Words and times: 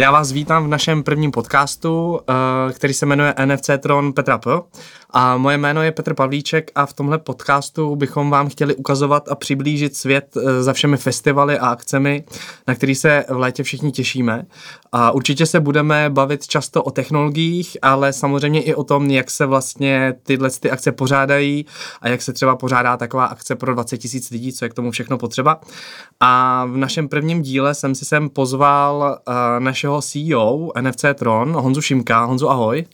Já 0.00 0.10
vás 0.10 0.32
vítám 0.32 0.64
v 0.64 0.68
našem 0.68 1.02
prvním 1.02 1.30
podcastu, 1.30 2.20
eh, 2.20 2.72
který 2.72 2.94
se 2.94 3.06
jmenuje 3.06 3.34
NFC 3.44 3.78
Tron 3.78 4.12
Petra 4.12 4.38
P. 4.38 4.50
A 5.10 5.36
moje 5.36 5.58
jméno 5.58 5.82
je 5.82 5.92
Petr 5.92 6.14
Pavlíček 6.14 6.70
a 6.74 6.86
v 6.86 6.92
tomhle 6.92 7.18
podcastu 7.18 7.96
bychom 7.96 8.30
vám 8.30 8.48
chtěli 8.48 8.74
ukazovat 8.74 9.28
a 9.28 9.34
přiblížit 9.34 9.96
svět 9.96 10.36
eh, 10.36 10.62
za 10.62 10.72
všemi 10.72 10.96
festivaly 10.96 11.58
a 11.58 11.68
akcemi, 11.68 12.24
na 12.68 12.74
který 12.74 12.94
se 12.94 13.24
v 13.28 13.36
létě 13.36 13.62
všichni 13.62 13.92
těšíme. 13.92 14.46
A 14.92 15.10
určitě 15.10 15.46
se 15.46 15.60
budeme 15.60 16.10
bavit 16.10 16.46
často 16.46 16.82
o 16.82 16.90
technologiích, 16.90 17.76
ale 17.82 18.12
samozřejmě 18.12 18.62
i 18.62 18.74
o 18.74 18.84
tom, 18.84 19.10
jak 19.10 19.30
se 19.30 19.46
vlastně 19.46 20.14
tyhle 20.22 20.50
ty 20.50 20.70
akce 20.70 20.92
pořádají 20.92 21.66
a 22.00 22.08
jak 22.08 22.22
se 22.22 22.32
třeba 22.32 22.56
pořádá 22.56 22.96
taková 22.96 23.24
akce 23.24 23.56
pro 23.56 23.74
20 23.74 23.98
tisíc 23.98 24.30
lidí, 24.30 24.52
co 24.52 24.64
je 24.64 24.68
k 24.68 24.74
tomu 24.74 24.90
všechno 24.90 25.18
potřeba. 25.18 25.60
A 26.20 26.64
v 26.64 26.76
našem 26.76 27.08
prvním 27.08 27.42
díle 27.42 27.74
jsem 27.74 27.94
si 27.94 28.04
sem 28.04 28.28
pozval 28.28 29.18
uh, 29.28 29.34
našeho 29.58 30.02
CEO 30.02 30.70
NFC 30.80 31.04
Tron, 31.14 31.52
Honzu 31.52 31.80
Šimka. 31.80 32.24
Honzu, 32.24 32.50
ahoj. 32.50 32.84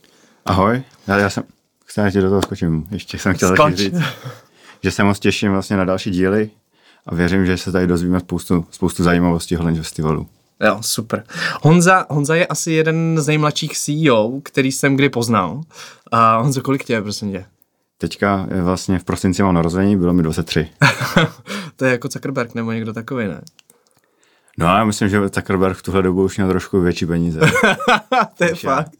Ahoj, 0.45 0.81
já, 1.07 1.17
já 1.17 1.29
jsem, 1.29 1.43
chci 1.85 2.01
že 2.07 2.21
do 2.21 2.29
toho 2.29 2.41
skočím, 2.41 2.87
ještě 2.91 3.17
jsem 3.17 3.33
chtěl 3.33 3.55
taky 3.55 3.75
říct, 3.75 4.01
že 4.83 4.91
se 4.91 5.03
moc 5.03 5.19
těším 5.19 5.51
vlastně 5.51 5.77
na 5.77 5.85
další 5.85 6.11
díly 6.11 6.49
a 7.05 7.15
věřím, 7.15 7.45
že 7.45 7.57
se 7.57 7.71
tady 7.71 7.87
dozvíme 7.87 8.19
spoustu, 8.19 8.65
spoustu 8.71 9.03
zajímavostí 9.03 9.57
ohledně 9.57 9.81
festivalu. 9.81 10.27
Jo, 10.65 10.77
super. 10.81 11.23
Honza, 11.61 12.05
Honza 12.09 12.35
je 12.35 12.47
asi 12.47 12.71
jeden 12.71 13.15
z 13.21 13.27
nejmladších 13.27 13.77
CEO, 13.77 14.39
který 14.43 14.71
jsem 14.71 14.95
kdy 14.95 15.09
poznal. 15.09 15.61
A 16.11 16.37
Honzo, 16.37 16.61
kolik 16.61 16.83
tě 16.83 16.93
je, 16.93 17.01
prosím 17.01 17.31
tě? 17.31 17.45
Teďka 17.97 18.47
je 18.55 18.61
vlastně 18.61 18.99
v 18.99 19.03
prosinci 19.03 19.43
mám 19.43 19.55
narození, 19.55 19.97
bylo 19.97 20.13
mi 20.13 20.23
23. 20.23 20.69
to 21.75 21.85
je 21.85 21.91
jako 21.91 22.07
Zuckerberg 22.07 22.55
nebo 22.55 22.71
někdo 22.71 22.93
takový, 22.93 23.27
ne? 23.27 23.41
No 24.59 24.65
já 24.65 24.83
myslím, 24.85 25.09
že 25.09 25.21
Zuckerberg 25.21 25.77
v 25.77 25.83
tuhle 25.83 26.01
dobu 26.01 26.23
už 26.23 26.37
měl 26.37 26.49
trošku 26.49 26.81
větší 26.81 27.05
peníze. 27.05 27.39
to 28.37 28.43
je 28.43 28.55
fakt. 28.55 28.91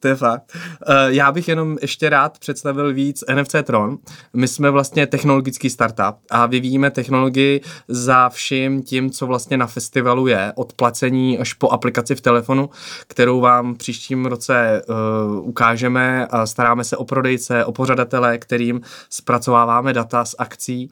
To 0.00 0.08
je 0.08 0.14
fakt. 0.14 0.56
Uh, 0.88 0.94
já 1.06 1.32
bych 1.32 1.48
jenom 1.48 1.78
ještě 1.82 2.08
rád 2.08 2.38
představil 2.38 2.94
víc 2.94 3.24
NFC 3.34 3.54
Tron. 3.62 3.98
My 4.32 4.48
jsme 4.48 4.70
vlastně 4.70 5.06
technologický 5.06 5.70
startup 5.70 6.16
a 6.30 6.46
vyvíjíme 6.46 6.90
technologii 6.90 7.60
za 7.88 8.28
vším 8.28 8.82
tím, 8.82 9.10
co 9.10 9.26
vlastně 9.26 9.56
na 9.56 9.66
festivalu 9.66 10.26
je, 10.26 10.52
od 10.54 10.72
placení 10.72 11.38
až 11.38 11.52
po 11.52 11.68
aplikaci 11.68 12.14
v 12.14 12.20
telefonu, 12.20 12.70
kterou 13.06 13.40
vám 13.40 13.74
příštím 13.74 14.26
roce 14.26 14.82
uh, 14.88 15.48
ukážeme 15.48 16.26
a 16.26 16.46
staráme 16.46 16.84
se 16.84 16.96
o 16.96 17.04
prodejce, 17.04 17.64
o 17.64 17.72
pořadatele, 17.72 18.38
kterým 18.38 18.80
zpracováváme 19.10 19.92
data 19.92 20.24
z 20.24 20.34
akcí 20.38 20.90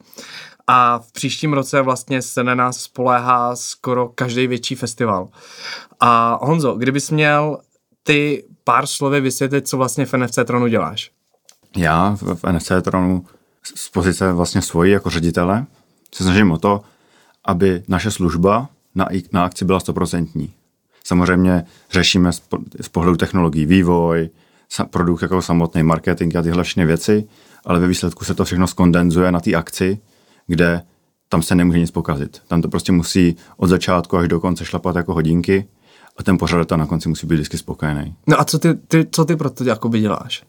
a 0.68 0.98
v 0.98 1.12
příštím 1.12 1.52
roce 1.52 1.82
vlastně 1.82 2.22
se 2.22 2.44
na 2.44 2.54
nás 2.54 2.76
spoléhá 2.76 3.56
skoro 3.56 4.08
každý 4.08 4.46
větší 4.46 4.74
festival. 4.74 5.28
A 6.00 6.38
Honzo, 6.42 6.74
kdybys 6.74 7.10
měl 7.10 7.58
ty 8.02 8.44
pár 8.64 8.86
slovy 8.86 9.20
vysvětlit, 9.20 9.68
co 9.68 9.76
vlastně 9.76 10.06
v 10.06 10.12
NFC 10.12 10.38
Tronu 10.44 10.66
děláš? 10.66 11.10
Já 11.76 12.16
v 12.20 12.52
NFC 12.52 12.72
Tronu 12.82 13.24
z 13.74 13.88
pozice 13.88 14.32
vlastně 14.32 14.62
svojí 14.62 14.92
jako 14.92 15.10
ředitele 15.10 15.66
se 16.14 16.24
snažím 16.24 16.50
o 16.50 16.58
to, 16.58 16.80
aby 17.44 17.82
naše 17.88 18.10
služba 18.10 18.68
na, 18.94 19.08
na 19.32 19.44
akci 19.44 19.64
byla 19.64 19.80
stoprocentní. 19.80 20.52
Samozřejmě 21.04 21.64
řešíme 21.90 22.32
z, 22.32 22.42
z 22.80 22.88
pohledu 22.88 23.16
technologií 23.16 23.66
vývoj, 23.66 24.30
produkt 24.90 25.22
jako 25.22 25.42
samotný 25.42 25.82
marketing 25.82 26.36
a 26.36 26.42
tyhle 26.42 26.64
všechny 26.64 26.86
věci, 26.86 27.28
ale 27.64 27.80
ve 27.80 27.86
výsledku 27.86 28.24
se 28.24 28.34
to 28.34 28.44
všechno 28.44 28.66
skondenzuje 28.66 29.32
na 29.32 29.40
té 29.40 29.54
akci 29.54 29.98
kde 30.48 30.82
tam 31.28 31.42
se 31.42 31.54
nemůže 31.54 31.78
nic 31.78 31.90
pokazit. 31.90 32.42
Tam 32.48 32.62
to 32.62 32.68
prostě 32.68 32.92
musí 32.92 33.36
od 33.56 33.66
začátku 33.66 34.16
až 34.16 34.28
do 34.28 34.40
konce 34.40 34.64
šlapat 34.64 34.96
jako 34.96 35.14
hodinky 35.14 35.68
a 36.16 36.22
ten 36.22 36.38
pořadatel 36.38 36.78
na 36.78 36.86
konci 36.86 37.08
musí 37.08 37.26
být 37.26 37.34
vždycky 37.34 37.58
spokojený. 37.58 38.14
No 38.26 38.40
a 38.40 38.44
co 38.44 38.58
ty, 38.58 38.74
ty, 38.74 39.06
co 39.10 39.24
ty 39.24 39.36
pro 39.36 39.50
to 39.50 39.64
jakoby 39.64 40.00
děláš? 40.00 40.42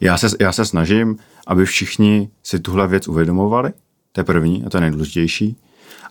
Já 0.00 0.18
se, 0.18 0.28
já 0.40 0.52
se 0.52 0.64
snažím, 0.64 1.18
aby 1.46 1.66
všichni 1.66 2.30
si 2.42 2.58
tuhle 2.58 2.88
věc 2.88 3.08
uvědomovali, 3.08 3.72
to 4.12 4.20
je 4.20 4.24
první 4.24 4.64
a 4.64 4.70
to 4.70 4.76
je 4.76 4.80
nejdůležitější. 4.80 5.56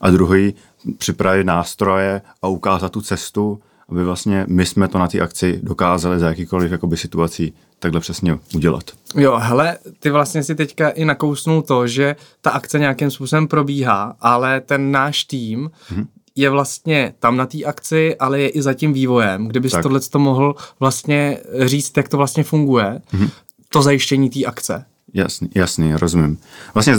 A 0.02 0.10
druhý, 0.10 0.54
připravit 0.98 1.44
nástroje 1.44 2.22
a 2.42 2.48
ukázat 2.48 2.92
tu 2.92 3.02
cestu, 3.02 3.62
aby 3.94 4.04
vlastně 4.04 4.46
my 4.50 4.66
jsme 4.66 4.88
to 4.88 4.98
na 4.98 5.08
té 5.08 5.20
akci 5.20 5.60
dokázali 5.64 6.20
za 6.20 6.28
jakýkoliv 6.28 6.72
jakoby, 6.72 6.98
situací 6.98 7.54
takhle 7.80 8.02
přesně 8.02 8.40
udělat. 8.56 8.84
Jo, 9.16 9.38
hele, 9.38 9.78
ty 10.00 10.10
vlastně 10.10 10.44
si 10.44 10.56
teďka 10.56 10.90
i 10.90 11.06
nakousnul 11.06 11.62
to, 11.62 11.88
že 11.88 12.16
ta 12.42 12.50
akce 12.50 12.80
nějakým 12.80 13.12
způsobem 13.12 13.48
probíhá, 13.48 14.16
ale 14.20 14.62
ten 14.62 14.92
náš 14.92 15.24
tým 15.24 15.72
hmm 15.90 16.08
je 16.36 16.50
vlastně 16.50 17.14
tam 17.20 17.38
na 17.38 17.46
té 17.46 17.64
akci, 17.64 18.16
ale 18.16 18.40
je 18.40 18.50
i 18.50 18.62
za 18.62 18.74
tím 18.74 18.94
vývojem. 18.94 19.48
Kdybys 19.48 19.74
tohle 19.84 20.00
to 20.00 20.20
mohl 20.20 20.56
vlastně 20.80 21.38
říct, 21.66 21.98
jak 21.98 22.10
to 22.10 22.18
vlastně 22.18 22.44
funguje, 22.44 23.02
hmm 23.12 23.30
to 23.70 23.82
zajištění 23.82 24.30
té 24.30 24.46
akce. 24.46 24.86
Jasný, 25.14 25.50
jasný, 25.56 25.96
rozumím. 25.96 26.38
Vlastně 26.74 26.94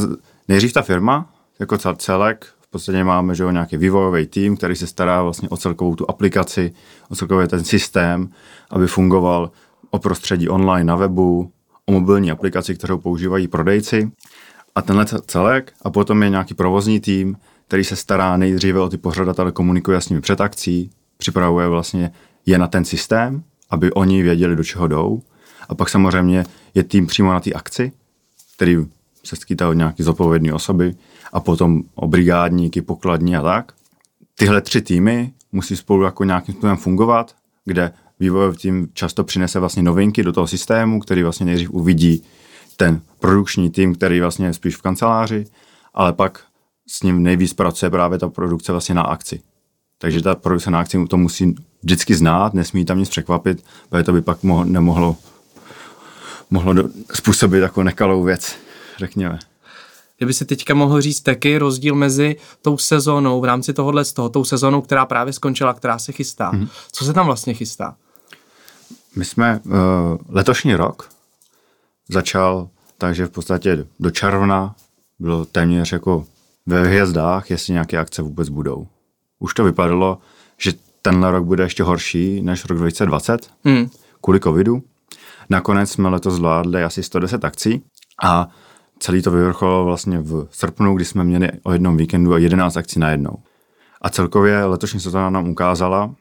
nejdřív 0.49 0.73
ta 0.73 0.83
firma, 0.83 1.31
jako 1.59 1.79
celek, 1.97 2.47
podstatě 2.75 3.05
máme 3.05 3.35
že 3.35 3.45
nějaký 3.45 3.77
vývojový 3.77 4.27
tým, 4.27 4.57
který 4.57 4.77
se 4.77 4.87
stará 4.87 5.23
vlastně 5.23 5.49
o 5.49 5.57
celkovou 5.57 5.97
tu 5.97 6.11
aplikaci, 6.11 6.73
o 7.11 7.15
celkový 7.15 7.49
ten 7.49 7.65
systém, 7.65 8.29
aby 8.71 8.87
fungoval 8.87 9.51
o 9.91 9.99
prostředí 9.99 10.49
online 10.49 10.85
na 10.85 10.97
webu, 10.97 11.53
o 11.87 11.93
mobilní 11.93 12.31
aplikaci, 12.31 12.75
kterou 12.75 12.99
používají 12.99 13.49
prodejci 13.49 14.11
a 14.75 14.83
tenhle 14.83 15.07
celek 15.27 15.73
a 15.83 15.91
potom 15.91 16.23
je 16.23 16.31
nějaký 16.31 16.55
provozní 16.55 17.01
tým, 17.01 17.37
který 17.67 17.85
se 17.85 17.97
stará 17.97 18.37
nejdříve 18.37 18.81
o 18.81 18.89
ty 18.89 18.97
pořadatele, 18.97 19.53
komunikuje 19.53 20.01
s 20.01 20.09
nimi 20.09 20.21
před 20.21 20.41
akcí, 20.41 20.91
připravuje 21.17 21.69
vlastně 21.69 22.11
je 22.47 22.59
na 22.59 22.67
ten 22.67 22.85
systém, 22.85 23.43
aby 23.71 23.93
oni 23.93 24.23
věděli, 24.23 24.57
do 24.57 24.65
čeho 24.65 24.87
jdou. 24.89 25.23
A 25.69 25.75
pak 25.75 25.89
samozřejmě 25.89 26.45
je 26.75 26.83
tým 26.83 27.07
přímo 27.07 27.33
na 27.33 27.41
té 27.41 27.53
akci, 27.53 27.93
který 28.57 28.79
se 29.25 29.37
skýtá 29.37 29.69
od 29.69 29.73
nějaký 29.73 30.03
zodpovědné 30.03 30.53
osoby 30.53 30.95
a 31.33 31.41
potom 31.41 31.83
o 31.95 32.09
brigádníky, 32.09 32.83
pokladní 32.83 33.37
a 33.37 33.43
tak. 33.43 33.73
Tyhle 34.35 34.61
tři 34.61 34.83
týmy 34.83 35.33
musí 35.53 35.77
spolu 35.77 36.03
jako 36.03 36.25
nějakým 36.25 36.55
způsobem 36.55 36.77
fungovat, 36.77 37.35
kde 37.65 37.93
vývojový 38.21 38.57
tým 38.57 38.89
často 38.93 39.25
přinese 39.25 39.61
vlastně 39.61 39.83
novinky 39.83 40.23
do 40.23 40.33
toho 40.33 40.47
systému, 40.47 41.01
který 41.01 41.23
vlastně 41.23 41.47
nejdřív 41.47 41.71
uvidí 41.71 42.25
ten 42.77 43.01
produkční 43.21 43.71
tým, 43.71 43.95
který 43.95 44.21
vlastně 44.21 44.47
je 44.47 44.55
spíš 44.55 44.77
v 44.77 44.83
kanceláři, 44.83 45.47
ale 45.95 46.13
pak 46.13 46.41
s 46.87 47.03
ním 47.03 47.23
nejvíc 47.23 47.53
pracuje 47.53 47.91
právě 47.91 48.19
ta 48.19 48.29
produkce 48.29 48.73
vlastně 48.73 48.95
na 48.95 49.03
akci. 49.03 49.41
Takže 49.99 50.23
ta 50.23 50.35
produkce 50.35 50.71
na 50.71 50.81
akci 50.81 51.07
to 51.07 51.17
musí 51.17 51.55
vždycky 51.83 52.15
znát, 52.15 52.55
nesmí 52.55 52.85
tam 52.85 52.99
nic 52.99 53.09
překvapit, 53.09 53.65
protože 53.89 54.03
to 54.03 54.13
by 54.13 54.23
pak 54.23 54.43
mohlo, 54.43 54.65
nemohlo 54.65 55.17
mohlo 56.51 56.73
do, 56.73 56.89
způsobit 57.15 57.63
jako 57.63 57.83
nekalou 57.83 58.23
věc, 58.23 58.57
řekněme. 58.99 59.39
Kdyby 60.19 60.35
si 60.35 60.45
teďka 60.45 60.75
mohl 60.75 61.01
říct 61.01 61.21
taky 61.21 61.59
rozdíl 61.59 61.95
mezi 61.95 62.37
tou 62.63 62.79
sezónou 62.79 63.41
v 63.41 63.45
rámci 63.45 63.73
tohohle 63.73 64.05
z 64.05 64.13
toho, 64.13 64.29
tou 64.29 64.45
sezónou, 64.45 64.81
která 64.81 65.07
právě 65.07 65.33
skončila, 65.33 65.75
která 65.75 65.99
se 65.99 66.13
chystá. 66.13 66.53
Mm-hmm. 66.53 66.69
Co 66.93 67.05
se 67.05 67.13
tam 67.13 67.27
vlastně 67.27 67.55
chystá? 67.55 67.97
My 69.17 69.25
jsme 69.25 69.61
uh, 69.65 69.73
letošní 70.29 70.75
rok 70.75 71.09
začal, 72.09 72.69
takže 72.99 73.27
v 73.27 73.31
podstatě 73.31 73.87
do 74.01 74.11
června 74.11 74.75
bylo 75.19 75.45
téměř 75.45 75.93
jako 75.93 76.27
ve 76.67 76.85
hvězdách, 76.85 77.51
jestli 77.51 77.73
nějaké 77.73 77.99
akce 77.99 78.23
vůbec 78.23 78.49
budou. 78.49 78.87
Už 79.39 79.55
to 79.55 79.65
vypadalo, 79.65 80.19
že 80.59 80.73
tenhle 81.03 81.31
rok 81.31 81.45
bude 81.45 81.65
ještě 81.65 81.83
horší 81.83 82.43
než 82.43 82.65
rok 82.65 82.79
2020 82.79 83.51
mm. 83.65 83.91
kvůli 84.21 84.41
covidu. 84.41 84.83
Nakonec 85.51 85.91
jsme 85.91 86.09
letos 86.09 86.35
zvládli 86.35 86.85
asi 86.85 87.03
110 87.03 87.45
akcí 87.45 87.83
a 88.23 88.49
celý 89.05 89.23
to 89.23 89.31
vyvrcholilo 89.31 89.85
vlastně 89.85 90.19
v 90.19 90.49
srpnu, 90.51 90.95
kdy 90.95 91.05
jsme 91.05 91.25
měli 91.25 91.49
o 91.63 91.73
jednom 91.73 91.97
víkendu 91.97 92.37
11 92.37 92.77
akcí 92.77 93.01
na 93.01 93.11
jednou. 93.11 93.39
A 94.03 94.11
celkově 94.11 94.65
letošní 94.65 95.01
sezóna 95.01 95.31
nám 95.31 95.49
ukázala, 95.49 96.15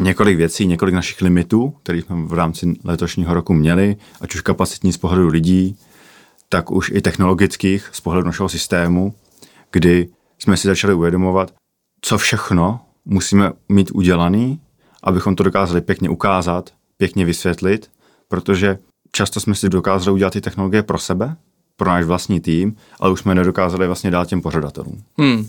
několik 0.00 0.36
věcí, 0.36 0.66
několik 0.66 0.94
našich 0.94 1.22
limitů, 1.22 1.70
které 1.82 1.98
jsme 1.98 2.16
v 2.26 2.32
rámci 2.32 2.74
letošního 2.84 3.34
roku 3.34 3.54
měli, 3.54 3.96
ať 4.20 4.34
už 4.34 4.40
kapacitní 4.40 4.92
z 4.92 4.98
pohledu 4.98 5.28
lidí, 5.28 5.78
tak 6.48 6.70
už 6.70 6.90
i 6.94 7.00
technologických 7.00 7.88
z 7.92 8.00
pohledu 8.00 8.26
našeho 8.26 8.48
systému, 8.48 9.14
kdy 9.70 10.08
jsme 10.38 10.56
si 10.56 10.68
začali 10.68 10.94
uvědomovat, 10.94 11.54
co 12.00 12.18
všechno 12.18 12.80
musíme 13.04 13.52
mít 13.68 13.90
udělaný, 13.94 14.60
abychom 15.02 15.36
to 15.36 15.42
dokázali 15.42 15.80
pěkně 15.80 16.08
ukázat, 16.08 16.70
pěkně 16.96 17.24
vysvětlit, 17.24 17.90
protože 18.28 18.78
často 19.12 19.40
jsme 19.40 19.54
si 19.54 19.68
dokázali 19.68 20.14
udělat 20.14 20.32
ty 20.32 20.40
technologie 20.40 20.82
pro 20.82 20.98
sebe, 20.98 21.36
pro 21.76 21.90
náš 21.90 22.04
vlastní 22.04 22.40
tým, 22.40 22.76
ale 23.00 23.12
už 23.12 23.20
jsme 23.20 23.34
nedokázali 23.34 23.86
vlastně 23.86 24.10
dát 24.10 24.28
těm 24.28 24.40
pořadatelům. 24.40 25.02
Hmm. 25.18 25.48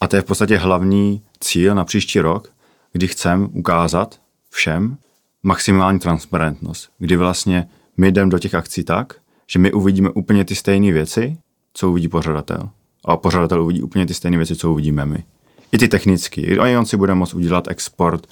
A 0.00 0.08
to 0.08 0.16
je 0.16 0.22
v 0.22 0.24
podstatě 0.24 0.56
hlavní 0.56 1.22
cíl 1.40 1.74
na 1.74 1.84
příští 1.84 2.20
rok, 2.20 2.52
kdy 2.92 3.08
chcem 3.08 3.48
ukázat 3.52 4.20
všem 4.50 4.96
maximální 5.42 5.98
transparentnost, 5.98 6.90
kdy 6.98 7.16
vlastně 7.16 7.68
my 7.96 8.12
jdeme 8.12 8.30
do 8.30 8.38
těch 8.38 8.54
akcí 8.54 8.84
tak, 8.84 9.14
že 9.46 9.58
my 9.58 9.72
uvidíme 9.72 10.10
úplně 10.10 10.44
ty 10.44 10.54
stejné 10.54 10.92
věci, 10.92 11.36
co 11.74 11.90
uvidí 11.90 12.08
pořadatel. 12.08 12.68
A 13.04 13.16
pořadatel 13.16 13.62
uvidí 13.62 13.82
úplně 13.82 14.06
ty 14.06 14.14
stejné 14.14 14.36
věci, 14.36 14.56
co 14.56 14.72
uvidíme 14.72 15.06
my. 15.06 15.24
I 15.72 15.78
ty 15.78 15.88
technické. 15.88 16.40
I 16.40 16.76
on 16.76 16.86
si 16.86 16.96
bude 16.96 17.14
moct 17.14 17.34
udělat 17.34 17.68
export 17.68 18.26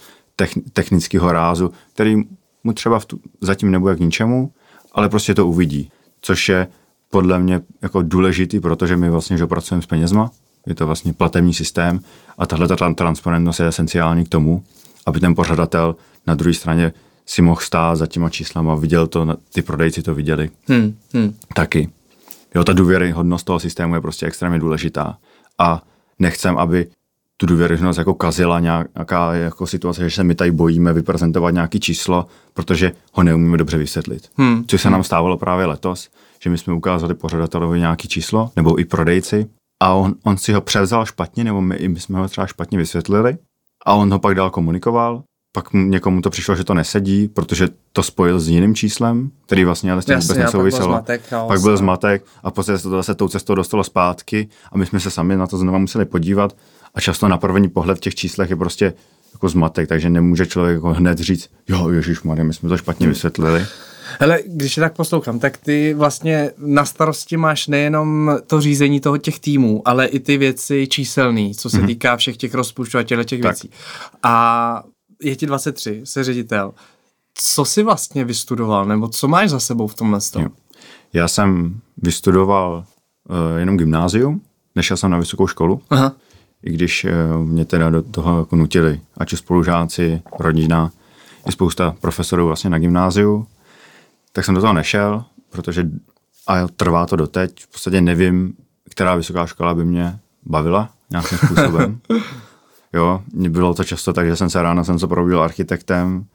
technického 0.73 1.33
rázu, 1.33 1.73
který 1.95 2.17
mu 2.65 2.73
třeba 2.73 2.99
v 2.99 3.05
tu, 3.05 3.21
zatím 3.41 3.71
nebude 3.71 3.97
k 3.97 4.01
ničemu, 4.01 4.53
ale 4.93 5.09
prostě 5.09 5.35
to 5.35 5.47
uvidí, 5.47 5.91
což 6.21 6.49
je 6.49 6.67
podle 7.15 7.39
mě 7.39 7.61
jako 7.83 8.03
důležitý, 8.03 8.61
protože 8.61 8.97
my 8.97 9.11
vlastně 9.11 9.39
že 9.39 9.47
pracujeme 9.47 9.83
s 9.83 9.87
penězma, 9.87 10.31
je 10.67 10.75
to 10.75 10.87
vlastně 10.87 11.13
platební 11.13 11.55
systém 11.55 12.01
a 12.39 12.47
tahle 12.47 12.69
ta 12.69 12.95
transparentnost 12.95 13.61
je 13.61 13.67
esenciální 13.67 14.25
k 14.25 14.29
tomu, 14.29 14.65
aby 15.07 15.21
ten 15.21 15.35
pořadatel 15.35 15.97
na 16.27 16.35
druhé 16.35 16.55
straně 16.55 16.93
si 17.27 17.43
mohl 17.43 17.61
stát 17.61 17.97
za 17.97 18.07
těma 18.07 18.31
číslama, 18.31 18.75
viděl 18.75 19.07
to, 19.07 19.37
ty 19.53 19.63
prodejci 19.63 20.03
to 20.03 20.15
viděli. 20.15 20.51
Hmm, 20.69 20.95
hmm. 21.15 21.35
Taky. 21.55 21.89
Jo, 22.55 22.65
ta 22.65 22.73
důvěryhodnost 22.73 23.47
toho 23.47 23.61
systému 23.61 23.95
je 23.95 24.01
prostě 24.01 24.27
extrémně 24.27 24.59
důležitá. 24.59 25.19
A 25.59 25.83
nechcem, 26.19 26.59
aby 26.59 26.87
tu 27.37 27.47
důvěryhodnost 27.47 27.99
jako 27.99 28.15
kazila 28.15 28.61
nějaká 28.61 29.35
jako 29.35 29.67
situace, 29.67 30.11
že 30.11 30.17
se 30.17 30.25
my 30.25 30.35
tady 30.35 30.51
bojíme 30.51 30.93
vyprezentovat 30.93 31.55
nějaký 31.55 31.81
číslo, 31.81 32.27
protože 32.55 32.93
ho 33.13 33.23
neumíme 33.23 33.59
dobře 33.59 33.79
vysvětlit. 33.79 34.29
Hmm. 34.37 34.65
Což 34.67 34.83
se 34.83 34.91
nám 34.91 35.05
stávalo 35.05 35.37
právě 35.37 35.67
letos, 35.67 36.11
že 36.45 36.51
my 36.51 36.59
jsme 36.59 36.75
ukázali 36.75 37.15
pořadatelovi 37.15 37.79
nějaký 37.79 38.09
číslo, 38.09 38.51
nebo 38.57 38.81
i 38.81 38.85
prodejci, 38.85 39.47
a 39.83 39.93
on, 39.93 40.15
on 40.25 40.37
si 40.37 40.53
ho 40.53 40.61
převzal 40.61 41.07
špatně, 41.07 41.45
nebo 41.45 41.61
my, 41.61 41.89
my 41.89 42.01
jsme 42.01 42.19
ho 42.19 42.29
třeba 42.29 42.47
špatně 42.47 42.79
vysvětlili, 42.79 43.37
a 43.87 43.95
on 43.95 44.13
ho 44.13 44.19
pak 44.19 44.35
dál 44.35 44.51
komunikoval 44.51 45.23
pak 45.57 45.73
někomu 45.73 46.21
to 46.21 46.31
přišlo, 46.31 46.57
že 46.57 46.65
to 46.65 46.75
nesedí, 46.75 47.29
protože 47.29 47.69
to 47.93 48.03
spojil 48.03 48.41
s 48.41 48.49
jiným 48.49 48.75
číslem, 48.75 49.31
který 49.47 49.65
vlastně 49.65 49.93
ale 49.93 50.03
s 50.03 50.05
tím 50.05 50.19
vůbec 50.19 50.37
nesouviselo. 50.37 50.93
Pak 50.93 51.05
byl 51.05 51.19
zmatek, 51.21 51.49
pak 51.49 51.61
byl 51.61 51.77
zmatek 51.77 52.25
a 52.43 52.51
potom 52.51 52.79
se 52.79 52.83
to 52.83 52.91
zase 52.91 53.15
tou 53.15 53.29
cestou 53.29 53.55
dostalo 53.55 53.85
zpátky 53.85 54.49
a 54.73 54.79
my 54.79 54.87
jsme 54.87 55.01
se 55.01 55.11
sami 55.11 55.37
na 55.37 55.47
to 55.47 55.59
znova 55.59 55.79
museli 55.79 56.05
podívat 56.05 56.57
a 56.95 57.01
často 57.01 57.29
na 57.29 57.39
první 57.39 57.69
pohled 57.69 57.99
v 57.99 58.01
těch 58.01 58.15
číslech 58.15 58.51
je 58.51 58.57
prostě 58.57 58.93
jako 59.33 59.49
zmatek, 59.49 59.89
takže 59.89 60.11
nemůže 60.11 60.47
člověk 60.47 60.75
jako 60.75 60.93
hned 60.93 61.19
říct, 61.19 61.51
jo, 61.69 61.91
Ježíš 61.91 62.23
my 62.23 62.55
jsme 62.55 62.69
to 62.69 62.77
špatně 62.77 63.09
vysvětlili. 63.09 63.67
Hele, 64.21 64.41
když 64.47 64.77
je 64.77 64.81
tak 64.81 64.97
poslouchám, 64.97 65.39
tak 65.39 65.57
ty 65.57 65.95
vlastně 65.95 66.51
na 66.59 66.85
starosti 66.85 67.37
máš 67.37 67.67
nejenom 67.67 68.39
to 68.47 68.61
řízení 68.61 69.01
toho 69.01 69.19
těch 69.19 69.41
týmů, 69.41 69.83
ale 69.85 70.07
i 70.07 70.21
ty 70.21 70.37
věci 70.37 70.87
číselný, 70.87 71.55
co 71.55 71.71
se 71.71 71.79
mm-hmm. 71.79 71.87
týká 71.87 72.17
všech 72.17 72.37
těch 72.37 72.55
rozpočtů 72.55 72.99
a 72.99 73.03
těch 73.03 73.19
tak. 73.27 73.41
věcí. 73.43 73.71
A 74.23 74.85
je 75.23 75.37
ti 75.37 75.47
23, 75.47 76.01
jsi 76.05 76.25
ředitel. 76.25 76.73
Co 77.35 77.65
jsi 77.65 77.83
vlastně 77.83 78.25
vystudoval, 78.25 78.87
nebo 78.87 79.09
co 79.09 79.29
máš 79.29 79.51
za 79.51 79.61
sebou 79.61 79.87
v 79.87 79.95
tomhle 79.95 80.21
tom? 80.33 80.49
Já 81.13 81.29
jsem 81.29 81.81
vystudoval 81.97 82.85
uh, 83.29 83.59
jenom 83.59 83.77
gymnázium, 83.77 84.41
nešel 84.75 84.97
jsem 84.97 85.11
na 85.11 85.19
vysokou 85.19 85.47
školu, 85.47 85.81
Aha. 85.91 86.13
i 86.63 86.73
když 86.73 87.05
uh, 87.05 87.45
mě 87.45 87.65
teda 87.65 87.91
do 87.91 88.03
toho 88.03 88.39
jako 88.39 88.57
nutili, 88.57 89.01
ať 89.19 89.33
už 89.33 89.39
spolužáci, 89.39 90.23
rodina, 90.39 90.91
i 91.49 91.53
spousta 91.53 91.97
profesorů 92.01 92.47
vlastně 92.47 92.71
na 92.71 92.79
gymnáziu, 92.79 93.47
tak 94.35 94.45
jsem 94.45 94.55
do 94.55 94.61
toho 94.61 94.73
nešel, 94.73 95.25
protože 95.51 95.89
a 96.47 96.69
trvá 96.69 97.07
to 97.07 97.17
doteď, 97.17 97.65
v 97.65 97.69
podstatě 97.73 98.01
nevím, 98.01 98.55
která 98.91 99.15
vysoká 99.15 99.47
škola 99.47 99.75
by 99.75 99.85
mě 99.85 100.19
bavila 100.43 100.91
nějakým 101.11 101.39
způsobem. 101.39 102.01
Jo, 102.93 103.23
bylo 103.33 103.75
to 103.75 103.85
často 103.85 104.13
tak, 104.13 104.27
že 104.27 104.37
jsem 104.37 104.51
se 104.51 104.63
ráno 104.63 104.85
jsem 104.85 104.99
se 104.99 105.07
probudil 105.07 105.43
architektem, 105.43 106.27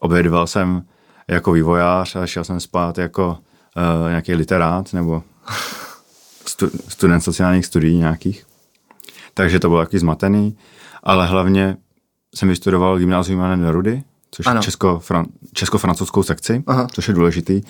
obědval 0.00 0.46
jsem 0.46 0.82
jako 1.28 1.52
vývojář 1.52 2.16
a 2.16 2.26
šel 2.26 2.44
jsem 2.44 2.60
spát 2.60 2.98
jako 2.98 3.28
uh, 3.28 4.08
nějaký 4.08 4.34
literát 4.34 4.92
nebo 4.92 5.22
stu, 6.46 6.70
student 6.88 7.24
sociálních 7.24 7.66
studií 7.66 7.98
nějakých. 7.98 8.46
Takže 9.34 9.60
to 9.60 9.68
bylo 9.68 9.80
taky 9.80 9.98
zmatený, 9.98 10.58
ale 11.02 11.26
hlavně 11.26 11.76
jsem 12.34 12.48
vystudoval 12.48 12.98
gymnázium 12.98 13.40
Jana 13.40 13.56
Nerudy, 13.56 14.02
což 14.30 14.46
ano. 14.46 14.58
je 14.58 14.62
česko-fran, 14.62 15.26
česko-francouzskou 15.52 16.22
sekci, 16.22 16.62
Aha. 16.66 16.86
což 16.92 17.08
je 17.08 17.14
důležitý. 17.14 17.62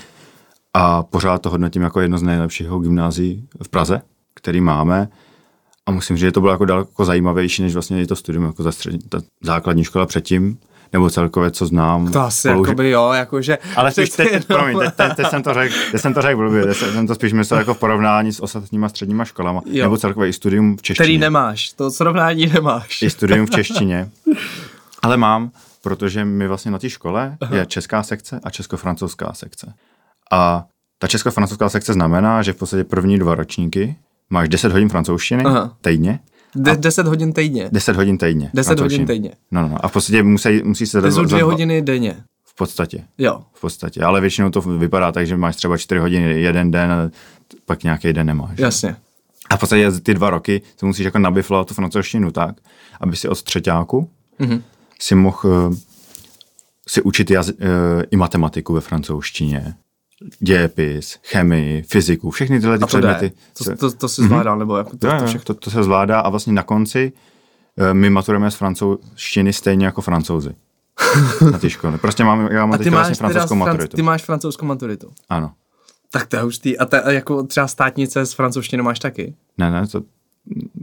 A 0.75 1.03
pořád 1.03 1.43
to 1.43 1.51
hodnotím 1.51 1.83
jako 1.83 2.01
jedno 2.01 2.19
z 2.19 2.23
nejlepších 2.23 2.67
gymnázií 2.67 3.49
v 3.63 3.69
Praze, 3.69 4.03
který 4.35 4.61
máme. 4.61 5.09
A 5.87 5.91
musím 5.91 6.17
říct, 6.17 6.21
že 6.21 6.33
to 6.33 6.41
bylo 6.41 6.53
jako 6.53 6.65
daleko 6.65 7.05
zajímavější, 7.05 7.63
než 7.63 7.73
vlastně 7.73 8.07
to 8.07 8.17
studium 8.17 8.45
jako 8.45 8.63
za 8.63 8.73
střední, 8.73 8.99
ta 9.09 9.21
základní 9.43 9.85
škola 9.85 10.07
předtím, 10.07 10.59
nebo 10.93 11.11
celkově, 11.11 11.51
co 11.51 11.67
znám. 11.67 12.13
To 12.13 12.21
asi 12.21 12.49
jako 12.49 12.75
by 12.75 12.91
jo, 12.91 13.13
jakože... 13.13 13.59
Ale 13.77 13.91
spíš 13.91 14.11
teď, 14.11 14.31
teď, 14.31 14.45
promiň, 14.47 14.79
teď, 14.79 14.95
teď, 14.95 15.17
teď, 15.17 15.27
jsem 15.31 15.43
to 15.43 15.55
řekl, 15.55 15.75
teď 15.93 16.01
jsem 16.01 16.15
to 16.15 16.23
řekl 16.23 16.37
blbě, 16.37 16.65
teď 16.65 16.77
jsem 16.77 17.07
to 17.07 17.15
spíš 17.15 17.33
myslel 17.33 17.61
jako 17.61 17.75
v 17.75 17.79
porovnání 17.79 18.33
s 18.33 18.41
ostatníma 18.41 18.89
středníma 18.89 19.25
školama, 19.25 19.61
jo. 19.67 19.85
nebo 19.85 19.99
celkově 19.99 20.29
i 20.29 20.33
studium 20.33 20.77
v 20.77 20.83
češtině. 20.83 21.05
Který 21.05 21.19
nemáš, 21.19 21.73
to 21.73 21.91
srovnání 21.91 22.47
nemáš. 22.47 23.03
I 23.03 23.11
studium 23.11 23.47
v 23.47 23.51
češtině. 23.51 24.11
Ale 25.03 25.17
mám, 25.17 25.51
protože 25.83 26.25
my 26.25 26.49
vlastně 26.49 26.71
na 26.71 26.79
té 26.79 26.91
škole 26.91 27.37
Aha. 27.41 27.57
je 27.57 27.67
česká 27.67 28.03
sekce 28.03 28.41
a 28.45 28.51
česko-francouzská 28.51 29.33
sekce. 29.33 29.75
A 30.33 30.67
ta 30.99 31.07
česko-francouzská 31.07 31.69
sekce 31.69 31.93
znamená, 31.93 32.43
že 32.43 32.53
v 32.53 32.57
podstatě 32.57 32.85
první 32.85 33.19
dva 33.19 33.35
ročníky 33.35 33.97
máš 34.31 34.49
10 34.49 34.73
hodin 34.73 34.89
francouzštiny 34.89 35.45
Aha. 35.45 35.77
týdně. 35.81 36.21
De- 36.55 36.77
10 36.77 37.07
hodin 37.07 37.33
týdně. 37.33 37.69
10 37.73 37.97
hodin 37.97 38.19
týdně. 38.19 38.51
10 38.55 38.81
hodin 38.81 39.07
týdně. 39.07 39.31
No, 39.51 39.63
no, 39.63 39.69
no. 39.69 39.85
A 39.85 39.89
v 39.89 39.93
podstatě 39.93 40.23
musí, 40.23 40.63
musí 40.65 40.87
se... 40.87 41.03
To 41.03 41.13
jsou 41.13 41.25
dvě 41.25 41.43
hodiny 41.43 41.83
denně. 41.83 42.17
V 42.45 42.55
podstatě. 42.55 43.05
Jo. 43.19 43.41
V 43.53 43.61
podstatě. 43.61 44.03
Ale 44.03 44.21
většinou 44.21 44.51
to 44.51 44.61
vypadá 44.61 45.13
tak, 45.13 45.27
že 45.27 45.37
máš 45.37 45.57
třeba 45.57 45.77
4 45.77 46.01
hodiny 46.01 46.41
jeden 46.41 46.71
den 46.71 46.93
a 46.93 47.11
pak 47.67 47.83
nějaký 47.83 48.13
den 48.13 48.27
nemáš. 48.27 48.59
Jasně. 48.59 48.97
A 49.51 49.57
v 49.57 49.61
podstatě 49.61 49.91
ty 49.91 50.15
dva 50.15 50.31
roky 50.31 50.63
to 50.77 50.87
musíš 50.87 51.05
jako 51.05 51.19
nabiflovat 51.19 51.69
tu 51.69 51.75
francouzštinu 51.75 52.31
tak, 52.31 52.55
aby 53.01 53.17
si 53.17 53.29
od 53.29 53.43
třetíku 53.43 54.11
mm-hmm. 54.41 54.63
Si 55.01 55.15
mohl 55.15 55.39
uh, 55.45 55.75
si 56.89 57.03
učit 57.03 57.31
jazy, 57.31 57.53
uh, 57.53 57.59
i 58.11 58.17
matematiku 58.17 58.75
ve 58.75 58.81
francouzštině, 58.81 59.75
dějepis, 60.41 61.19
chemii, 61.23 61.83
fyziku, 61.83 62.31
všechny 62.31 62.61
tyhle 62.61 62.79
ty 62.79 62.87
předměty. 62.87 63.33
To, 63.59 63.65
se... 63.65 63.77
to, 63.77 63.93
to 63.93 64.09
se 64.09 64.23
zvládá, 64.23 64.55
mm-hmm. 64.55 64.59
nebo 64.59 64.77
jako 64.77 64.97
to, 64.97 65.19
to, 65.19 65.27
všechno? 65.27 65.45
to, 65.45 65.55
to 65.55 65.71
se 65.71 65.83
zvládá 65.83 66.21
a 66.21 66.29
vlastně 66.29 66.53
na 66.53 66.63
konci 66.63 67.13
uh, 67.77 67.95
my 67.95 68.11
maturujeme 68.11 68.51
z 68.51 68.55
francouzštiny 68.55 69.53
stejně 69.53 69.87
jako 69.87 70.03
francouzi. 70.03 70.55
na 71.53 71.59
ty 71.59 71.71
školy. 71.71 71.99
Prostě 71.99 72.25
mám, 72.25 72.49
já 72.51 72.67
mám 72.67 72.79
teď 72.79 72.89
vlastně 72.89 73.15
francouzskou 73.15 73.55
maturitu. 73.55 73.97
Ty 73.97 74.03
máš 74.03 74.23
francouzskou 74.23 74.67
maturitu? 74.67 75.11
Ano. 75.29 75.53
Tak 76.11 76.27
to 76.27 76.37
je 76.37 76.43
hustý. 76.43 76.79
A 76.79 76.87
ta, 76.87 77.11
jako 77.11 77.43
třeba 77.43 77.69
státnice 77.69 78.27
s 78.27 78.33
francouzštinou 78.33 78.85
máš 78.85 78.99
taky? 78.99 79.35
Ne, 79.59 79.71
ne, 79.71 79.87
to, 79.87 80.03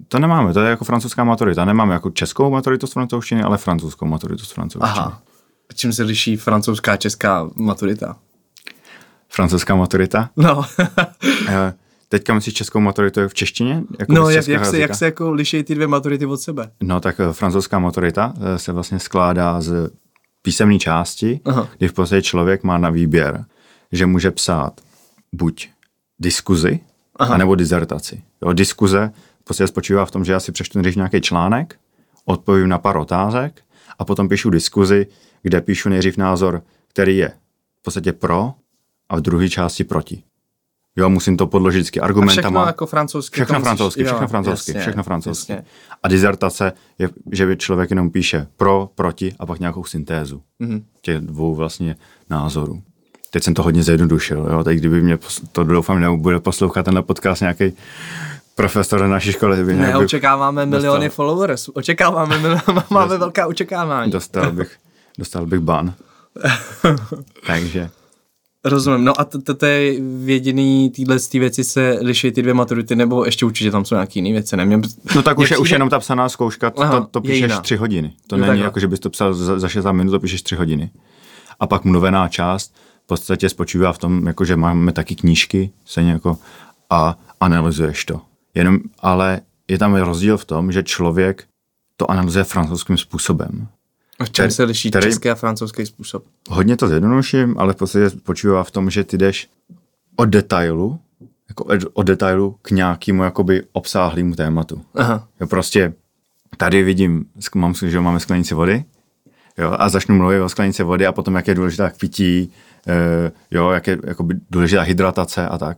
to 0.08 0.20
nemáme, 0.20 0.54
to 0.54 0.60
je 0.60 0.70
jako 0.70 0.86
francouzská 0.86 1.24
maturita. 1.24 1.66
Nemáme 1.66 1.94
jako 1.94 2.10
českou 2.10 2.50
maturitu 2.50 2.88
z 2.88 2.92
francouzštiny, 2.92 3.44
ale 3.44 3.58
francouzskou 3.58 4.06
maturitu 4.06 4.46
z 4.46 4.52
francouzštiny. 4.52 5.00
Aha. 5.00 5.22
Čím 5.76 5.94
se 5.94 6.04
liší 6.04 6.38
francouzská 6.38 6.94
a 6.94 6.98
česká 6.98 7.50
maturita? 7.56 8.18
Francouzská 9.30 9.76
maturita? 9.76 10.30
No. 10.38 10.66
Eh, 11.48 11.74
teďka 12.10 12.34
myslíš 12.34 12.54
českou 12.54 12.80
maturitu 12.80 13.28
v 13.28 13.34
češtině? 13.34 13.84
Jako 14.00 14.14
no, 14.14 14.30
jak, 14.30 14.48
jak, 14.48 14.66
se, 14.66 14.80
jak 14.80 14.96
se 14.96 15.06
jako 15.06 15.32
liší 15.32 15.64
ty 15.64 15.76
dvě 15.76 15.88
maturity 15.88 16.26
od 16.26 16.38
sebe? 16.38 16.72
No, 16.84 17.00
tak 17.00 17.20
eh, 17.20 17.34
francouzská 17.34 17.80
maturita 17.80 18.34
eh, 18.42 18.60
se 18.60 18.72
vlastně 18.72 19.00
skládá 19.00 19.62
z 19.62 19.90
písemné 20.42 20.80
části, 20.80 21.40
Aha. 21.46 21.68
kdy 21.78 21.88
v 21.88 21.94
podstatě 21.94 22.22
člověk 22.22 22.64
má 22.64 22.78
na 22.78 22.90
výběr, 22.90 23.46
že 23.92 24.06
může 24.06 24.32
psát 24.32 24.82
buď 25.34 25.70
diskuzi, 26.20 26.80
Aha. 27.16 27.34
anebo 27.34 27.56
dizertaci. 27.56 28.24
Jo, 28.42 28.54
diskuze 28.54 29.12
v 29.46 29.48
podstatě 29.48 29.68
spočívá 29.68 30.06
v 30.06 30.12
tom, 30.12 30.26
že 30.26 30.32
já 30.32 30.40
si 30.40 30.52
přečtu 30.52 30.80
nejdřív 30.80 30.96
nějaký 30.96 31.22
článek, 31.22 31.76
odpovím 32.26 32.70
na 32.70 32.78
pár 32.78 32.98
otázek 32.98 33.62
a 34.00 34.06
potom 34.06 34.30
píšu 34.30 34.50
diskuzi, 34.50 35.08
kde 35.42 35.62
píšu 35.62 35.90
nejdřív 35.90 36.18
názor, 36.18 36.64
který 36.88 37.18
je 37.18 37.30
v 37.80 37.84
podstatě 37.84 38.14
pro 38.14 38.54
a 39.10 39.16
v 39.16 39.22
druhé 39.22 39.50
části 39.50 39.84
proti. 39.84 40.24
Jo, 40.96 41.10
musím 41.10 41.38
to 41.38 41.48
podložit 41.48 41.78
vždycky 41.78 42.00
argumentama. 42.00 42.48
A 42.48 42.64
všechno 42.64 42.68
jako 42.68 42.86
francouzsky. 42.86 43.36
Všechno 43.36 43.60
francouzsky, 43.60 44.04
všechno 44.04 44.22
jo, 44.22 44.28
francouzsky, 44.28 44.72
jasně, 44.72 44.82
všechno 44.82 45.04
francouzsky. 45.04 45.52
Jasně. 45.52 45.66
A 46.04 46.08
dizertace 46.08 46.74
je, 47.00 47.10
že 47.32 47.56
člověk 47.56 47.90
jenom 47.90 48.10
píše 48.10 48.48
pro, 48.58 48.90
proti 48.96 49.36
a 49.40 49.46
pak 49.46 49.60
nějakou 49.60 49.84
syntézu 49.84 50.42
mm-hmm. 50.62 50.84
těch 51.02 51.18
dvou 51.18 51.56
vlastně 51.56 51.96
názorů. 52.30 52.84
Teď 53.32 53.44
jsem 53.44 53.54
to 53.54 53.64
hodně 53.64 53.84
zjednodušil, 53.84 54.48
jo, 54.52 54.64
teď 54.64 54.78
kdyby 54.78 55.02
mě, 55.02 55.18
to 55.52 55.64
doufám, 55.64 56.00
nebude 56.00 56.40
poslouchat 56.40 56.84
tenhle 56.84 57.04
podcast 57.04 57.42
nějaký 57.42 57.74
profesor 58.56 59.02
na 59.02 59.08
naší 59.08 59.32
škole. 59.32 59.64
By 59.64 59.74
ne, 59.74 59.98
očekáváme 59.98 60.66
miliony 60.66 61.06
dostal. 61.06 61.16
followers, 61.16 61.70
očekáváme, 61.74 62.62
máme 62.90 63.18
velká 63.18 63.48
očekávání. 63.48 64.12
Dostal 64.12 64.52
bych, 64.52 64.78
dostal 65.18 65.46
bych 65.46 65.60
ban. 65.60 65.94
Takže 67.48 67.90
Rozumím. 68.66 69.06
No 69.06 69.22
a 69.22 69.26
to 69.58 69.66
je 69.66 69.94
jediný 70.26 70.90
týhle 70.90 71.20
z 71.20 71.34
věci 71.34 71.64
se 71.64 71.98
liší 72.02 72.32
ty 72.32 72.42
dvě 72.42 72.54
maturity, 72.54 72.96
nebo 72.96 73.26
ještě 73.26 73.46
určitě 73.46 73.72
tam 73.72 73.86
jsou 73.86 73.96
nějaké 73.96 74.14
jiné 74.16 74.32
věci, 74.32 74.58
nevím. 74.58 74.82
No 75.16 75.22
tak 75.22 75.40
už 75.40 75.52
je 75.52 75.58
už 75.58 75.70
jenom 75.70 75.90
ta 75.90 76.00
psaná 76.00 76.30
zkouška, 76.30 76.70
to, 76.70 77.08
to, 77.12 77.22
píšeš 77.22 77.60
tři 77.62 77.76
hodiny. 77.76 78.14
To 78.28 78.38
není 78.38 78.62
jako, 78.62 78.80
že 78.80 78.88
bys 78.88 79.00
to 79.00 79.10
psal 79.10 79.34
za, 79.34 79.60
za 79.60 79.70
6 79.70 79.86
minut, 79.92 80.12
to 80.12 80.20
píšeš 80.20 80.42
tři 80.42 80.56
hodiny. 80.56 80.90
A 81.60 81.68
pak 81.68 81.84
mluvená 81.84 82.28
část 82.28 82.76
v 83.04 83.08
podstatě 83.08 83.50
spočívá 83.50 83.94
v 83.94 83.98
tom, 83.98 84.28
jako 84.28 84.46
že 84.46 84.56
máme 84.56 84.92
taky 84.92 85.16
knížky, 85.16 85.72
stejně 85.86 86.12
jako 86.12 86.38
a 86.90 87.18
analyzuješ 87.40 88.06
to. 88.06 88.22
Jenom, 88.56 88.80
ale 89.00 89.42
je 89.68 89.78
tam 89.78 89.96
rozdíl 89.96 90.38
v 90.38 90.46
tom, 90.46 90.72
že 90.72 90.84
člověk 90.84 91.44
to 91.98 92.12
analyzuje 92.12 92.44
francouzským 92.44 92.98
způsobem. 92.98 93.68
A 94.20 94.26
v 94.26 94.30
čem 94.30 94.52
se 94.52 94.64
liší 94.64 94.90
který, 94.90 95.06
český 95.06 95.30
a 95.30 95.36
francouzský 95.36 95.86
způsob? 95.86 96.24
Hodně 96.50 96.78
to 96.78 96.88
zjednoduším, 96.88 97.56
ale 97.58 97.74
v 97.74 97.76
podstatě 97.76 98.10
spočívá 98.10 98.64
v 98.64 98.72
tom, 98.72 98.90
že 98.90 99.04
ty 99.04 99.18
jdeš 99.18 99.50
od 100.16 100.26
detailu, 100.26 101.00
jako 101.50 101.66
od 101.94 102.04
detailu 102.04 102.56
k 102.62 102.72
nějakému 102.72 103.24
jakoby 103.24 103.64
obsáhlému 103.72 104.36
tématu. 104.36 104.82
Aha. 104.96 105.28
Jo, 105.40 105.48
prostě 105.48 105.94
tady 106.58 106.84
vidím, 106.84 107.26
mám, 107.56 107.74
že 107.74 108.00
máme 108.00 108.20
sklenici 108.20 108.56
vody, 108.56 108.84
jo, 109.58 109.76
a 109.80 109.90
začnu 109.90 110.16
mluvit 110.16 110.42
o 110.42 110.50
sklenici 110.50 110.84
vody 110.84 111.06
a 111.06 111.12
potom, 111.12 111.36
jak 111.36 111.48
je 111.48 111.56
důležitá 111.56 111.90
k 111.90 111.98
pití, 111.98 112.52
e, 112.88 113.32
jo, 113.52 113.70
jak 113.70 113.88
je 113.88 113.98
jakoby 114.04 114.36
důležitá 114.52 114.82
hydratace 114.82 115.48
a 115.48 115.58
tak. 115.58 115.78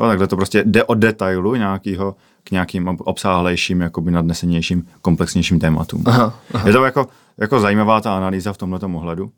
Jo, 0.00 0.06
takhle 0.06 0.26
to 0.26 0.36
prostě 0.36 0.62
jde 0.66 0.84
od 0.84 0.94
detailu 0.94 1.54
nějakého 1.54 2.16
k 2.44 2.50
nějakým 2.50 2.88
obsáhlejším, 2.88 3.80
jakoby 3.80 4.10
nadnesenějším, 4.10 4.86
komplexnějším 5.02 5.60
tématům. 5.60 6.02
Aha, 6.06 6.38
aha. 6.54 6.66
Je 6.66 6.72
to 6.72 6.84
jako, 6.84 7.06
jako 7.38 7.60
zajímavá 7.60 8.00
ta 8.00 8.16
analýza 8.16 8.52
v 8.52 8.58
tomto 8.58 8.86
ohledu, 8.86 9.30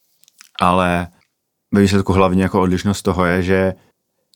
ale 0.61 1.09
ve 1.75 1.81
výsledku 1.81 2.13
hlavně 2.13 2.43
jako 2.43 2.61
odlišnost 2.61 3.03
toho 3.03 3.25
je, 3.25 3.43
že 3.43 3.75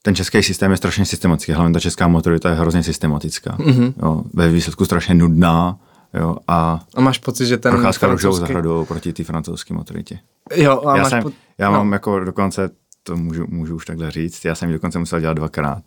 ten 0.02 0.14
český 0.14 0.42
systém 0.42 0.70
je 0.70 0.76
strašně 0.76 1.04
systematický, 1.06 1.52
hlavně 1.52 1.74
ta 1.74 1.80
česká 1.80 2.08
motorita 2.08 2.48
je 2.48 2.54
hrozně 2.54 2.82
systematická. 2.82 3.56
Mm-hmm. 3.56 3.92
Jo, 4.02 4.22
ve 4.34 4.48
výsledku 4.48 4.84
strašně 4.84 5.14
nudná, 5.14 5.78
Jo, 6.14 6.36
a, 6.48 6.80
a 6.94 7.00
máš 7.00 7.18
pocit, 7.18 7.46
že 7.46 7.58
ten 7.58 7.72
procházka 7.72 8.06
francouzský... 8.06 8.40
zahradou 8.40 8.84
proti 8.84 9.12
té 9.12 9.24
francouzské 9.24 9.74
motoritě. 9.74 10.18
Jo, 10.54 10.82
a 10.86 10.96
já, 10.96 11.02
máš 11.02 11.10
jsem, 11.10 11.22
po... 11.22 11.30
já 11.58 11.70
no. 11.70 11.76
mám 11.76 11.92
jako 11.92 12.20
dokonce, 12.20 12.70
to 13.02 13.16
můžu, 13.16 13.46
můžu 13.48 13.76
už 13.76 13.84
takhle 13.84 14.10
říct, 14.10 14.44
já 14.44 14.54
jsem 14.54 14.68
ji 14.68 14.72
dokonce 14.72 14.98
musel 14.98 15.20
dělat 15.20 15.34
dvakrát. 15.34 15.82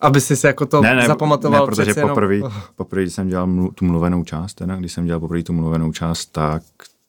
Aby 0.00 0.20
jsi 0.20 0.36
se 0.36 0.46
jako 0.46 0.66
to 0.66 0.80
ne, 0.80 0.94
ne, 0.94 1.06
zapamatoval 1.06 1.60
ne, 1.60 1.66
protože 1.66 1.94
poprvé, 1.94 2.34
jenom... 2.34 2.52
poprvé, 2.76 3.02
když 3.02 3.14
jsem 3.14 3.28
dělal 3.28 3.46
mlu, 3.46 3.72
tu 3.72 3.84
mluvenou 3.84 4.24
část, 4.24 4.54
teda, 4.54 4.76
když 4.76 4.92
jsem 4.92 5.06
dělal 5.06 5.20
poprvé 5.20 5.42
tu 5.42 5.52
mluvenou 5.52 5.92
část, 5.92 6.26
tak 6.26 6.62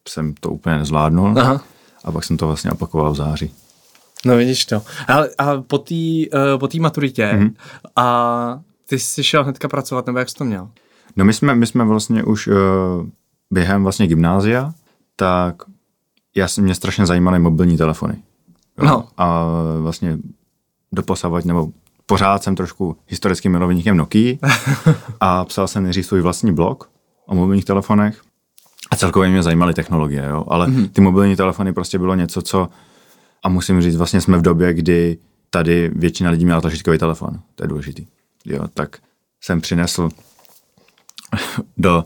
jsem 0.07 0.33
to 0.33 0.49
úplně 0.49 0.77
nezvládnul. 0.77 1.39
Aha. 1.39 1.61
A 2.03 2.11
pak 2.11 2.23
jsem 2.23 2.37
to 2.37 2.47
vlastně 2.47 2.71
opakoval 2.71 3.11
v 3.11 3.15
září. 3.15 3.53
No 4.25 4.35
vidíš 4.35 4.65
to. 4.65 4.81
Ale, 5.07 5.29
a 5.37 5.61
po 5.61 5.77
té 5.77 5.95
uh, 6.53 6.59
po 6.59 6.67
maturitě 6.79 7.31
mm-hmm. 7.33 7.53
a 7.95 8.59
ty 8.89 8.99
jsi 8.99 9.23
šel 9.23 9.43
hnedka 9.43 9.67
pracovat, 9.67 10.05
nebo 10.05 10.19
jak 10.19 10.29
jsi 10.29 10.35
to 10.35 10.45
měl? 10.45 10.69
No 11.15 11.25
my 11.25 11.33
jsme, 11.33 11.55
my 11.55 11.67
jsme 11.67 11.85
vlastně 11.85 12.23
už 12.23 12.47
uh, 12.47 12.55
během 13.51 13.83
vlastně 13.83 14.07
gymnázia, 14.07 14.73
tak 15.15 15.55
já 16.35 16.47
jsem, 16.47 16.63
mě 16.63 16.75
strašně 16.75 17.05
zajímaly 17.05 17.39
mobilní 17.39 17.77
telefony. 17.77 18.17
Jo? 18.77 18.85
No. 18.85 19.07
A 19.17 19.45
vlastně 19.79 20.17
doposavať, 20.91 21.45
nebo 21.45 21.69
pořád 22.07 22.43
jsem 22.43 22.55
trošku 22.55 22.97
historickým 23.07 23.51
milovníkem 23.51 23.97
Nokia 23.97 24.37
a 25.19 25.45
psal 25.45 25.67
jsem 25.67 25.83
nejdřív 25.83 26.05
svůj 26.05 26.21
vlastní 26.21 26.53
blog 26.53 26.89
o 27.25 27.35
mobilních 27.35 27.65
telefonech 27.65 28.21
a 28.91 28.95
celkově 28.95 29.29
mě 29.29 29.43
zajímaly 29.43 29.73
technologie, 29.73 30.25
jo? 30.29 30.45
ale 30.47 30.67
mm-hmm. 30.67 30.89
ty 30.89 31.01
mobilní 31.01 31.35
telefony 31.35 31.73
prostě 31.73 31.99
bylo 31.99 32.15
něco, 32.15 32.41
co 32.41 32.69
a 33.43 33.49
musím 33.49 33.81
říct, 33.81 33.95
vlastně 33.95 34.21
jsme 34.21 34.37
v 34.37 34.41
době, 34.41 34.73
kdy 34.73 35.17
tady 35.49 35.91
většina 35.95 36.29
lidí 36.29 36.45
měla 36.45 36.61
tlačítkový 36.61 36.97
telefon, 36.97 37.39
to 37.55 37.63
je 37.63 37.67
důležitý. 37.67 38.07
Jo, 38.45 38.67
tak 38.73 38.97
jsem 39.41 39.61
přinesl 39.61 40.09
do 41.77 42.05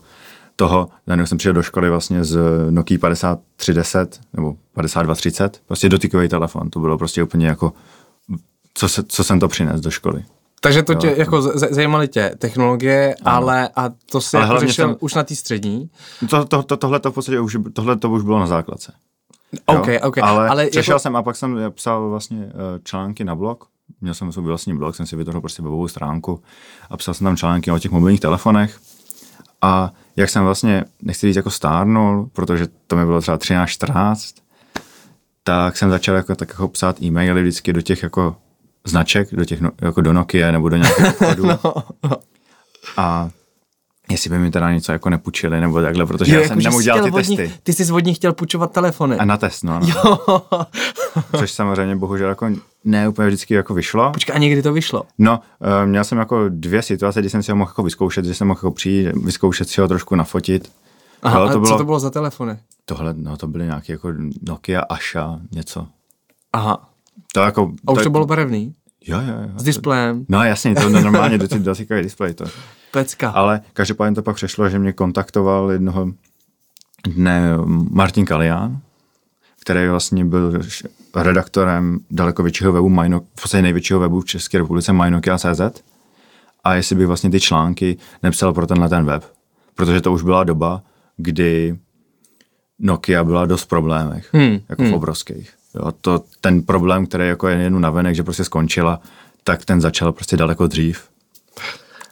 toho, 0.55 0.89
já 1.07 1.25
jsem 1.25 1.37
přišel 1.37 1.53
do 1.53 1.63
školy 1.63 1.89
vlastně 1.89 2.23
z 2.23 2.39
Nokia 2.69 2.99
5310 2.99 4.19
nebo 4.33 4.53
5230, 4.53 5.61
prostě 5.67 5.89
dotykový 5.89 6.29
telefon, 6.29 6.69
to 6.69 6.79
bylo 6.79 6.97
prostě 6.97 7.23
úplně 7.23 7.47
jako, 7.47 7.73
co, 8.73 8.89
se, 8.89 9.03
co 9.03 9.23
jsem 9.23 9.39
to 9.39 9.47
přinesl 9.47 9.81
do 9.81 9.91
školy. 9.91 10.23
Takže 10.61 10.83
to 10.83 10.93
tě, 10.93 11.07
jo. 11.07 11.13
jako 11.17 11.41
zajímaly 11.71 12.07
tě 12.07 12.35
technologie, 12.37 13.15
ano. 13.21 13.37
ale 13.37 13.69
a 13.75 13.89
to 14.11 14.21
si 14.21 14.35
jako 14.35 14.59
řešil 14.59 14.87
jsem, 14.87 14.97
už 14.99 15.13
na 15.13 15.23
té 15.23 15.35
střední? 15.35 15.89
To, 16.29 16.45
to, 16.45 16.63
to, 16.63 16.77
tohle 16.77 16.99
to 16.99 17.11
v 17.11 17.13
podstatě 17.13 17.39
už, 17.39 17.57
tohle 17.73 17.95
to 17.95 18.09
už 18.09 18.23
bylo 18.23 18.39
na 18.39 18.47
základce. 18.47 18.93
OK, 19.65 19.87
OK. 20.03 20.17
Ale, 20.17 20.49
ale 20.49 20.67
přešel 20.67 20.93
jako... 20.93 20.99
jsem 20.99 21.15
a 21.15 21.23
pak 21.23 21.35
jsem 21.35 21.57
psal 21.69 22.09
vlastně 22.09 22.45
eh, 22.45 22.79
články 22.83 23.23
na 23.23 23.35
blog, 23.35 23.67
měl 24.01 24.13
jsem 24.13 24.31
svůj 24.31 24.45
vlastní 24.45 24.77
blog, 24.77 24.95
jsem 24.95 25.05
si 25.05 25.15
vytvořil 25.15 25.41
prostě 25.41 25.61
webovou 25.61 25.87
stránku 25.87 26.43
a 26.89 26.97
psal 26.97 27.13
jsem 27.13 27.25
tam 27.25 27.37
články 27.37 27.71
o 27.71 27.79
těch 27.79 27.91
mobilních 27.91 28.19
telefonech 28.19 28.79
a 29.61 29.91
jak 30.15 30.29
jsem 30.29 30.43
vlastně, 30.43 30.83
nechci 31.01 31.27
říct 31.27 31.35
jako 31.35 31.49
stárnul, 31.49 32.29
protože 32.33 32.67
to 32.87 32.95
mi 32.95 33.05
bylo 33.05 33.21
třeba 33.21 33.37
13, 33.37 33.69
14, 33.69 34.35
tak 35.43 35.77
jsem 35.77 35.89
začal 35.89 36.15
jako, 36.15 36.35
tak 36.35 36.49
jako 36.49 36.67
psát 36.67 37.01
e-maily 37.01 37.41
vždycky 37.41 37.73
do 37.73 37.81
těch 37.81 38.03
jako 38.03 38.35
značek, 38.85 39.35
do 39.35 39.45
těch, 39.45 39.61
no, 39.61 39.71
jako 39.81 40.01
do 40.01 40.13
Nokia 40.13 40.51
nebo 40.51 40.69
do 40.69 40.77
nějakých 40.77 41.05
obchodů. 41.21 41.45
no. 41.45 41.59
A 42.97 43.29
jestli 44.11 44.29
by 44.29 44.39
mi 44.39 44.51
teda 44.51 44.73
něco 44.73 44.91
jako 44.91 45.09
nepůjčili 45.09 45.61
nebo 45.61 45.81
takhle, 45.81 46.05
protože 46.05 46.35
jo, 46.35 46.41
já 46.41 46.47
jsem 46.47 46.59
jako, 46.59 46.63
nemohl 46.63 46.81
dělat 46.83 47.03
ty 47.03 47.09
vodní, 47.09 47.37
testy. 47.37 47.59
Ty 47.63 47.73
jsi 47.73 47.83
z 47.83 47.89
vodních 47.89 48.17
chtěl 48.17 48.33
půjčovat 48.33 48.71
telefony. 48.71 49.17
A 49.17 49.25
na 49.25 49.37
test, 49.37 49.63
no. 49.63 49.79
no. 49.79 49.87
Jo. 49.87 50.41
Což 51.37 51.51
samozřejmě 51.51 51.95
bohužel 51.95 52.29
jako 52.29 52.49
ne 52.83 53.09
úplně 53.09 53.27
vždycky 53.27 53.53
jako 53.53 53.73
vyšlo. 53.73 54.11
Počkej, 54.11 54.35
a 54.35 54.39
někdy 54.39 54.61
to 54.61 54.73
vyšlo? 54.73 55.03
No, 55.17 55.39
uh, 55.59 55.67
měl 55.85 56.03
jsem 56.03 56.17
jako 56.17 56.45
dvě 56.49 56.81
situace, 56.81 57.19
kdy 57.19 57.29
jsem 57.29 57.43
si 57.43 57.51
ho 57.51 57.55
mohl 57.55 57.69
jako 57.69 57.83
vyzkoušet, 57.83 58.25
že 58.25 58.33
jsem 58.33 58.47
mohl 58.47 58.57
jako 58.57 58.71
přijít, 58.71 59.07
vyzkoušet 59.23 59.69
si 59.69 59.81
ho 59.81 59.87
trošku 59.87 60.15
nafotit. 60.15 60.71
Aha, 61.23 61.47
to 61.47 61.55
a 61.55 61.59
bylo, 61.59 61.65
co 61.65 61.77
to 61.77 61.85
bylo 61.85 61.99
za 61.99 62.09
telefony? 62.09 62.57
Tohle, 62.85 63.13
no 63.17 63.37
to 63.37 63.47
byly 63.47 63.65
nějaké 63.65 63.93
jako 63.93 64.13
Nokia 64.41 64.81
Asha, 64.81 65.39
něco. 65.51 65.87
Aha. 66.53 66.90
To 67.33 67.39
jako, 67.39 67.71
a 67.87 67.91
už 67.91 67.97
to, 67.97 68.03
to 68.03 68.09
bylo 68.09 68.25
barevný? 68.25 68.75
Jo, 69.05 69.19
jo, 69.19 69.33
jo. 69.41 69.59
S 69.59 69.63
displejem? 69.63 70.25
No 70.29 70.43
jasně, 70.43 70.75
to 70.75 70.89
normálně 70.89 71.37
do 71.37 71.47
dotýkají 71.57 72.03
displej 72.03 72.33
to. 72.33 72.45
Pecka. 72.91 73.29
Ale 73.29 73.61
každopádně 73.73 74.15
to 74.15 74.23
pak 74.23 74.35
přešlo, 74.35 74.69
že 74.69 74.79
mě 74.79 74.93
kontaktoval 74.93 75.71
jednoho 75.71 76.11
dne 77.07 77.57
Martin 77.91 78.25
Kalián, 78.25 78.79
který 79.61 79.87
vlastně 79.87 80.25
byl 80.25 80.61
redaktorem 81.15 81.99
daleko 82.11 82.43
většího 82.43 82.71
webu, 82.71 82.89
Majno, 82.89 83.19
v 83.19 83.41
podstatě 83.41 83.61
největšího 83.61 83.99
webu 83.99 84.21
v 84.21 84.25
České 84.25 84.57
republice, 84.57 84.93
Majnokia.cz 84.93 85.83
a 86.63 86.73
jestli 86.73 86.95
bych 86.95 87.07
vlastně 87.07 87.29
ty 87.29 87.39
články 87.39 87.97
nepsal 88.23 88.53
pro 88.53 88.67
tenhle 88.67 88.89
ten 88.89 89.05
web. 89.05 89.23
Protože 89.75 90.01
to 90.01 90.11
už 90.11 90.23
byla 90.23 90.43
doba, 90.43 90.81
kdy 91.17 91.79
Nokia 92.79 93.23
byla 93.23 93.45
dost 93.45 93.63
v 93.63 93.67
problémech, 93.67 94.33
hmm. 94.33 94.59
jako 94.69 94.83
hmm. 94.83 94.91
v 94.91 94.95
obrovských. 94.95 95.53
Jo, 95.75 95.91
to, 96.01 96.23
ten 96.41 96.61
problém, 96.61 97.05
který 97.05 97.27
jako 97.27 97.47
je 97.47 97.57
jen 97.57 97.81
navenek, 97.81 98.15
že 98.15 98.23
prostě 98.23 98.43
skončila, 98.43 99.01
tak 99.43 99.65
ten 99.65 99.81
začal 99.81 100.11
prostě 100.11 100.37
daleko 100.37 100.67
dřív. 100.67 101.03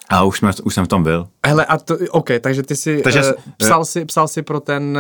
A 0.09 0.23
už, 0.23 0.37
jsme, 0.37 0.51
už 0.63 0.75
jsem 0.75 0.85
v 0.85 0.87
tom 0.87 1.03
byl. 1.03 1.27
Hele, 1.45 1.65
a 1.65 1.77
to, 1.77 1.97
OK, 2.11 2.29
takže 2.41 2.63
ty 2.63 2.75
si, 2.75 3.01
takže, 3.01 3.23
uh, 3.23 3.41
psal, 3.57 3.85
si 3.85 4.05
psal 4.05 4.27
si 4.27 4.41
pro 4.41 4.59
ten, 4.59 4.99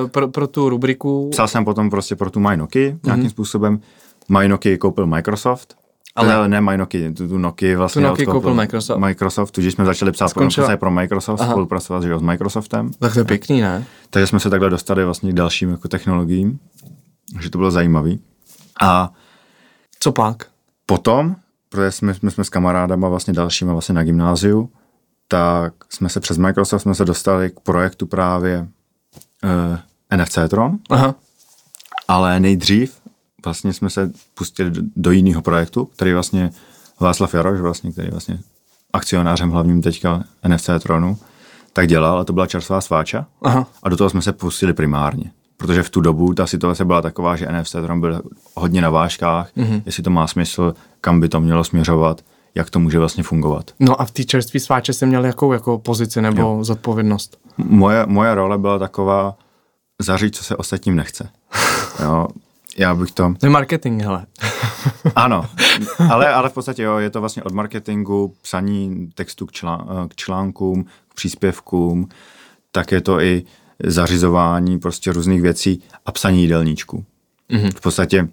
uh, 0.00 0.08
pro, 0.08 0.28
pro 0.28 0.46
tu 0.46 0.68
rubriku. 0.68 1.28
Psal 1.30 1.48
jsem 1.48 1.64
potom 1.64 1.90
prostě 1.90 2.16
pro 2.16 2.30
tu 2.30 2.40
MyNokia 2.40 2.90
mm-hmm. 2.90 2.98
nějakým 3.04 3.30
způsobem. 3.30 3.80
MyNokia 4.28 4.78
koupil 4.78 5.06
Microsoft. 5.06 5.74
Ale, 6.16 6.34
ale 6.34 6.48
ne 6.48 6.60
MyNokia, 6.60 7.12
tu, 7.12 7.28
tu 7.28 7.38
Nokia 7.38 7.78
vlastně 7.78 8.02
tu 8.02 8.08
Nokia 8.08 8.26
koupil 8.32 8.54
Microsoft. 8.54 8.98
Microsoft, 8.98 9.50
tudíž 9.50 9.74
jsme 9.74 9.84
začali 9.84 10.12
psát 10.12 10.34
pro, 10.34 10.48
pro 10.76 10.90
Microsoft, 10.90 11.40
Aha. 11.40 11.50
spolupracovat 11.50 12.02
s 12.02 12.22
Microsoftem. 12.22 12.90
Tak 12.98 13.12
to 13.12 13.18
je 13.18 13.24
pěkný, 13.24 13.60
ne? 13.60 13.84
Takže 14.10 14.26
jsme 14.26 14.40
se 14.40 14.50
takhle 14.50 14.70
dostali 14.70 15.04
vlastně 15.04 15.32
k 15.32 15.34
dalším 15.34 15.70
jako 15.70 15.88
technologiím, 15.88 16.58
že 17.40 17.50
to 17.50 17.58
bylo 17.58 17.70
zajímavý. 17.70 18.20
A 18.80 19.12
co 20.00 20.12
pak? 20.12 20.46
Potom 20.86 21.36
protože 21.68 21.92
jsme, 21.92 22.14
jsme, 22.14 22.30
jsme 22.30 22.44
s 22.44 22.48
kamarádama 22.48 23.08
vlastně 23.08 23.34
dalšíma 23.34 23.72
vlastně 23.72 23.94
na 23.94 24.04
gymnáziu, 24.04 24.70
tak 25.28 25.74
jsme 25.90 26.08
se 26.08 26.20
přes 26.20 26.38
Microsoft 26.38 26.82
jsme 26.82 26.94
se 26.94 27.04
dostali 27.04 27.50
k 27.50 27.60
projektu 27.60 28.06
právě 28.06 28.68
uh, 29.44 29.78
eh, 30.10 30.16
NFC 30.16 30.38
Tron, 30.48 30.78
Aha. 30.90 31.14
ale 32.08 32.40
nejdřív 32.40 33.00
vlastně 33.44 33.72
jsme 33.72 33.90
se 33.90 34.12
pustili 34.34 34.70
do, 34.70 34.82
do 34.96 35.10
jiného 35.10 35.42
projektu, 35.42 35.84
který 35.84 36.12
vlastně 36.12 36.50
Václav 37.00 37.34
Jaroš, 37.34 37.60
vlastně, 37.60 37.92
který 37.92 38.10
vlastně 38.10 38.38
akcionářem 38.92 39.50
hlavním 39.50 39.82
teďka 39.82 40.24
NFC 40.48 40.70
Tronu, 40.82 41.18
tak 41.72 41.88
dělal 41.88 42.18
a 42.18 42.24
to 42.24 42.32
byla 42.32 42.46
čerstvá 42.46 42.80
sváča 42.80 43.26
Aha. 43.42 43.66
a 43.82 43.88
do 43.88 43.96
toho 43.96 44.10
jsme 44.10 44.22
se 44.22 44.32
pustili 44.32 44.72
primárně 44.72 45.30
protože 45.56 45.82
v 45.82 45.90
tu 45.90 46.00
dobu 46.00 46.34
ta 46.34 46.46
situace 46.46 46.84
byla 46.84 47.02
taková, 47.02 47.36
že 47.36 47.48
NFC 47.52 47.72
Tron 47.72 48.00
byl 48.00 48.22
hodně 48.54 48.80
na 48.80 48.90
vážkách, 48.90 49.50
mm-hmm. 49.56 49.82
jestli 49.86 50.02
to 50.02 50.10
má 50.10 50.26
smysl, 50.26 50.74
kam 51.00 51.20
by 51.20 51.28
to 51.28 51.40
mělo 51.40 51.64
směřovat, 51.64 52.20
jak 52.54 52.70
to 52.70 52.78
může 52.78 52.98
vlastně 52.98 53.22
fungovat. 53.22 53.70
No 53.80 54.00
a 54.00 54.04
v 54.04 54.10
té 54.10 54.24
čerství 54.24 54.60
sváče 54.60 54.92
jsi 54.92 55.06
měl 55.06 55.24
jakou 55.24 55.52
jako 55.52 55.78
pozici 55.78 56.22
nebo 56.22 56.40
jo. 56.40 56.64
zodpovědnost? 56.64 57.38
Moje, 57.58 58.06
moje 58.06 58.34
role 58.34 58.58
byla 58.58 58.78
taková 58.78 59.36
zařít, 60.02 60.36
co 60.36 60.44
se 60.44 60.56
ostatním 60.56 60.96
nechce. 60.96 61.28
jo, 62.02 62.26
já 62.78 62.94
bych 62.94 63.10
to... 63.10 63.34
To 63.40 63.46
je 63.46 63.50
marketing, 63.50 64.02
hele. 64.02 64.26
ano, 65.16 65.46
ale, 66.10 66.34
ale 66.34 66.48
v 66.48 66.52
podstatě 66.54 66.82
jo, 66.82 66.96
je 66.96 67.10
to 67.10 67.20
vlastně 67.20 67.42
od 67.42 67.52
marketingu, 67.52 68.34
psaní 68.42 69.10
textu 69.14 69.46
k, 69.46 69.52
člán, 69.52 70.08
k 70.08 70.16
článkům, 70.16 70.84
k 71.08 71.14
příspěvkům, 71.14 72.08
tak 72.72 72.92
je 72.92 73.00
to 73.00 73.20
i 73.20 73.44
zařizování 73.84 74.78
prostě 74.78 75.12
různých 75.12 75.42
věcí 75.42 75.82
a 76.06 76.12
psaní 76.12 76.42
jídelníčku. 76.42 77.04
Mm-hmm. 77.50 77.70
V 77.76 77.80
podstatě 77.80 78.28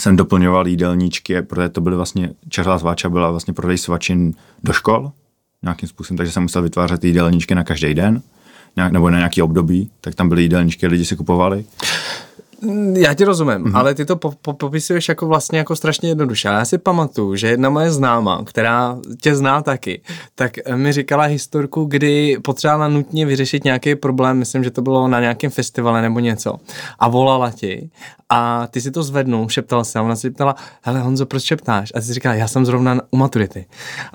jsem 0.00 0.16
doplňoval 0.16 0.68
jídelníčky, 0.68 1.42
protože 1.42 1.68
to 1.68 1.80
byly 1.80 1.96
vlastně, 1.96 2.30
červá 2.48 2.78
zváča 2.78 3.08
byla 3.08 3.30
vlastně 3.30 3.54
prodej 3.54 3.78
svačin 3.78 4.34
do 4.62 4.72
škol 4.72 5.12
nějakým 5.62 5.88
způsobem, 5.88 6.16
takže 6.16 6.32
jsem 6.32 6.42
musel 6.42 6.62
vytvářet 6.62 7.04
jídelníčky 7.04 7.54
na 7.54 7.64
každý 7.64 7.94
den. 7.94 8.22
nějak, 8.76 8.92
nebo 8.92 9.10
na 9.10 9.18
nějaký 9.18 9.42
období, 9.42 9.90
tak 10.00 10.14
tam 10.14 10.28
byly 10.28 10.42
jídelníčky, 10.42 10.86
lidi 10.86 11.04
si 11.04 11.16
kupovali. 11.16 11.64
Já 12.92 13.14
ti 13.14 13.24
rozumím, 13.24 13.54
mm-hmm. 13.54 13.76
ale 13.76 13.94
ty 13.94 14.04
to 14.04 14.16
po, 14.16 14.32
po, 14.42 14.52
popisuješ 14.52 15.08
jako 15.08 15.26
vlastně 15.26 15.58
jako 15.58 15.76
strašně 15.76 16.08
jednoduše. 16.08 16.48
Já 16.48 16.64
si 16.64 16.78
pamatuju, 16.78 17.36
že 17.36 17.48
jedna 17.48 17.70
moje 17.70 17.90
známa, 17.90 18.44
která 18.44 18.98
tě 19.20 19.34
zná 19.36 19.62
taky, 19.62 20.02
tak 20.34 20.52
mi 20.74 20.92
říkala 20.92 21.24
historku, 21.24 21.84
kdy 21.84 22.38
potřebovala 22.44 22.88
nutně 22.88 23.26
vyřešit 23.26 23.64
nějaký 23.64 23.94
problém, 23.94 24.38
myslím, 24.38 24.64
že 24.64 24.70
to 24.70 24.82
bylo 24.82 25.08
na 25.08 25.20
nějakém 25.20 25.50
festivale 25.50 26.02
nebo 26.02 26.20
něco. 26.20 26.56
A 26.98 27.08
volala 27.08 27.50
ti 27.50 27.90
a 28.30 28.66
ty 28.66 28.80
si 28.80 28.90
to 28.90 29.02
zvednul, 29.02 29.48
šeptal 29.48 29.84
se 29.84 29.98
a 29.98 30.02
ona 30.02 30.16
si 30.16 30.30
ptala, 30.30 30.54
hele 30.82 31.00
Honzo, 31.00 31.26
proč 31.26 31.42
šeptáš? 31.42 31.92
A 31.94 32.00
ty 32.00 32.06
si 32.06 32.14
říkala, 32.14 32.34
já 32.34 32.48
jsem 32.48 32.66
zrovna 32.66 33.00
u 33.10 33.16
maturity. 33.16 33.66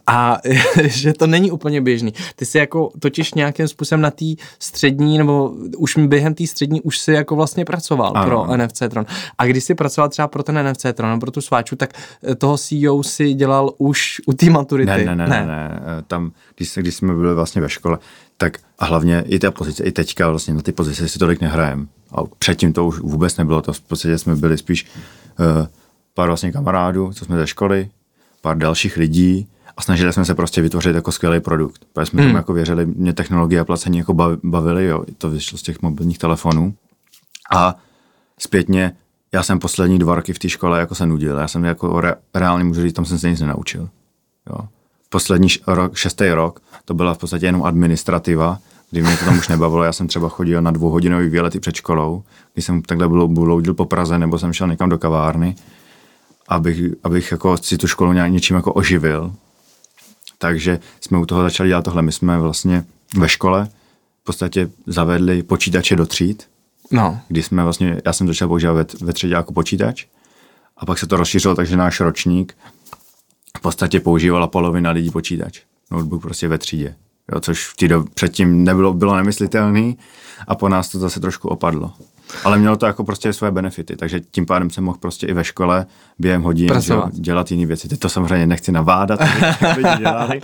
A 0.07 0.37
že 0.83 1.13
to 1.13 1.27
není 1.27 1.51
úplně 1.51 1.81
běžný. 1.81 2.13
Ty 2.35 2.45
si 2.45 2.57
jako 2.57 2.91
totiž 2.99 3.33
nějakým 3.33 3.67
způsobem 3.67 4.01
na 4.01 4.11
té 4.11 4.25
střední, 4.59 5.17
nebo 5.17 5.53
už 5.77 5.97
během 5.97 6.33
té 6.33 6.47
střední 6.47 6.81
už 6.81 6.99
si 6.99 7.11
jako 7.11 7.35
vlastně 7.35 7.65
pracoval 7.65 8.11
ano. 8.15 8.25
Pro 8.43 8.57
NFC 8.57 8.81
Tron. 8.89 9.05
A 9.37 9.45
když 9.45 9.63
jsi 9.63 9.75
pracoval 9.75 10.09
třeba 10.09 10.27
pro 10.27 10.43
ten 10.43 10.71
NFC 10.71 10.85
Tron, 10.93 11.09
nebo 11.09 11.19
pro 11.19 11.31
tu 11.31 11.41
sváču, 11.41 11.75
tak 11.75 11.93
eh, 12.23 12.35
toho 12.35 12.57
CEO 12.57 13.03
si 13.03 13.33
dělal 13.33 13.73
už 13.77 14.21
u 14.25 14.33
té 14.33 14.49
maturity. 14.49 15.05
Ne, 15.05 15.05
ne, 15.05 15.15
ne, 15.15 15.27
ne, 15.27 15.45
ne. 15.45 15.79
Eh, 15.81 16.03
tam, 16.07 16.31
když, 16.55 16.77
když 16.77 16.95
jsme 16.95 17.13
byli 17.13 17.35
vlastně 17.35 17.61
ve 17.61 17.69
škole, 17.69 17.97
tak 18.37 18.57
a 18.79 18.85
hlavně 18.85 19.23
i 19.27 19.39
ta 19.39 19.51
pozice, 19.51 19.83
i 19.83 19.91
teďka 19.91 20.29
vlastně 20.29 20.53
na 20.53 20.61
ty 20.61 20.71
pozice 20.71 21.07
si 21.07 21.19
tolik 21.19 21.41
nehrajem. 21.41 21.87
A 22.11 22.23
předtím 22.39 22.73
to 22.73 22.85
už 22.85 22.99
vůbec 22.99 23.37
nebylo, 23.37 23.61
to 23.61 23.73
v 23.73 23.81
podstatě 23.81 24.17
jsme 24.17 24.35
byli 24.35 24.57
spíš 24.57 24.85
uh, 25.39 25.67
pár 26.13 26.27
vlastně 26.27 26.51
kamarádů, 26.51 27.13
co 27.13 27.25
jsme 27.25 27.37
ze 27.37 27.47
školy, 27.47 27.89
pár 28.41 28.57
dalších 28.57 28.97
lidí 28.97 29.47
a 29.77 29.81
snažili 29.81 30.13
jsme 30.13 30.25
se 30.25 30.35
prostě 30.35 30.61
vytvořit 30.61 30.95
jako 30.95 31.11
skvělý 31.11 31.39
produkt. 31.39 31.85
Protože 31.93 32.05
jsme 32.05 32.21
hmm. 32.21 32.29
tomu 32.29 32.37
jako 32.37 32.53
věřili, 32.53 32.85
mě 32.85 33.13
technologie 33.13 33.61
a 33.61 33.65
placení 33.65 33.97
jako 33.97 34.37
bavily, 34.43 34.85
jo, 34.85 35.03
to 35.17 35.29
vyšlo 35.29 35.57
z 35.57 35.61
těch 35.61 35.81
mobilních 35.81 36.17
telefonů. 36.17 36.75
A 37.55 37.75
zpětně, 38.39 38.95
já 39.31 39.43
jsem 39.43 39.59
poslední 39.59 39.99
dva 39.99 40.15
roky 40.15 40.33
v 40.33 40.39
té 40.39 40.49
škole 40.49 40.79
jako 40.79 40.95
se 40.95 41.05
nudil, 41.05 41.37
já 41.37 41.47
jsem 41.47 41.63
jako 41.63 42.01
re, 42.01 42.15
reálně 42.33 42.63
můžu 42.63 42.81
říct, 42.81 42.93
tam 42.93 43.05
jsem 43.05 43.19
se 43.19 43.29
nic 43.29 43.41
nenaučil. 43.41 43.89
Jo. 44.49 44.67
Poslední 45.09 45.47
rok, 45.67 45.95
šestý 45.95 46.29
rok, 46.29 46.61
to 46.85 46.93
byla 46.93 47.13
v 47.13 47.17
podstatě 47.17 47.45
jenom 47.45 47.63
administrativa, 47.63 48.59
kdy 48.91 49.01
mě 49.01 49.17
to 49.17 49.25
tam 49.25 49.37
už 49.37 49.47
nebavilo, 49.47 49.83
já 49.83 49.93
jsem 49.93 50.07
třeba 50.07 50.29
chodil 50.29 50.61
na 50.61 50.71
dvouhodinový 50.71 51.29
výlety 51.29 51.59
před 51.59 51.75
školou, 51.75 52.23
když 52.53 52.65
jsem 52.65 52.81
takhle 52.81 53.07
bloudil 53.07 53.73
po 53.73 53.85
Praze, 53.85 54.19
nebo 54.19 54.39
jsem 54.39 54.53
šel 54.53 54.67
někam 54.67 54.89
do 54.89 54.97
kavárny, 54.97 55.55
abych, 56.47 56.77
abych 57.03 57.31
jako 57.31 57.57
si 57.57 57.77
tu 57.77 57.87
školu 57.87 58.13
něčím 58.13 58.55
jako 58.55 58.73
oživil. 58.73 59.33
Takže 60.37 60.79
jsme 61.01 61.17
u 61.17 61.25
toho 61.25 61.41
začali 61.41 61.69
dělat 61.69 61.81
tohle. 61.81 62.01
My 62.01 62.11
jsme 62.11 62.39
vlastně 62.39 62.85
ve 63.17 63.29
škole 63.29 63.69
v 64.21 64.23
podstatě 64.23 64.69
zavedli 64.87 65.43
počítače 65.43 65.95
do 65.95 66.05
tříd, 66.05 66.47
no. 66.91 67.19
kdy 67.27 67.43
jsme 67.43 67.63
vlastně, 67.63 68.01
já 68.05 68.13
jsem 68.13 68.27
začal 68.27 68.47
používat 68.47 68.73
ve, 68.73 68.85
ve 69.01 69.13
třídě 69.13 69.33
jako 69.33 69.53
počítač 69.53 70.05
a 70.77 70.85
pak 70.85 70.99
se 70.99 71.07
to 71.07 71.17
rozšířilo, 71.17 71.55
takže 71.55 71.77
náš 71.77 71.99
ročník 71.99 72.57
v 73.57 73.61
podstatě 73.61 73.99
používala 73.99 74.47
polovina 74.47 74.91
lidí 74.91 75.11
počítač. 75.11 75.61
Notebook 75.91 76.21
prostě 76.21 76.47
ve 76.47 76.57
třídě 76.57 76.95
jo, 77.33 77.39
což 77.39 77.67
v 77.67 77.87
do, 77.87 78.05
předtím 78.13 78.63
nebylo, 78.63 78.93
bylo 78.93 79.15
nemyslitelný 79.15 79.97
a 80.47 80.55
po 80.55 80.69
nás 80.69 80.89
to 80.89 80.99
zase 80.99 81.19
trošku 81.19 81.49
opadlo. 81.49 81.93
Ale 82.43 82.57
mělo 82.57 82.75
to 82.75 82.85
jako 82.85 83.03
prostě 83.03 83.33
své 83.33 83.51
benefity, 83.51 83.95
takže 83.95 84.19
tím 84.19 84.45
pádem 84.45 84.69
jsem 84.69 84.83
mohl 84.83 84.97
prostě 84.97 85.27
i 85.27 85.33
ve 85.33 85.43
škole 85.43 85.85
během 86.19 86.41
hodin 86.41 86.69
že, 86.79 86.93
dělat 87.11 87.51
jiné 87.51 87.65
věci. 87.65 87.87
Teď 87.87 87.99
to 87.99 88.09
samozřejmě 88.09 88.47
nechci 88.47 88.71
navádat, 88.71 89.19
dělali, 89.99 90.41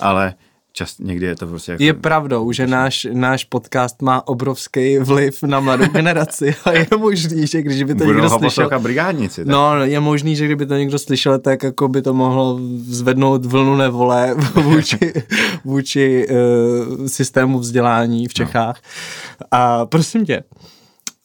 ale 0.00 0.34
čas, 0.72 0.98
někdy 0.98 1.26
je 1.26 1.36
to 1.36 1.46
prostě 1.46 1.72
jako... 1.72 1.82
Je 1.82 1.94
pravdou, 1.94 2.52
že 2.52 2.66
náš, 2.66 3.06
náš 3.12 3.44
podcast 3.44 4.02
má 4.02 4.28
obrovský 4.28 4.98
vliv 4.98 5.42
na 5.42 5.60
mladou 5.60 5.86
generaci 5.92 6.54
a 6.64 6.72
je 6.72 6.86
možný, 6.98 7.46
že 7.46 7.62
když 7.62 7.82
by 7.82 7.94
to 7.94 8.04
Budou 8.04 8.20
někdo 8.20 8.38
slyšel... 8.38 8.70
brigádnici. 8.78 9.44
Tak. 9.44 9.52
No, 9.52 9.84
je 9.84 10.00
možný, 10.00 10.36
že 10.36 10.46
kdyby 10.46 10.66
to 10.66 10.74
někdo 10.74 10.98
slyšel, 10.98 11.38
tak 11.38 11.62
jako 11.62 11.88
by 11.88 12.02
to 12.02 12.14
mohlo 12.14 12.60
zvednout 12.76 13.44
vlnu 13.44 13.76
nevole 13.76 14.34
vůči, 14.54 15.12
vůči 15.64 16.28
uh, 16.28 17.06
systému 17.06 17.58
vzdělání 17.58 18.28
v 18.28 18.30
no. 18.30 18.32
Čechách. 18.34 18.80
No. 19.40 19.46
A 19.50 19.86
prosím 19.86 20.26
tě, 20.26 20.42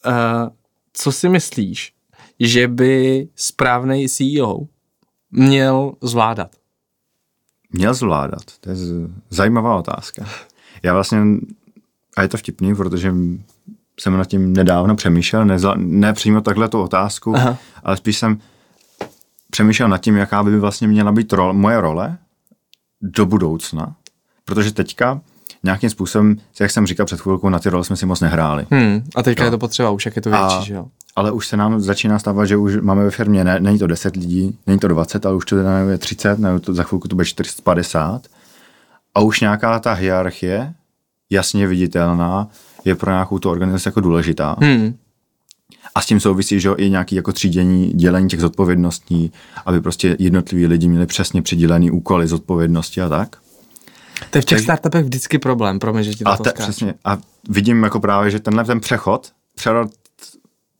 uh, 0.06 0.12
co 0.92 1.12
si 1.12 1.28
myslíš, 1.28 1.92
že 2.40 2.68
by 2.68 3.28
správný 3.36 4.08
CEO 4.08 4.60
měl 5.30 5.92
zvládat? 6.02 6.50
Měl 7.72 7.94
zvládat? 7.94 8.42
To 8.60 8.70
je 8.70 8.76
zajímavá 9.30 9.76
otázka. 9.76 10.26
Já 10.82 10.92
vlastně, 10.92 11.18
a 12.16 12.22
je 12.22 12.28
to 12.28 12.36
vtipný, 12.36 12.74
protože 12.74 13.14
jsem 14.00 14.16
nad 14.16 14.24
tím 14.24 14.52
nedávno 14.52 14.96
přemýšlel, 14.96 15.44
nezla, 15.44 15.74
ne 15.76 16.12
přímo 16.12 16.40
takhle 16.40 16.68
tu 16.68 16.82
otázku, 16.82 17.36
Aha. 17.36 17.58
ale 17.84 17.96
spíš 17.96 18.18
jsem 18.18 18.38
přemýšlel 19.50 19.88
nad 19.88 19.98
tím, 19.98 20.16
jaká 20.16 20.42
by 20.42 20.58
vlastně 20.58 20.88
měla 20.88 21.12
být 21.12 21.32
role, 21.32 21.52
moje 21.52 21.80
role 21.80 22.18
do 23.02 23.26
budoucna, 23.26 23.94
protože 24.44 24.72
teďka 24.72 25.20
nějakým 25.62 25.90
způsobem, 25.90 26.36
jak 26.60 26.70
jsem 26.70 26.86
říkal 26.86 27.06
před 27.06 27.20
chvilkou, 27.20 27.48
na 27.48 27.58
ty 27.58 27.68
role 27.70 27.84
jsme 27.84 27.96
si 27.96 28.06
moc 28.06 28.20
nehráli. 28.20 28.66
Hmm, 28.70 29.04
a 29.14 29.22
teďka 29.22 29.42
jo. 29.42 29.46
je 29.46 29.50
to 29.50 29.58
potřeba, 29.58 29.90
už 29.90 30.06
jak 30.06 30.16
je 30.16 30.22
to 30.22 30.30
větší, 30.30 30.44
a, 30.44 30.60
že 30.60 30.74
jo? 30.74 30.88
Ale 31.16 31.32
už 31.32 31.46
se 31.46 31.56
nám 31.56 31.80
začíná 31.80 32.18
stávat, 32.18 32.44
že 32.44 32.56
už 32.56 32.76
máme 32.80 33.04
ve 33.04 33.10
firmě, 33.10 33.44
ne, 33.44 33.60
není 33.60 33.78
to 33.78 33.86
10 33.86 34.16
lidí, 34.16 34.58
není 34.66 34.78
to 34.78 34.88
20, 34.88 35.26
ale 35.26 35.34
už 35.34 35.44
to 35.44 35.56
je 35.90 35.98
30, 35.98 36.38
nebo 36.38 36.60
to, 36.60 36.74
za 36.74 36.82
chvilku 36.82 37.08
to 37.08 37.16
bude 37.16 37.24
450. 37.24 38.26
A 39.14 39.20
už 39.20 39.40
nějaká 39.40 39.78
ta 39.78 39.92
hierarchie, 39.92 40.74
jasně 41.30 41.66
viditelná, 41.66 42.48
je 42.84 42.94
pro 42.94 43.10
nějakou 43.10 43.38
tu 43.38 43.50
organizaci 43.50 43.88
jako 43.88 44.00
důležitá. 44.00 44.56
Hmm. 44.60 44.94
A 45.94 46.00
s 46.00 46.06
tím 46.06 46.20
souvisí, 46.20 46.60
že 46.60 46.70
i 46.76 46.90
nějaký 46.90 47.16
jako 47.16 47.32
třídění, 47.32 47.92
dělení 47.92 48.28
těch 48.28 48.40
zodpovědností, 48.40 49.32
aby 49.66 49.80
prostě 49.80 50.16
jednotliví 50.18 50.66
lidi 50.66 50.88
měli 50.88 51.06
přesně 51.06 51.42
přidělený 51.42 51.90
úkoly, 51.90 52.26
zodpovědnosti 52.26 53.00
a 53.00 53.08
tak. 53.08 53.36
To 54.30 54.38
je 54.38 54.42
v 54.42 54.44
těch 54.44 54.60
startupech 54.60 55.04
vždycky 55.04 55.38
problém, 55.38 55.78
pro 55.78 55.92
mě, 55.92 56.02
že 56.02 56.14
ti 56.14 56.24
to 56.24 56.30
a 56.30 56.36
te, 56.36 56.52
přesně. 56.52 56.94
A 57.04 57.18
vidím 57.48 57.82
jako 57.82 58.00
právě, 58.00 58.30
že 58.30 58.40
tenhle 58.40 58.64
ten 58.64 58.80
přechod, 58.80 59.32
přerod 59.54 59.90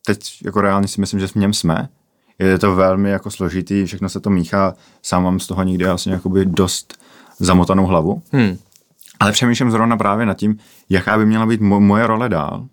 teď 0.07 0.39
jako 0.45 0.61
reálně 0.61 0.89
si 0.89 1.01
myslím, 1.01 1.21
že 1.21 1.27
v 1.27 1.35
něm 1.35 1.53
jsme. 1.53 1.89
Je 2.39 2.59
to 2.59 2.75
velmi 2.75 3.11
jako 3.11 3.31
složitý, 3.31 3.85
všechno 3.85 4.09
se 4.09 4.21
to 4.21 4.31
míchá, 4.31 4.75
sám 5.03 5.23
mám 5.25 5.41
z 5.41 5.47
toho 5.47 5.63
někdy 5.63 5.85
vlastně 5.85 6.13
jakoby 6.13 6.45
dost 6.45 6.99
zamotanou 7.39 7.87
hlavu. 7.87 8.23
Hmm. 8.33 8.59
Ale 9.21 9.33
přemýšlím 9.33 9.71
zrovna 9.71 9.97
právě 9.97 10.27
nad 10.27 10.35
tím, 10.35 10.59
jaká 10.89 11.19
by 11.19 11.27
měla 11.27 11.47
být 11.47 11.61
mo- 11.61 11.81
moje 11.81 12.07
role 12.07 12.29
dál. 12.29 12.67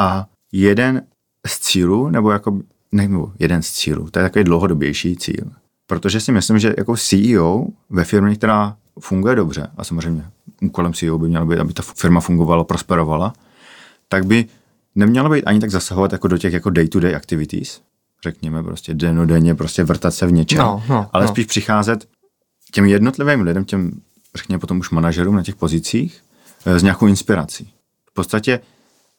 A 0.00 0.26
jeden 0.52 1.02
z 1.46 1.58
cílů, 1.58 2.08
nebo 2.08 2.30
jako, 2.30 2.60
ne, 2.92 3.08
nebo 3.08 3.32
jeden 3.38 3.62
z 3.62 3.72
cílů, 3.72 4.10
to 4.10 4.18
je 4.18 4.22
takový 4.22 4.44
dlouhodobější 4.44 5.16
cíl. 5.16 5.50
Protože 5.86 6.20
si 6.20 6.32
myslím, 6.32 6.58
že 6.58 6.74
jako 6.78 6.96
CEO 6.96 7.66
ve 7.90 8.04
firmě, 8.04 8.36
která 8.36 8.76
funguje 9.00 9.34
dobře, 9.34 9.66
a 9.76 9.84
samozřejmě 9.84 10.24
úkolem 10.62 10.92
CEO 10.92 11.18
by 11.18 11.28
mělo 11.28 11.46
být, 11.46 11.58
aby 11.58 11.72
ta 11.72 11.82
firma 11.82 12.20
fungovala, 12.20 12.64
prosperovala, 12.64 13.32
tak 14.08 14.26
by 14.26 14.46
nemělo 14.94 15.30
být 15.30 15.44
ani 15.44 15.60
tak 15.60 15.70
zasahovat 15.70 16.12
jako 16.12 16.28
do 16.28 16.38
těch 16.38 16.52
jako 16.52 16.70
day-to-day 16.70 17.16
activities, 17.16 17.80
řekněme 18.24 18.62
prostě 18.62 18.94
denodenně 18.94 19.54
prostě 19.54 19.84
vrtat 19.84 20.14
se 20.14 20.26
v 20.26 20.32
něčem, 20.32 20.58
no, 20.58 20.82
no, 20.88 21.08
ale 21.12 21.24
no. 21.24 21.28
spíš 21.28 21.46
přicházet 21.46 22.08
těm 22.72 22.84
jednotlivým 22.84 23.40
lidem, 23.40 23.64
těm 23.64 24.00
řekněme 24.34 24.58
potom 24.58 24.78
už 24.78 24.90
manažerům 24.90 25.36
na 25.36 25.42
těch 25.42 25.56
pozicích 25.56 26.20
eh, 26.66 26.78
s 26.78 26.82
nějakou 26.82 27.06
inspirací. 27.06 27.72
V 28.10 28.14
podstatě 28.14 28.60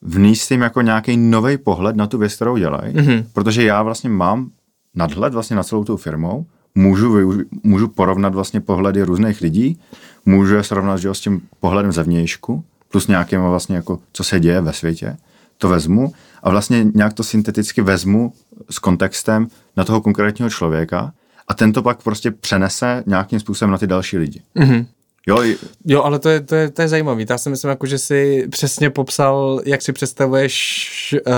vníst 0.01 0.51
jim 0.51 0.61
jako 0.61 0.81
nějaký 0.81 1.17
nový 1.17 1.57
pohled 1.57 1.95
na 1.95 2.07
tu 2.07 2.17
věc, 2.17 2.35
kterou 2.35 2.57
dělají, 2.57 2.93
mm-hmm. 2.93 3.25
protože 3.33 3.63
já 3.63 3.83
vlastně 3.83 4.09
mám 4.09 4.49
nadhled 4.95 5.33
vlastně 5.33 5.55
na 5.55 5.63
celou 5.63 5.83
tou 5.83 5.97
firmou, 5.97 6.45
můžu, 6.75 7.33
můžu 7.63 7.87
porovnat 7.87 8.33
vlastně 8.33 8.61
pohledy 8.61 9.03
různých 9.03 9.41
lidí, 9.41 9.79
můžu 10.25 10.55
je 10.55 10.63
srovnat 10.63 10.97
že, 10.97 11.13
s 11.13 11.19
tím 11.19 11.41
pohledem 11.59 11.91
zevnějšku, 11.91 12.63
plus 12.91 13.07
nějakým 13.07 13.41
vlastně 13.41 13.75
jako, 13.75 13.99
co 14.13 14.23
se 14.23 14.39
děje 14.39 14.61
ve 14.61 14.73
světě 14.73 15.17
to 15.61 15.69
vezmu 15.69 16.13
a 16.43 16.49
vlastně 16.49 16.85
nějak 16.95 17.13
to 17.13 17.23
synteticky 17.23 17.81
vezmu 17.81 18.33
s 18.69 18.79
kontextem 18.79 19.47
na 19.77 19.83
toho 19.83 20.01
konkrétního 20.01 20.49
člověka 20.49 21.13
a 21.47 21.53
ten 21.53 21.73
to 21.73 21.83
pak 21.83 22.03
prostě 22.03 22.31
přenese 22.31 23.03
nějakým 23.07 23.39
způsobem 23.39 23.71
na 23.71 23.77
ty 23.77 23.87
další 23.87 24.17
lidi. 24.17 24.41
Mm-hmm. 24.55 24.85
Jo, 25.27 25.43
jo, 25.85 26.03
ale 26.03 26.19
to 26.19 26.29
je, 26.29 26.41
to 26.41 26.55
je, 26.55 26.69
to 26.69 26.81
je 26.81 26.87
zajímavý. 26.87 27.25
Já 27.29 27.37
si 27.37 27.49
myslím, 27.49 27.69
jako, 27.69 27.85
že 27.85 27.97
jsi 27.97 28.47
přesně 28.51 28.89
popsal, 28.89 29.61
jak 29.65 29.81
si 29.81 29.93
představuješ 29.93 31.15
uh, 31.27 31.33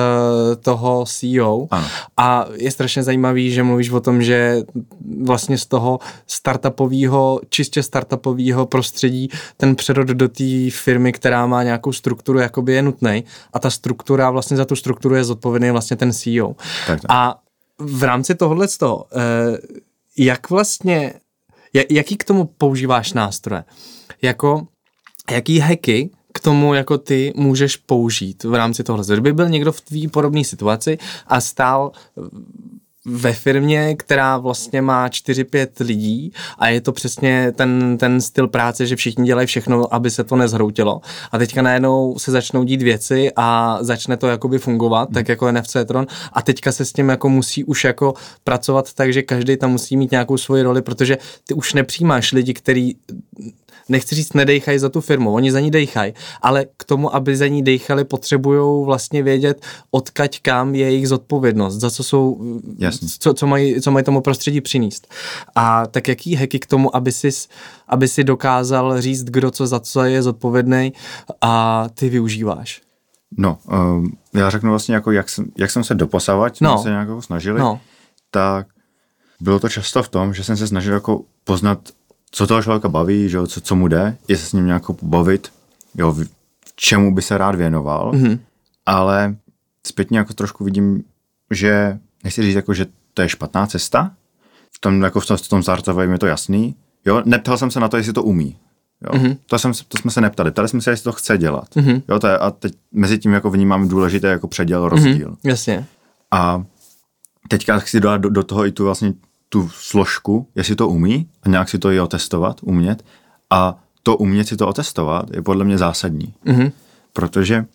toho 0.60 1.06
CEO. 1.08 1.68
Ano. 1.72 1.88
A 2.18 2.46
je 2.54 2.72
strašně 2.72 3.04
zajímavý, 3.04 3.52
že 3.52 3.64
mluvíš 3.64 3.90
o 3.90 4.00
tom, 4.00 4.22
že 4.22 4.64
vlastně 5.24 5.58
z 5.58 5.66
toho 5.66 6.00
startupového, 6.28 7.42
čistě 7.50 7.84
startupového 7.84 8.66
prostředí 8.66 9.30
ten 9.58 9.76
přerod 9.76 10.08
do 10.08 10.30
té 10.30 10.70
firmy, 10.72 11.14
která 11.14 11.46
má 11.46 11.64
nějakou 11.64 11.92
strukturu, 11.92 12.40
jakoby 12.40 12.74
je 12.74 12.82
nutný. 12.82 13.24
A 13.54 13.60
ta 13.60 13.70
struktura, 13.70 14.32
vlastně 14.32 14.58
za 14.58 14.66
tu 14.66 14.76
strukturu 14.76 15.16
je 15.16 15.24
zodpovědný 15.24 15.72
vlastně 15.72 15.98
ten 15.98 16.14
CEO. 16.14 16.56
Tak, 16.88 17.02
tak. 17.02 17.06
A 17.10 17.40
v 17.80 18.04
rámci 18.04 18.36
tohohle 18.36 18.68
z 18.68 18.78
toho, 18.78 18.96
uh, 18.98 19.58
jak 20.18 20.50
vlastně 20.50 21.14
Jaký 21.90 22.18
k 22.18 22.24
tomu 22.24 22.46
používáš 22.46 23.14
nástroje? 23.14 23.64
Jako, 24.22 24.68
jaký 25.32 25.60
hacky 25.60 26.10
k 26.34 26.40
tomu 26.40 26.74
jako 26.74 26.98
ty 26.98 27.34
můžeš 27.36 27.78
použít 27.78 28.44
v 28.44 28.54
rámci 28.54 28.84
tohle? 28.84 29.06
Kdyby 29.06 29.34
byl 29.34 29.50
někdo 29.50 29.72
v 29.72 29.82
tvý 29.82 30.08
podobné 30.08 30.44
situaci 30.44 30.98
a 31.28 31.42
stál 31.42 31.92
ve 33.06 33.34
firmě, 33.34 33.96
která 33.96 34.38
vlastně 34.38 34.82
má 34.82 35.08
4-5 35.08 35.68
lidí 35.80 36.34
a 36.58 36.68
je 36.68 36.82
to 36.82 36.92
přesně 36.92 37.52
ten, 37.56 37.98
ten 37.98 38.22
styl 38.22 38.48
práce, 38.48 38.88
že 38.88 38.96
všichni 38.96 39.26
dělají 39.26 39.48
všechno, 39.48 39.94
aby 39.94 40.10
se 40.12 40.24
to 40.24 40.36
nezhroutilo. 40.36 41.02
A 41.32 41.38
teďka 41.38 41.62
najednou 41.62 42.16
se 42.20 42.32
začnou 42.32 42.64
dít 42.64 42.82
věci 42.82 43.32
a 43.36 43.78
začne 43.82 44.18
to 44.18 44.28
jakoby 44.28 44.60
fungovat, 44.60 45.10
hmm. 45.10 45.14
tak 45.14 45.30
jako 45.30 45.52
NFC 45.52 45.76
Tron 45.86 46.08
a 46.34 46.42
teďka 46.42 46.72
se 46.72 46.86
s 46.86 46.94
tím 46.94 47.10
jako 47.10 47.30
musí 47.30 47.64
už 47.64 47.84
jako 47.84 48.14
pracovat 48.44 48.94
tak, 48.94 49.14
že 49.14 49.22
každý 49.22 49.58
tam 49.58 49.72
musí 49.72 49.98
mít 49.98 50.12
nějakou 50.12 50.38
svoji 50.38 50.64
roli, 50.64 50.82
protože 50.82 51.18
ty 51.48 51.54
už 51.54 51.74
nepřijímáš 51.74 52.32
lidi, 52.32 52.54
který 52.54 52.96
nechci 53.90 54.16
říct, 54.16 54.34
nedejchají 54.34 54.80
za 54.80 54.90
tu 54.90 55.02
firmu, 55.02 55.34
oni 55.34 55.52
za 55.52 55.60
ní 55.60 55.72
dejchají, 55.72 56.14
ale 56.42 56.66
k 56.78 56.84
tomu, 56.84 57.16
aby 57.16 57.36
za 57.36 57.48
ní 57.48 57.64
dejchali, 57.64 58.04
potřebují 58.04 58.86
vlastně 58.86 59.24
vědět, 59.24 59.66
odkaď 59.92 60.40
kam 60.42 60.76
je 60.76 60.86
jejich 60.86 61.08
zodpovědnost, 61.08 61.76
za 61.76 61.92
co 61.92 62.04
jsou, 62.04 62.42
Jasně. 62.78 63.08
co, 63.20 63.34
co, 63.34 63.48
mají, 63.48 63.82
co 63.82 63.92
mají 63.92 64.06
tomu 64.06 64.22
prostředí 64.22 64.62
přinést. 64.62 65.14
A 65.56 65.88
tak 65.88 66.08
jaký 66.08 66.36
heky 66.36 66.60
k 66.60 66.66
tomu, 66.66 66.96
aby 66.96 67.12
si, 67.12 67.30
aby 67.88 68.08
si 68.08 68.24
dokázal 68.24 69.02
říct, 69.02 69.24
kdo 69.24 69.52
co 69.52 69.68
za 69.68 69.80
co 69.80 70.04
je 70.04 70.24
zodpovědný 70.24 70.94
a 71.42 71.86
ty 71.94 72.10
využíváš? 72.10 72.82
No, 73.38 73.58
um, 73.72 74.18
já 74.34 74.50
řeknu 74.50 74.70
vlastně, 74.70 74.96
jako 74.96 75.12
jak, 75.12 75.30
jsem, 75.30 75.46
jak 75.58 75.72
jsem 75.72 75.84
se 75.84 75.96
doposavat, 75.96 76.54
no. 76.62 76.78
se 76.78 76.90
nějak 76.90 77.08
jako 77.08 77.22
snažili, 77.22 77.60
no. 77.60 77.80
tak 78.32 78.68
bylo 79.40 79.60
to 79.60 79.70
často 79.70 80.04
v 80.04 80.10
tom, 80.10 80.34
že 80.34 80.44
jsem 80.44 80.58
se 80.58 80.68
snažil 80.68 80.94
jako 80.94 81.22
poznat 81.44 81.80
co 82.36 82.48
toho 82.48 82.64
člověka 82.64 82.90
baví, 82.90 83.30
že 83.30 83.38
jo, 83.38 83.48
co, 83.48 83.62
co 83.62 83.76
mu 83.76 83.88
jde, 83.88 84.18
je 84.28 84.38
se 84.38 84.46
s 84.46 84.54
ním 84.54 84.66
nějak 84.66 84.86
pobavit, 84.86 85.52
jo, 85.96 86.12
v 86.12 86.26
čemu 86.76 87.16
by 87.16 87.22
se 87.22 87.38
rád 87.38 87.56
věnoval, 87.56 88.12
mm-hmm. 88.12 88.40
ale 88.86 89.36
zpětně 89.88 90.18
jako 90.18 90.34
trošku 90.34 90.64
vidím, 90.64 91.04
že 91.52 92.00
nechci 92.24 92.42
říct 92.42 92.56
jako, 92.56 92.74
že 92.74 92.86
to 93.14 93.22
je 93.22 93.30
špatná 93.30 93.68
cesta, 93.68 94.12
v 94.72 94.80
tom, 94.80 95.02
jako 95.02 95.20
v 95.20 95.26
tom, 95.26 95.38
v 95.38 95.48
tom 95.48 95.64
startovém 95.64 96.12
je 96.12 96.20
to 96.20 96.26
jasný, 96.26 96.76
jo, 97.06 97.22
neptal 97.26 97.58
jsem 97.58 97.72
se 97.72 97.80
na 97.80 97.90
to, 97.90 97.98
jestli 97.98 98.14
to 98.14 98.24
umí, 98.24 98.58
jo, 99.02 99.20
mm-hmm. 99.20 99.38
to, 99.46 99.60
jsem, 99.60 99.72
to 99.88 99.98
jsme 99.98 100.12
se 100.12 100.22
neptali, 100.22 100.52
ptali 100.52 100.68
jsme 100.68 100.82
se, 100.82 100.92
jestli 100.92 101.04
to 101.04 101.12
chce 101.12 101.38
dělat, 101.38 101.76
mm-hmm. 101.76 102.02
jo, 102.10 102.20
to 102.20 102.28
je, 102.28 102.38
a 102.38 102.52
teď 102.52 102.74
mezi 102.92 103.18
tím 103.18 103.34
jako 103.34 103.50
vnímám 103.50 103.88
důležité 103.88 104.28
jako 104.28 104.48
předěl, 104.48 104.90
rozdíl. 104.90 105.30
Mm-hmm. 105.30 105.50
Jasně. 105.50 105.86
A 106.32 106.64
teďka 107.48 107.80
chci 107.80 108.00
dát 108.00 108.18
do, 108.18 108.30
do 108.30 108.44
toho 108.44 108.66
i 108.66 108.72
tu 108.72 108.84
vlastně 108.84 109.14
tu 109.54 109.70
složku, 109.70 110.48
jestli 110.56 110.76
to 110.76 110.88
umí 110.88 111.30
a 111.44 111.50
nějak 111.50 111.70
si 111.70 111.80
to 111.80 111.92
i 111.92 112.00
otestovat, 112.00 112.60
umět. 112.64 113.06
A 113.50 113.84
to 114.04 114.18
umět 114.18 114.48
si 114.48 114.58
to 114.58 114.68
otestovat 114.68 115.26
je 115.34 115.42
podle 115.42 115.66
mě 115.66 115.78
zásadní. 115.78 116.34
Mm-hmm. 116.46 116.72
Protože 117.14 117.66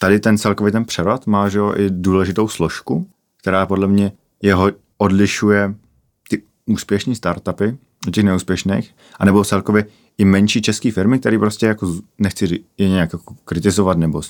tady 0.00 0.20
ten 0.20 0.38
celkový 0.38 0.72
ten 0.72 0.84
přerod 0.84 1.26
má 1.26 1.48
že 1.48 1.58
jo, 1.58 1.72
i 1.76 1.90
důležitou 1.90 2.48
složku, 2.48 3.06
která 3.40 3.66
podle 3.66 3.86
mě 3.86 4.12
jeho 4.42 4.70
odlišuje 4.98 5.74
ty 6.28 6.42
úspěšné 6.66 7.14
startupy 7.14 7.76
od 8.08 8.14
těch 8.14 8.24
neúspěšných, 8.24 8.94
anebo 9.18 9.44
celkově 9.44 9.84
i 10.18 10.24
menší 10.24 10.62
české 10.62 10.92
firmy, 10.92 11.18
které 11.18 11.38
prostě 11.38 11.66
jako, 11.66 11.94
nechci 12.18 12.64
je 12.78 12.88
nějak 12.88 13.12
jako 13.12 13.34
kritizovat 13.44 13.98
nebo 13.98 14.22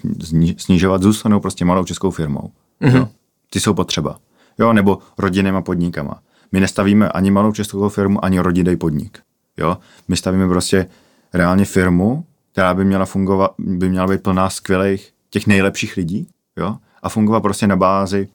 snižovat, 0.56 1.02
zůstanou 1.02 1.40
prostě 1.40 1.64
malou 1.64 1.84
českou 1.84 2.10
firmou. 2.10 2.50
Mm-hmm. 2.82 2.96
Jo. 2.96 3.08
Ty 3.50 3.60
jsou 3.60 3.74
potřeba. 3.74 4.18
Jo, 4.58 4.72
nebo 4.72 4.98
rodinnýma 5.18 5.62
podnikama. 5.62 6.22
My 6.52 6.60
nestavíme 6.60 7.08
ani 7.08 7.30
malou 7.30 7.52
českou 7.52 7.88
firmu, 7.88 8.24
ani 8.24 8.40
rodinný 8.40 8.76
podnik. 8.76 9.18
Jo? 9.58 9.78
My 10.08 10.16
stavíme 10.16 10.48
prostě 10.48 10.86
reálně 11.34 11.64
firmu, 11.64 12.24
která 12.52 12.74
by 12.74 12.84
měla 12.84 13.04
fungovat, 13.04 13.54
by 13.58 13.88
měla 13.88 14.06
být 14.06 14.22
plná 14.22 14.50
skvělých, 14.50 15.12
těch 15.30 15.46
nejlepších 15.46 15.96
lidí, 15.96 16.28
jo? 16.56 16.76
A 17.02 17.08
fungovat 17.08 17.40
prostě 17.40 17.66
na 17.66 17.76
bázi, 17.76 18.28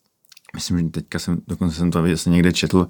myslím, 0.56 0.80
že 0.80 0.84
teďka 0.90 1.20
jsem, 1.20 1.38
dokonce 1.48 1.76
jsem 1.76 1.92
to 1.92 2.02
vlastně 2.02 2.30
někde 2.30 2.54
četl, 2.54 2.88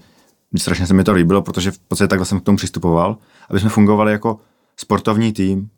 strašně 0.57 0.87
se 0.87 0.93
mi 0.93 1.03
to 1.03 1.13
líbilo, 1.13 1.41
protože 1.41 1.71
v 1.71 1.79
podstatě 1.79 2.07
takhle 2.07 2.25
jsem 2.25 2.39
k 2.39 2.43
tomu 2.43 2.57
přistupoval, 2.57 3.17
aby 3.49 3.59
jsme 3.59 3.69
fungovali 3.69 4.11
jako 4.11 4.39
sportovní 4.77 5.33
tým, 5.33 5.69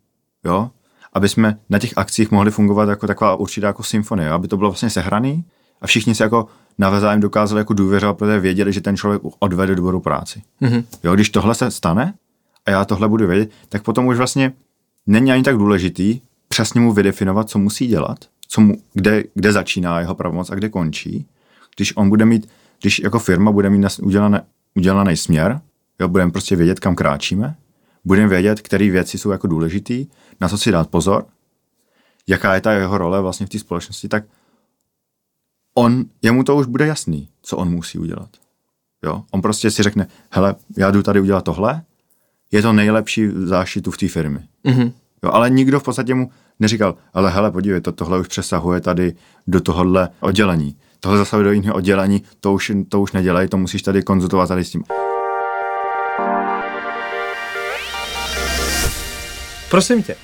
jo? 0.45 0.71
Aby 1.13 1.29
jsme 1.29 1.57
na 1.69 1.79
těch 1.79 1.93
akcích 1.95 2.31
mohli 2.31 2.51
fungovat 2.51 2.89
jako 2.89 3.07
taková 3.07 3.35
určitá 3.35 3.67
jako 3.67 3.83
symfonie, 3.83 4.29
aby 4.29 4.47
to 4.47 4.57
bylo 4.57 4.69
vlastně 4.69 4.89
sehraný 4.89 5.45
a 5.81 5.87
všichni 5.87 6.15
se 6.15 6.23
jako 6.23 6.47
navzájem 6.79 7.19
dokázali 7.19 7.59
jako 7.59 7.73
důvěřovat, 7.73 8.17
protože 8.17 8.39
věděli, 8.39 8.73
že 8.73 8.81
ten 8.81 8.97
člověk 8.97 9.21
odvede 9.39 9.75
dobrou 9.75 9.99
práci. 9.99 10.41
Mm-hmm. 10.61 10.83
Jo, 11.03 11.15
když 11.15 11.29
tohle 11.29 11.55
se 11.55 11.71
stane 11.71 12.13
a 12.65 12.71
já 12.71 12.85
tohle 12.85 13.07
budu 13.07 13.27
vědět, 13.27 13.51
tak 13.69 13.83
potom 13.83 14.07
už 14.07 14.17
vlastně 14.17 14.53
není 15.07 15.31
ani 15.31 15.43
tak 15.43 15.57
důležitý 15.57 16.21
přesně 16.47 16.81
mu 16.81 16.93
vydefinovat, 16.93 17.49
co 17.49 17.59
musí 17.59 17.87
dělat, 17.87 18.17
co 18.47 18.61
mu, 18.61 18.75
kde, 18.93 19.23
kde 19.33 19.51
začíná 19.51 19.99
jeho 19.99 20.15
pravomoc 20.15 20.49
a 20.49 20.55
kde 20.55 20.69
končí. 20.69 21.25
Když 21.75 21.97
on 21.97 22.09
bude 22.09 22.25
mít, 22.25 22.49
když 22.81 22.99
jako 22.99 23.19
firma 23.19 23.51
bude 23.51 23.69
mít 23.69 23.85
udělané, 24.01 24.41
udělaný 24.75 25.17
směr, 25.17 25.61
jo, 25.99 26.07
budeme 26.07 26.31
prostě 26.31 26.55
vědět, 26.55 26.79
kam 26.79 26.95
kráčíme, 26.95 27.55
budeme 28.05 28.27
vědět, 28.27 28.61
které 28.61 28.89
věci 28.89 29.17
jsou 29.17 29.31
jako 29.31 29.47
důležitý, 29.47 30.07
na 30.41 30.49
co 30.49 30.57
si 30.57 30.71
dát 30.71 30.89
pozor, 30.89 31.25
jaká 32.27 32.55
je 32.55 32.61
ta 32.61 32.71
jeho 32.71 32.97
role 32.97 33.21
vlastně 33.21 33.45
v 33.45 33.49
té 33.49 33.59
společnosti, 33.59 34.07
tak 34.07 34.23
on, 35.79 36.05
jemu 36.21 36.43
to 36.43 36.55
už 36.55 36.65
bude 36.65 36.87
jasný, 36.87 37.29
co 37.41 37.57
on 37.57 37.69
musí 37.69 37.99
udělat. 37.99 38.29
Jo? 39.03 39.23
On 39.31 39.41
prostě 39.41 39.71
si 39.71 39.83
řekne, 39.83 40.07
hele, 40.31 40.55
já 40.77 40.91
jdu 40.91 41.03
tady 41.03 41.19
udělat 41.19 41.43
tohle, 41.43 41.81
je 42.51 42.61
to 42.61 42.73
nejlepší 42.73 43.27
záštitu 43.33 43.91
v 43.91 43.97
té 43.97 44.07
firmě. 44.07 44.47
Mm-hmm. 44.65 44.91
Jo, 45.23 45.31
ale 45.31 45.49
nikdo 45.49 45.79
v 45.79 45.83
podstatě 45.83 46.13
mu 46.13 46.31
neříkal, 46.59 46.95
ale 47.13 47.31
hele, 47.31 47.51
podívej, 47.51 47.81
to, 47.81 47.91
tohle 47.91 48.19
už 48.19 48.27
přesahuje 48.27 48.81
tady 48.81 49.15
do 49.47 49.61
tohohle 49.61 50.09
oddělení. 50.19 50.75
Tohle 50.99 51.17
zasahuje 51.17 51.43
do 51.43 51.51
jiného 51.51 51.75
oddělení, 51.75 52.23
to 52.39 52.53
už, 52.53 52.71
to 52.89 53.01
už 53.01 53.11
nedělej, 53.11 53.47
to 53.47 53.57
musíš 53.57 53.81
tady 53.81 54.03
konzultovat 54.03 54.47
tady 54.47 54.63
s 54.63 54.71
tím. 54.71 54.83
Prosím 59.69 60.03
tě, 60.03 60.15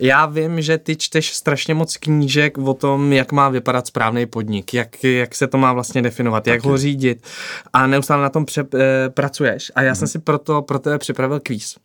já 0.00 0.26
vím, 0.26 0.62
že 0.62 0.78
ty 0.78 0.96
čteš 0.96 1.34
strašně 1.34 1.74
moc 1.74 1.96
knížek 1.96 2.58
o 2.58 2.74
tom, 2.74 3.12
jak 3.12 3.32
má 3.32 3.48
vypadat 3.48 3.86
správný 3.86 4.26
podnik, 4.26 4.74
jak, 4.74 5.04
jak 5.04 5.34
se 5.34 5.46
to 5.46 5.58
má 5.58 5.72
vlastně 5.72 6.02
definovat, 6.02 6.46
jak 6.46 6.64
ho 6.64 6.78
řídit 6.78 7.26
a 7.72 7.86
neustále 7.86 8.22
na 8.22 8.28
tom 8.28 8.44
pře, 8.44 8.66
e, 8.74 9.10
pracuješ. 9.10 9.72
A 9.74 9.82
já 9.82 9.90
hmm. 9.90 9.96
jsem 9.96 10.08
si 10.08 10.18
proto 10.18 10.62
pro 10.62 10.78
tebe 10.78 10.98
připravil 10.98 11.40
kvíz. 11.40 11.76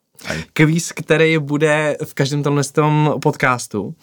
Kvíz, 0.54 0.92
který 0.92 1.38
bude 1.38 1.98
v 2.04 2.14
každém 2.14 2.44
tomhle 2.44 2.64
tom 2.64 3.16
podcastu 3.22 3.96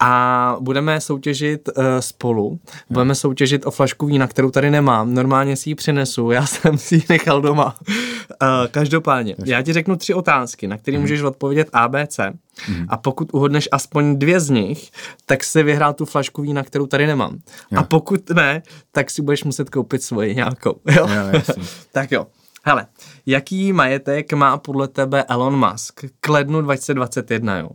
a 0.00 0.56
budeme 0.60 1.00
soutěžit 1.00 1.68
uh, 1.68 1.84
spolu. 2.00 2.60
Budeme 2.90 3.14
soutěžit 3.14 3.66
o 3.66 3.70
flašku 3.70 4.06
vína, 4.06 4.26
kterou 4.26 4.50
tady 4.50 4.70
nemám. 4.70 5.14
Normálně 5.14 5.56
si 5.56 5.70
ji 5.70 5.74
přinesu, 5.74 6.30
já 6.30 6.46
jsem 6.46 6.78
si 6.78 6.94
ji 6.94 7.02
nechal 7.08 7.40
doma. 7.40 7.76
Uh, 7.88 8.48
každopádně, 8.70 9.34
já 9.44 9.62
ti 9.62 9.72
řeknu 9.72 9.96
tři 9.96 10.14
otázky, 10.14 10.66
na 10.66 10.78
které 10.78 10.96
hmm. 10.96 11.02
můžeš 11.02 11.22
odpovědět 11.22 11.68
ABC. 11.72 12.20
Hmm. 12.66 12.86
A 12.88 12.96
pokud 12.96 13.28
uhodneš 13.32 13.68
aspoň 13.72 14.18
dvě 14.18 14.40
z 14.40 14.50
nich, 14.50 14.90
tak 15.26 15.44
si 15.44 15.62
vyhrál 15.62 15.94
tu 15.94 16.04
flašku 16.04 16.42
vína, 16.42 16.62
kterou 16.62 16.86
tady 16.86 17.06
nemám. 17.06 17.38
Jo. 17.70 17.78
A 17.78 17.82
pokud 17.82 18.30
ne, 18.30 18.62
tak 18.92 19.10
si 19.10 19.22
budeš 19.22 19.44
muset 19.44 19.70
koupit 19.70 20.02
svoji 20.02 20.34
nějakou. 20.34 20.80
Jo? 20.90 21.08
Jo, 21.08 21.42
tak 21.92 22.12
jo. 22.12 22.26
Hele, 22.68 22.86
jaký 23.26 23.72
majetek 23.72 24.32
má 24.32 24.58
podle 24.58 24.88
tebe 24.88 25.24
Elon 25.24 25.68
Musk 25.70 26.04
k 26.20 26.28
lednu 26.28 26.62
2021, 26.62 27.58
jo? 27.58 27.70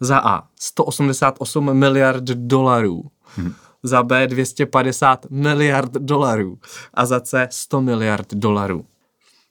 Za 0.00 0.18
A 0.18 0.42
188 0.60 1.74
miliard 1.74 2.24
dolarů, 2.24 3.04
hmm. 3.36 3.52
za 3.82 4.02
B 4.02 4.26
250 4.26 5.26
miliard 5.30 5.92
dolarů 5.92 6.58
a 6.94 7.06
za 7.06 7.20
C 7.20 7.48
100 7.50 7.80
miliard 7.80 8.34
dolarů. 8.34 8.84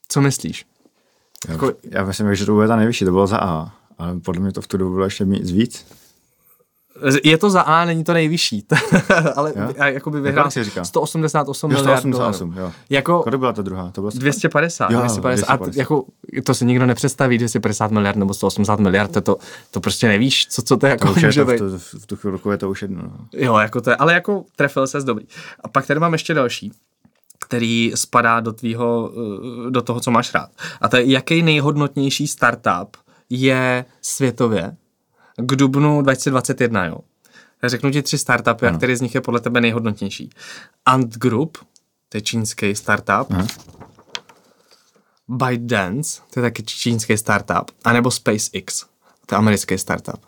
Co 0.08 0.22
myslíš? 0.22 0.66
Já, 1.48 1.54
jako... 1.54 1.74
já 1.84 2.04
myslím, 2.06 2.36
že 2.36 2.46
to 2.46 2.54
bude 2.54 2.68
ta 2.68 2.76
nejvyšší, 2.76 3.06
to 3.06 3.12
bylo 3.12 3.28
za 3.28 3.38
A, 3.38 3.72
ale 3.98 4.20
podle 4.20 4.42
mě 4.42 4.52
to 4.52 4.62
v 4.62 4.68
tu 4.68 4.78
dobu 4.78 4.94
bylo 4.94 5.06
ještě 5.06 5.26
víc. 5.26 5.86
Je 7.24 7.38
to 7.38 7.50
za 7.50 7.62
A, 7.62 7.86
není 7.86 8.04
to 8.04 8.14
nejvyšší, 8.14 8.66
ale 9.36 9.54
jako 9.86 10.10
by 10.10 10.22
vyhrál 10.22 10.50
188 10.84 11.72
jo, 11.72 11.78
188, 11.78 12.50
miliard 12.50 12.68
jo. 12.68 12.72
Jako, 12.90 13.24
Kolik 13.24 13.40
byla 13.40 13.54
ta 13.54 13.62
druhá? 13.62 13.92
To 13.92 14.02
bylo 14.02 14.12
250. 14.16 14.92
Jo, 14.92 15.00
250. 15.00 15.46
250. 15.56 15.78
A 15.78 15.82
jako, 15.82 16.06
to 16.44 16.54
si 16.54 16.66
nikdo 16.66 16.86
nepředstaví, 16.86 17.38
250 17.38 17.92
miliard 17.92 18.18
nebo 18.18 18.34
180 18.34 18.80
miliard, 18.80 19.12
to, 19.12 19.22
to, 19.22 19.38
to 19.72 19.80
prostě 19.80 20.08
nevíš, 20.08 20.48
co, 20.48 20.62
co 20.62 20.78
to 20.78 20.88
jako 20.88 21.14
to 21.14 21.20
může 21.20 21.46
být. 21.46 21.60
V, 21.60 21.78
v, 21.78 21.94
v 21.94 22.06
tu 22.06 22.16
chvilku 22.16 22.52
je 22.52 22.58
to 22.58 22.70
už 22.70 22.82
jedno. 22.82 23.02
No. 23.02 23.28
Jo, 23.34 23.58
jako 23.58 23.82
to 23.82 23.90
je, 23.90 23.96
ale 23.96 24.14
jako 24.14 24.44
trefil 24.56 24.88
se 24.88 25.02
dobrý. 25.02 25.26
A 25.64 25.68
pak 25.68 25.88
tady 25.88 26.00
mám 26.00 26.14
ještě 26.14 26.34
další 26.34 26.72
který 27.40 27.92
spadá 27.96 28.40
do 28.40 28.54
tvýho, 28.54 29.12
eh, 29.68 29.72
do 29.72 29.82
toho, 29.82 30.00
co 30.00 30.12
máš 30.12 30.34
rád. 30.34 30.50
A 30.82 30.90
to 30.90 30.98
je, 30.98 31.12
jaký 31.12 31.42
nejhodnotnější 31.42 32.28
startup 32.28 32.98
je 33.30 33.86
světově 34.02 34.76
k 35.38 35.56
dubnu 35.56 36.02
2021, 36.02 36.86
jo. 36.86 36.98
Řeknu 37.64 37.92
ti 37.92 38.02
tři 38.02 38.18
startupy, 38.18 38.68
ano. 38.68 38.76
a 38.76 38.78
který 38.78 38.96
z 38.96 39.02
nich 39.02 39.16
je 39.16 39.22
podle 39.22 39.40
tebe 39.40 39.62
nejhodnotnější. 39.62 40.30
Ant 40.86 41.18
Group, 41.18 41.58
to 42.10 42.18
je 42.18 42.22
čínský 42.22 42.76
startup. 42.76 43.32
Aha. 43.32 43.48
ByteDance, 45.28 46.22
to 46.34 46.40
je 46.40 46.42
taky 46.42 46.64
čínský 46.64 47.18
startup. 47.18 47.72
A 47.84 47.94
nebo 47.94 48.12
SpaceX, 48.12 48.86
to 49.26 49.36
je 49.36 49.38
americký 49.38 49.78
startup. 49.78 50.20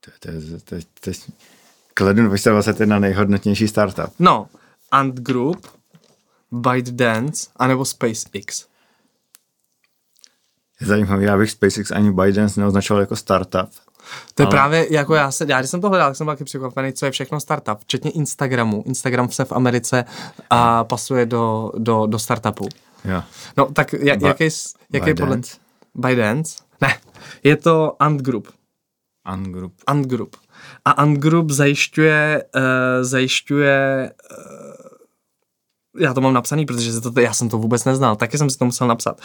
To 0.00 0.10
je, 0.30 0.40
to 0.64 0.74
je, 0.74 0.80
to 1.00 1.10
je, 1.10 1.14
Kledu 1.94 2.26
2021 2.26 2.98
nejhodnotnější 2.98 3.68
startup. 3.68 4.14
No, 4.18 4.48
Ant 4.90 5.14
Group, 5.14 5.66
ByteDance, 6.50 7.50
anebo 7.56 7.84
SpaceX. 7.84 8.66
Je 10.80 10.86
zajímavý, 10.86 11.24
já 11.24 11.38
bych 11.38 11.50
SpaceX 11.50 11.90
ani 11.90 12.12
ByteDance 12.12 12.60
neoznačoval 12.60 13.00
jako 13.00 13.16
startup. 13.16 13.70
To 14.34 14.42
je 14.42 14.46
ale... 14.46 14.50
právě, 14.50 14.94
jako 14.94 15.14
já 15.14 15.30
se, 15.30 15.46
já 15.48 15.58
když 15.58 15.70
jsem 15.70 15.80
to 15.80 15.88
hledal, 15.88 16.10
tak 16.10 16.16
jsem 16.16 16.24
byl 16.24 16.34
taky 16.34 16.44
překvapený, 16.44 16.92
co 16.92 17.06
je 17.06 17.10
všechno 17.10 17.40
startup, 17.40 17.78
včetně 17.78 18.10
Instagramu. 18.10 18.82
Instagram 18.86 19.30
se 19.30 19.44
v 19.44 19.52
Americe 19.52 20.04
a 20.50 20.84
pasuje 20.84 21.26
do, 21.26 21.72
do, 21.78 22.06
do 22.06 22.18
startupu. 22.18 22.68
Jo. 23.04 23.22
No, 23.56 23.72
tak 23.72 23.92
jak, 23.92 24.20
ba- 24.20 24.28
jaký, 24.28 24.48
jaký 24.92 25.14
podle... 25.14 25.40
ByteDance? 25.94 26.56
Ne, 26.80 26.98
je 27.44 27.56
to 27.56 27.96
Ant 28.02 28.20
Group. 28.20 28.48
Ant 29.24 29.46
Group. 29.46 29.72
Ant 29.86 30.06
Group. 30.06 30.36
A 30.84 30.90
Ant 30.90 31.18
Group 31.18 31.50
zajišťuje, 31.50 32.44
uh, 32.56 32.62
zajišťuje 33.00 34.10
uh, 34.10 34.69
já 35.98 36.14
to 36.14 36.20
mám 36.20 36.32
napsaný, 36.32 36.66
protože 36.66 37.00
to, 37.00 37.20
já 37.20 37.32
jsem 37.32 37.48
to 37.48 37.58
vůbec 37.58 37.84
neznal, 37.84 38.16
taky 38.16 38.38
jsem 38.38 38.50
si 38.50 38.58
to 38.58 38.64
musel 38.64 38.86
napsat. 38.86 39.20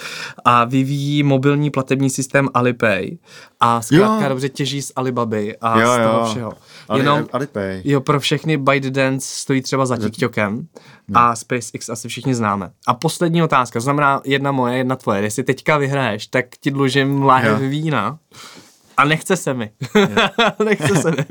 A 0.45 0.63
vyvíjí 0.65 1.23
mobilní 1.23 1.69
platební 1.69 2.09
systém 2.09 2.49
Alipay 2.53 3.17
a 3.59 3.81
zkrátka 3.81 4.23
jo. 4.23 4.29
dobře 4.29 4.49
těží 4.49 4.81
z 4.81 4.91
Alibaby 4.95 5.57
a 5.61 5.79
jo, 5.79 5.87
z 5.87 5.97
toho 5.97 6.19
jo. 6.19 6.25
všeho. 6.31 6.53
Ali, 6.89 6.99
Jenom, 6.99 7.25
Alipay. 7.33 7.81
Jo, 7.85 8.01
pro 8.01 8.19
všechny 8.19 8.57
ByteDance 8.57 9.27
stojí 9.31 9.61
třeba 9.61 9.85
za 9.85 9.97
TikTokem 9.97 10.67
a 11.13 11.35
SpaceX 11.35 11.89
asi 11.89 12.07
všichni 12.07 12.35
známe. 12.35 12.71
A 12.87 12.93
poslední 12.93 13.43
otázka, 13.43 13.79
to 13.79 13.83
znamená 13.83 14.21
jedna 14.25 14.51
moje, 14.51 14.77
jedna 14.77 14.95
tvoje. 14.95 15.21
Jestli 15.21 15.43
teďka 15.43 15.77
vyhraješ, 15.77 16.27
tak 16.27 16.45
ti 16.59 16.71
dlužím 16.71 17.23
láhev 17.23 17.59
vína. 17.59 18.17
A 18.97 19.05
nechce 19.05 19.37
se 19.37 19.53
mi. 19.53 19.71
nechce 20.65 21.01
se 21.01 21.11
mi. 21.11 21.25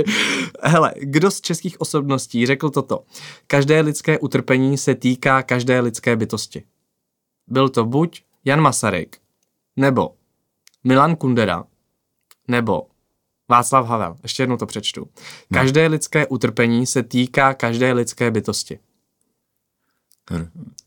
Hele, 0.62 0.94
kdo 1.00 1.30
z 1.30 1.40
českých 1.40 1.80
osobností 1.80 2.46
řekl 2.46 2.70
toto? 2.70 3.04
Každé 3.46 3.80
lidské 3.80 4.18
utrpení 4.18 4.78
se 4.78 4.94
týká 4.94 5.42
každé 5.42 5.80
lidské 5.80 6.16
bytosti. 6.16 6.64
Byl 7.46 7.68
to 7.68 7.84
buď 7.84 8.22
Jan 8.44 8.60
Masaryk, 8.60 9.18
nebo 9.76 10.14
Milan 10.84 11.16
Kundera, 11.16 11.64
nebo 12.48 12.82
Václav 13.48 13.86
Havel. 13.86 14.16
Ještě 14.22 14.42
jednou 14.42 14.56
to 14.56 14.66
přečtu. 14.66 15.08
Každé 15.52 15.86
lidské 15.86 16.26
utrpení 16.26 16.86
se 16.86 17.02
týká 17.02 17.54
každé 17.54 17.92
lidské 17.92 18.30
bytosti. 18.30 18.78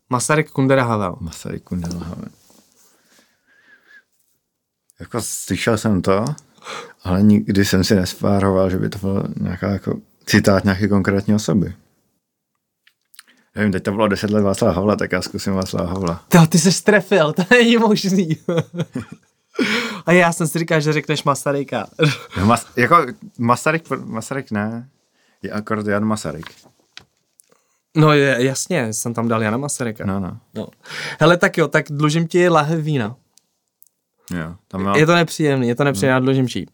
Masaryk, 0.10 0.52
Kundera, 0.52 0.84
Havel. 0.84 1.18
Masaryk, 1.20 1.64
Kundera, 1.64 2.00
Havel. 2.00 2.30
Jako 5.00 5.22
slyšel 5.22 5.78
jsem 5.78 6.02
to, 6.02 6.26
ale 7.04 7.24
nikdy 7.24 7.66
jsem 7.66 7.84
si 7.84 7.96
nespároval, 7.96 8.70
že 8.70 8.78
by 8.78 8.90
to 8.90 8.98
bylo 8.98 9.24
nějaká 9.40 9.70
jako 9.70 10.00
citát 10.26 10.64
nějaké 10.64 10.88
konkrétní 10.88 11.36
osoby. 11.36 11.74
Nevím, 13.56 13.72
teď 13.72 13.84
to 13.84 13.92
bylo 13.92 14.08
10 14.08 14.30
let 14.30 14.42
Václava 14.42 14.74
Havla, 14.74 14.96
tak 14.96 15.12
já 15.12 15.22
zkusím 15.22 15.54
Václava 15.54 15.90
Havla. 15.90 16.24
To, 16.28 16.48
ty 16.48 16.60
se 16.60 16.72
strefil, 16.72 17.34
to 17.34 17.44
není 17.52 17.78
možný. 17.78 18.38
A 20.06 20.12
já 20.12 20.34
jsem 20.34 20.48
si 20.48 20.60
říkal, 20.60 20.82
že 20.82 20.94
řekneš 20.94 21.24
Masaryka. 21.24 21.88
no, 22.38 22.46
mas, 22.46 22.66
jako 22.76 23.06
Masaryk, 23.38 23.90
Masaryk 24.06 24.52
ne, 24.52 24.90
je 25.42 25.52
akorát 25.52 25.88
Jan 25.88 26.06
Masaryk. 26.06 26.46
No 27.98 28.14
je, 28.14 28.36
jasně, 28.40 28.94
jsem 28.94 29.14
tam 29.14 29.28
dal 29.28 29.44
Jana 29.44 29.58
Masaryka. 29.58 30.06
No, 30.06 30.20
no. 30.20 30.38
no. 30.56 30.68
Hele, 31.20 31.38
tak 31.38 31.58
jo, 31.58 31.68
tak 31.68 31.86
dlužím 31.90 32.28
ti 32.28 32.50
lahev 32.50 32.84
vína. 32.84 33.16
Jo, 34.32 34.56
tam 34.68 34.84
má... 34.84 34.98
Je 34.98 35.06
to 35.06 35.16
nepříjemný, 35.16 35.68
je 35.68 35.76
to 35.76 35.84
nepříjemný, 35.84 36.18
hmm. 36.18 36.26
dlužimčí. 36.26 36.66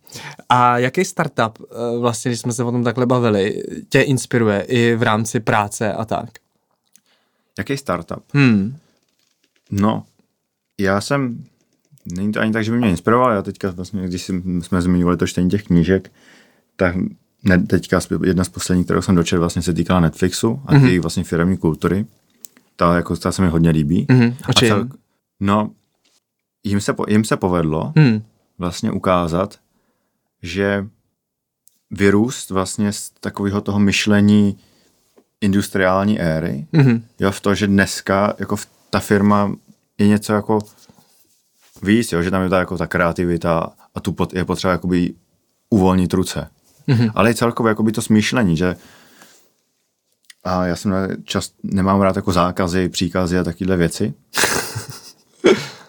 A 0.49 0.77
jaký 0.77 1.05
startup, 1.05 1.59
eh, 1.61 1.99
vlastně, 1.99 2.31
když 2.31 2.39
jsme 2.39 2.53
se 2.53 2.63
o 2.63 2.71
tom 2.71 2.83
takhle 2.83 3.05
bavili, 3.05 3.63
tě 3.89 4.01
inspiruje 4.01 4.61
i 4.61 4.95
v 4.95 5.03
rámci 5.03 5.39
práce 5.39 5.93
a 5.93 6.05
tak? 6.05 6.29
Jaký 7.57 7.77
startup? 7.77 8.23
Hmm. 8.33 8.77
No, 9.71 10.03
já 10.79 11.01
jsem, 11.01 11.43
není 12.15 12.31
to 12.31 12.39
ani 12.39 12.51
tak, 12.51 12.63
že 12.63 12.71
by 12.71 12.77
mě 12.77 12.89
inspiroval, 12.89 13.31
já 13.31 13.41
teďka 13.41 13.71
vlastně, 13.71 14.07
když 14.07 14.31
jsme 14.61 14.81
zmiňovali 14.81 15.17
to 15.17 15.27
čtení 15.27 15.49
těch 15.49 15.63
knížek, 15.63 16.11
tak 16.75 16.95
ne, 17.43 17.59
teďka 17.59 17.99
jedna 18.25 18.43
z 18.43 18.49
posledních, 18.49 18.85
kterou 18.85 19.01
jsem 19.01 19.15
dočetl, 19.15 19.39
vlastně 19.39 19.61
se 19.61 19.73
týkala 19.73 19.99
Netflixu 19.99 20.61
a 20.65 20.73
mm-hmm. 20.73 21.01
vlastně 21.01 21.23
firmní 21.23 21.57
kultury. 21.57 22.05
Ta, 22.75 22.95
jako, 22.95 23.17
ta 23.17 23.31
se 23.31 23.41
mi 23.41 23.47
hodně 23.47 23.69
líbí. 23.69 24.05
Mm-hmm. 24.05 24.35
A, 24.43 24.49
a 24.49 24.53
cel, 24.53 24.87
no, 25.39 25.71
jim 26.63 26.81
se, 26.81 26.95
jim 27.07 27.25
se 27.25 27.37
povedlo 27.37 27.93
hmm. 27.95 28.23
vlastně 28.57 28.91
ukázat, 28.91 29.59
že 30.41 30.87
vyrůst 31.91 32.49
vlastně 32.49 32.93
z 32.93 33.09
takového 33.09 33.61
toho 33.61 33.79
myšlení 33.79 34.57
industriální 35.41 36.19
éry, 36.19 36.67
mm-hmm. 36.73 37.01
jo, 37.19 37.31
v 37.31 37.41
to, 37.41 37.55
že 37.55 37.67
dneska 37.67 38.35
jako 38.39 38.55
ta 38.89 38.99
firma 38.99 39.55
je 39.97 40.07
něco 40.07 40.33
jako 40.33 40.59
víc, 41.83 42.11
jo, 42.11 42.21
že 42.21 42.31
tam 42.31 42.43
je 42.43 42.49
ta, 42.49 42.59
jako 42.59 42.77
ta 42.77 42.87
kreativita 42.87 43.69
a 43.95 43.99
tu 43.99 44.11
pot, 44.11 44.33
je 44.33 44.45
potřeba 44.45 44.71
jakoby 44.71 45.13
uvolnit 45.69 46.13
ruce. 46.13 46.47
Mm-hmm. 46.87 47.11
Ale 47.15 47.31
i 47.31 47.35
celkově 47.35 47.69
jakoby 47.69 47.91
to 47.91 48.01
smýšlení, 48.01 48.57
že 48.57 48.75
a 50.43 50.65
já 50.65 50.75
jsem 50.75 50.93
čas, 51.23 51.51
nemám 51.63 52.01
rád 52.01 52.15
jako 52.15 52.31
zákazy, 52.31 52.89
příkazy 52.89 53.39
a 53.39 53.43
takovéhle 53.43 53.77
věci. 53.77 54.13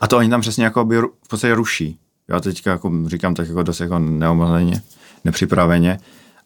A 0.05 0.07
to 0.07 0.17
oni 0.17 0.31
tam 0.31 0.40
přesně 0.40 0.64
jako 0.64 0.85
by 0.85 0.99
v 0.99 1.29
podstatě 1.29 1.55
ruší. 1.55 1.99
Já 2.29 2.40
teďka 2.40 2.71
jako 2.71 2.93
říkám 3.07 3.35
tak 3.35 3.49
jako 3.49 3.62
dost 3.62 3.81
jako 3.81 3.99
neomaleně, 3.99 4.83
nepřipraveně, 5.25 5.99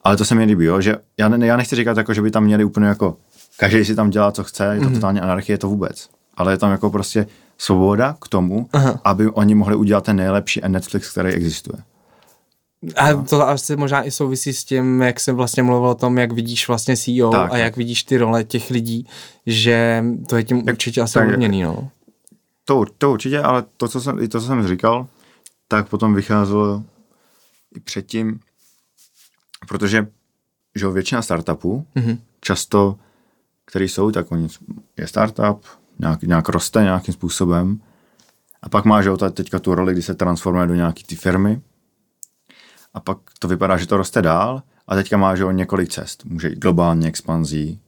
ale 0.05 0.16
to 0.16 0.25
se 0.25 0.35
mi 0.35 0.44
líbí, 0.44 0.64
jo, 0.64 0.81
že 0.81 0.97
já, 1.18 1.29
ne, 1.29 1.47
já 1.47 1.57
nechci 1.57 1.77
říkat 1.77 1.97
jako, 1.97 2.14
že 2.14 2.23
by 2.23 2.31
tam 2.31 2.44
měli 2.44 2.64
úplně 2.64 2.87
jako, 2.87 3.16
každý 3.57 3.85
si 3.85 3.94
tam 3.94 4.11
dělá, 4.11 4.33
co 4.33 4.44
chce, 4.44 4.64
je 4.64 4.81
to 4.81 4.87
mm-hmm. 4.87 4.94
totálně 4.94 5.21
anarchie, 5.21 5.59
to 5.59 5.68
vůbec. 5.68 6.09
Ale 6.37 6.53
je 6.53 6.57
tam 6.57 6.71
jako 6.71 6.90
prostě 6.90 7.27
svoboda 7.59 8.16
k 8.21 8.29
tomu, 8.29 8.68
Aha. 8.73 9.01
aby 9.05 9.29
oni 9.29 9.55
mohli 9.55 9.77
udělat 9.77 10.05
ten 10.05 10.16
nejlepší 10.16 10.61
Netflix, 10.68 11.11
který 11.11 11.29
existuje. 11.29 11.79
A 12.97 13.14
to 13.14 13.49
asi 13.49 13.77
možná 13.77 14.05
i 14.05 14.11
souvisí 14.11 14.53
s 14.53 14.64
tím, 14.64 15.03
jak 15.03 15.21
se 15.21 15.33
vlastně 15.33 15.62
mluvil 15.62 15.88
o 15.88 15.94
tom, 15.94 16.18
jak 16.18 16.33
vidíš 16.33 16.68
vlastně 16.68 16.97
CEO 16.97 17.31
tak. 17.31 17.53
a 17.53 17.57
jak 17.57 17.77
vidíš 17.77 18.05
ty 18.05 18.18
role 18.18 18.44
těch 18.44 18.71
lidí, 18.71 19.07
že 19.47 20.05
to 20.29 20.37
je 20.37 20.44
tím 20.44 20.62
určitě 20.68 21.01
asi 21.01 21.18
odměný, 21.18 21.62
no. 21.62 21.88
To, 22.68 22.85
to 22.98 23.12
určitě, 23.12 23.42
ale 23.42 23.64
to, 23.76 23.88
co 23.88 24.00
jsem, 24.00 24.18
i 24.18 24.28
to, 24.28 24.40
co 24.40 24.46
jsem 24.46 24.68
říkal, 24.68 25.07
tak 25.68 25.88
potom 25.88 26.14
vycházelo 26.14 26.83
i 27.74 27.81
předtím, 27.81 28.40
protože 29.68 30.07
že 30.74 30.88
většina 30.88 31.22
startupů, 31.22 31.87
mm-hmm. 31.96 32.18
často, 32.40 32.98
který 33.64 33.88
jsou, 33.88 34.11
tak 34.11 34.33
oni 34.33 34.48
je 34.96 35.07
startup, 35.07 35.64
nějak, 35.98 36.22
nějak 36.22 36.48
roste 36.48 36.83
nějakým 36.83 37.14
způsobem 37.14 37.81
a 38.62 38.68
pak 38.68 38.85
má, 38.85 39.02
že 39.02 39.11
teďka 39.33 39.59
tu 39.59 39.74
roli, 39.74 39.92
kdy 39.92 40.02
se 40.02 40.14
transformuje 40.14 40.66
do 40.66 40.74
nějaký 40.74 41.04
ty 41.04 41.16
firmy 41.16 41.61
a 42.94 43.00
pak 43.00 43.18
to 43.38 43.48
vypadá, 43.48 43.76
že 43.76 43.87
to 43.87 43.96
roste 43.96 44.22
dál 44.22 44.62
a 44.88 44.94
teďka 44.94 45.16
má, 45.16 45.37
že 45.37 45.44
o 45.44 45.50
několik 45.50 45.88
cest. 45.88 46.24
Může 46.24 46.48
jít 46.48 46.59
globální 46.59 47.07
expanzí, 47.07 47.81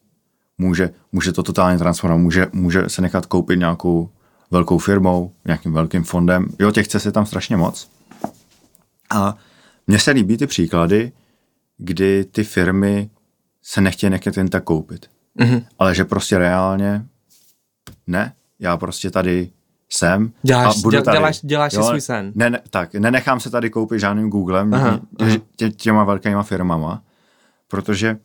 může, 0.59 0.91
může 1.13 1.33
to 1.33 1.43
totálně 1.43 1.79
transformovat, 1.79 2.23
může, 2.23 2.47
může 2.53 2.89
se 2.89 3.03
nechat 3.03 3.27
koupit 3.27 3.59
nějakou 3.59 4.11
velkou 4.51 4.79
firmou, 4.79 5.33
nějakým 5.47 5.73
velkým 5.73 6.05
fondem. 6.05 6.49
Jo, 6.59 6.71
těch 6.71 6.87
chce 6.87 7.01
se 7.01 7.13
tam 7.13 7.27
strašně 7.27 7.57
moc. 7.57 7.91
A 9.11 9.37
mně 9.87 9.99
se 9.99 10.11
líbí 10.11 10.37
ty 10.37 10.47
příklady, 10.47 11.13
kdy 11.79 12.25
ty 12.25 12.45
firmy 12.45 13.11
se 13.63 13.81
nechtějí 13.81 14.11
nechat 14.11 14.37
jen 14.37 14.49
tak 14.49 14.65
koupit. 14.65 15.07
Mm-hmm. 15.39 15.65
Ale 15.79 15.95
že 15.95 16.05
prostě 16.05 16.39
reálně 16.39 17.07
ne, 18.07 18.33
já 18.59 18.77
prostě 18.77 19.11
tady 19.11 19.51
jsem 19.91 20.33
děláš, 20.43 20.77
a 20.77 20.81
budu 20.81 20.91
děl, 20.91 21.03
tady. 21.03 21.19
Děláš, 21.19 21.41
děláš 21.43 21.73
jo, 21.73 21.83
si 21.83 21.89
svůj 21.89 22.01
sen. 22.01 22.33
Ne, 22.35 22.51
ne, 22.51 22.61
tak, 22.71 22.95
nenechám 22.95 23.41
se 23.41 23.51
tady 23.51 23.71
koupit 23.71 24.01
žádným 24.01 24.31
Googlem, 24.31 24.75
aha, 24.75 25.01
tě, 25.19 25.25
aha. 25.25 25.37
Tě, 25.57 25.71
těma 25.71 26.05
velkýma 26.05 26.43
firmama, 26.43 27.03
protože 27.69 28.19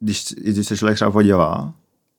když, 0.00 0.24
když 0.32 0.66
se 0.66 0.76
člověk 0.76 0.94
třeba 0.94 1.10
podívá, 1.10 1.72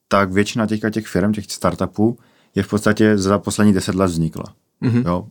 tak 0.07 0.31
většina 0.31 0.67
těch, 0.67 0.79
těch 0.91 1.07
firm, 1.07 1.33
těch 1.33 1.45
startupů, 1.51 2.19
je 2.57 2.63
v 2.63 2.67
podstatě 2.67 3.17
za 3.17 3.39
poslední 3.39 3.73
deset 3.73 3.95
let 3.95 4.05
vznikla. 4.05 4.43
Mm-hmm. 4.81 5.07
Jo? 5.07 5.27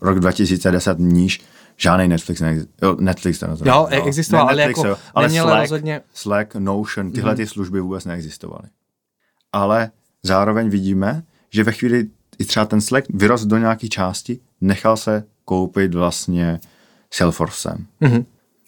Rok 0.00 0.20
2010 0.20 0.98
níž 0.98 1.40
žádný 1.76 2.08
Netflix 2.08 2.40
neexistoval. 2.40 2.96
Netflix 3.00 3.38
ten 3.38 3.56
Jo, 3.64 3.86
existoval, 3.86 4.46
ne, 4.46 4.52
ale 4.52 4.56
Netflix, 4.56 4.78
jako 4.78 5.00
ale 5.14 5.30
Slack, 5.30 5.60
rozhodně... 5.60 6.00
Slack, 6.14 6.54
Notion, 6.54 7.12
tyhle 7.12 7.32
mm-hmm. 7.32 7.36
ty 7.36 7.46
služby 7.46 7.80
vůbec 7.80 8.04
neexistovaly. 8.04 8.68
Ale 9.52 9.90
zároveň 10.22 10.68
vidíme, 10.68 11.22
že 11.50 11.64
ve 11.64 11.72
chvíli 11.72 12.08
i 12.38 12.44
třeba 12.44 12.66
ten 12.66 12.80
Slack 12.80 13.06
vyrost 13.10 13.46
do 13.46 13.58
nějaké 13.58 13.88
části, 13.88 14.40
nechal 14.60 14.96
se 14.96 15.24
koupit 15.44 15.94
vlastně 15.94 16.60
Salesforcem. 17.10 17.86
Mm-hmm. 18.02 18.24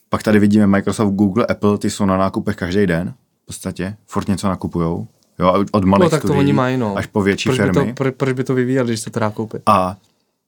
Pak 0.08 0.22
tady 0.22 0.38
vidíme 0.38 0.66
Microsoft, 0.66 1.14
Google, 1.14 1.46
Apple, 1.46 1.78
ty 1.78 1.90
jsou 1.90 2.06
na 2.06 2.16
nákupech 2.16 2.56
každý 2.56 2.86
den 2.86 3.14
v 3.42 3.46
podstatě, 3.46 3.96
furt 4.06 4.28
něco 4.28 4.48
nakupujou. 4.48 5.06
Jo, 5.40 5.64
od 5.72 5.84
malých 5.84 6.04
no, 6.04 6.10
tak 6.10 6.22
to 6.22 6.34
oni 6.34 6.52
mají, 6.52 6.76
no. 6.76 6.96
až 6.96 7.06
po 7.06 7.22
větší 7.22 7.48
proč 7.48 7.56
firmy. 7.56 7.80
By 7.80 7.86
to, 7.86 7.94
pro, 7.94 8.12
proč 8.12 8.32
by 8.32 8.44
to 8.44 8.54
vyvíjeli, 8.54 8.88
když 8.88 9.00
se 9.00 9.10
to 9.10 9.20
dá 9.20 9.30
koupit? 9.30 9.62
A 9.66 9.96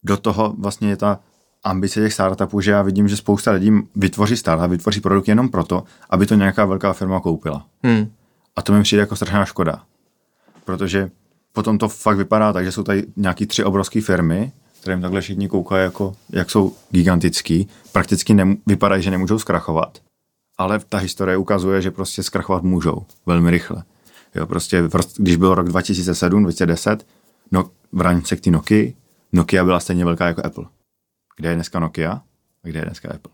do 0.03 0.17
toho 0.17 0.55
vlastně 0.59 0.89
je 0.89 0.97
ta 0.97 1.19
ambice 1.65 2.01
těch 2.01 2.13
startupů, 2.13 2.61
že 2.61 2.71
já 2.71 2.83
vidím, 2.83 3.09
že 3.09 3.17
spousta 3.17 3.51
lidí 3.51 3.73
vytvoří 3.97 4.37
startup, 4.37 4.71
vytvoří 4.71 5.01
produkt 5.01 5.29
jenom 5.29 5.49
proto, 5.49 5.85
aby 6.11 6.27
to 6.27 6.35
nějaká 6.35 6.65
velká 6.65 6.93
firma 6.93 7.21
koupila. 7.21 7.67
Hmm. 7.83 8.11
A 8.57 8.63
to 8.63 8.73
mi 8.73 8.83
přijde 8.83 9.01
jako 9.01 9.17
strašná 9.17 9.45
škoda. 9.45 9.83
Protože 10.65 11.11
potom 11.53 11.79
to 11.79 11.89
fakt 11.89 12.17
vypadá 12.17 12.53
tak, 12.53 12.65
že 12.65 12.73
jsou 12.73 12.83
tady 12.83 13.05
nějaký 13.17 13.47
tři 13.47 13.65
obrovské 13.65 14.01
firmy, 14.01 14.53
kterým 14.81 15.01
takhle 15.01 15.21
všichni 15.21 15.49
koukají, 15.49 15.85
jako, 15.85 16.15
jak 16.31 16.51
jsou 16.51 16.73
gigantický, 16.91 17.69
prakticky 17.93 18.35
nem, 18.35 18.57
vypadají, 18.67 19.03
že 19.03 19.11
nemůžou 19.11 19.39
zkrachovat. 19.39 19.99
Ale 20.59 20.81
ta 20.89 20.99
historie 20.99 21.37
ukazuje, 21.37 21.83
že 21.83 21.91
prostě 21.91 22.23
zkrachovat 22.23 22.63
můžou 22.63 23.05
velmi 23.27 23.51
rychle. 23.51 23.83
Jo, 24.35 24.47
prostě, 24.47 24.89
když 25.17 25.37
byl 25.37 25.55
rok 25.55 25.69
2007, 25.69 26.43
2010, 26.43 27.07
no, 27.51 27.71
v 27.93 28.01
rámci 28.01 28.37
té 28.37 28.51
Nokia, 28.51 28.93
Nokia 29.33 29.65
byla 29.65 29.81
stejně 29.81 30.05
velká 30.05 30.27
jako 30.27 30.47
Apple. 30.47 30.65
Kde 31.37 31.49
je 31.49 31.55
dneska 31.55 31.81
Nokia 31.81 32.13
a 32.65 32.69
kde 32.69 32.79
je 32.79 32.85
dneska 32.85 33.09
Apple? 33.15 33.33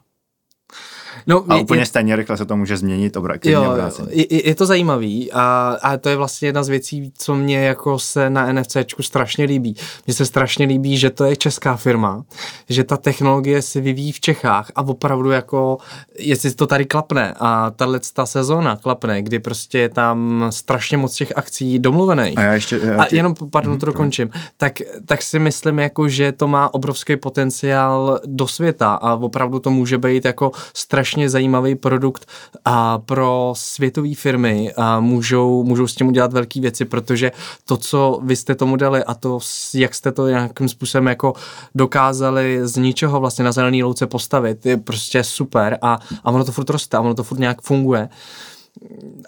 No, 1.29 1.45
a 1.49 1.57
je, 1.57 1.62
úplně 1.62 1.81
je, 1.81 1.87
stejně 1.87 2.17
rychle 2.17 2.37
se 2.37 2.45
to 2.45 2.57
může 2.57 2.77
změnit 2.77 3.17
obra, 3.17 3.35
jo, 3.45 3.77
je, 4.09 4.49
je 4.49 4.55
to 4.55 4.67
zajímavý 4.67 5.33
a, 5.33 5.77
a 5.83 5.97
to 5.97 6.09
je 6.09 6.17
vlastně 6.17 6.49
jedna 6.49 6.62
z 6.62 6.69
věcí, 6.69 7.12
co 7.19 7.35
mě 7.35 7.59
jako 7.59 7.99
se 7.99 8.31
na 8.31 8.53
NFCčku 8.53 9.03
strašně 9.03 9.45
líbí. 9.45 9.77
Mně 10.07 10.14
se 10.14 10.27
strašně 10.27 10.67
líbí, 10.67 10.99
že 10.99 11.11
to 11.11 11.25
je 11.25 11.37
česká 11.37 11.77
firma, 11.77 12.25
že 12.69 12.85
ta 12.85 12.97
technologie 12.97 13.62
se 13.62 13.81
vyvíjí 13.81 14.12
v 14.12 14.21
Čechách 14.21 14.73
a 14.75 14.83
opravdu 14.83 15.31
jako, 15.31 15.79
jestli 16.19 16.55
to 16.55 16.67
tady 16.67 16.85
klapne 16.85 17.35
a 17.41 17.71
tahle 17.71 18.01
ta 18.12 18.27
sezóna 18.27 18.77
klapne, 18.77 19.23
kdy 19.23 19.38
prostě 19.38 19.79
je 19.79 19.88
tam 19.88 20.47
strašně 20.51 20.97
moc 20.97 21.14
těch 21.14 21.33
akcí 21.37 21.79
domluvených. 21.79 22.38
A, 22.38 22.43
já 22.43 22.53
ještě, 22.53 22.81
já 22.83 23.03
a 23.03 23.07
jenom, 23.12 23.35
pardon, 23.51 23.73
hmm, 23.73 23.81
to 23.81 23.87
dokončím, 23.87 24.31
tak, 24.57 24.73
tak 25.07 25.23
si 25.23 25.38
myslím 25.38 25.79
jako, 25.79 26.09
že 26.09 26.33
to 26.33 26.49
má 26.49 26.75
obrovský 26.75 27.17
potenciál 27.17 28.21
do 28.27 28.47
světa 28.47 28.95
a 28.95 29.14
opravdu 29.14 29.59
to 29.59 29.71
může 29.71 29.99
být 29.99 30.25
jako 30.25 30.53
strašně 30.75 31.18
strašně 31.19 31.31
zajímavý 31.31 31.75
produkt 31.75 32.27
a 32.65 32.99
pro 32.99 33.53
světové 33.57 34.15
firmy 34.15 34.73
a 34.77 35.01
můžou, 35.01 35.65
můžou 35.65 35.87
s 35.87 35.95
tím 35.95 36.09
udělat 36.09 36.33
velké 36.33 36.61
věci, 36.61 36.85
protože 36.85 37.33
to, 37.65 37.77
co 37.77 38.21
vy 38.23 38.37
jste 38.37 38.55
tomu 38.55 38.77
dali 38.77 39.05
a 39.05 39.15
to, 39.15 39.39
jak 39.75 39.95
jste 39.95 40.13
to 40.13 40.29
nějakým 40.29 40.69
způsobem 40.69 41.07
jako 41.07 41.33
dokázali 41.75 42.61
z 42.63 42.77
ničeho 42.77 43.21
vlastně 43.21 43.45
na 43.45 43.53
zelený 43.53 43.83
louce 43.83 44.07
postavit, 44.07 44.67
je 44.67 44.77
prostě 44.77 45.25
super 45.25 45.79
a, 45.83 45.99
a 46.25 46.31
ono 46.31 46.45
to 46.45 46.53
furt 46.53 46.71
roste 46.71 46.97
a 46.97 47.01
ono 47.01 47.15
to 47.15 47.25
furt 47.25 47.39
nějak 47.39 47.63
funguje 47.63 48.09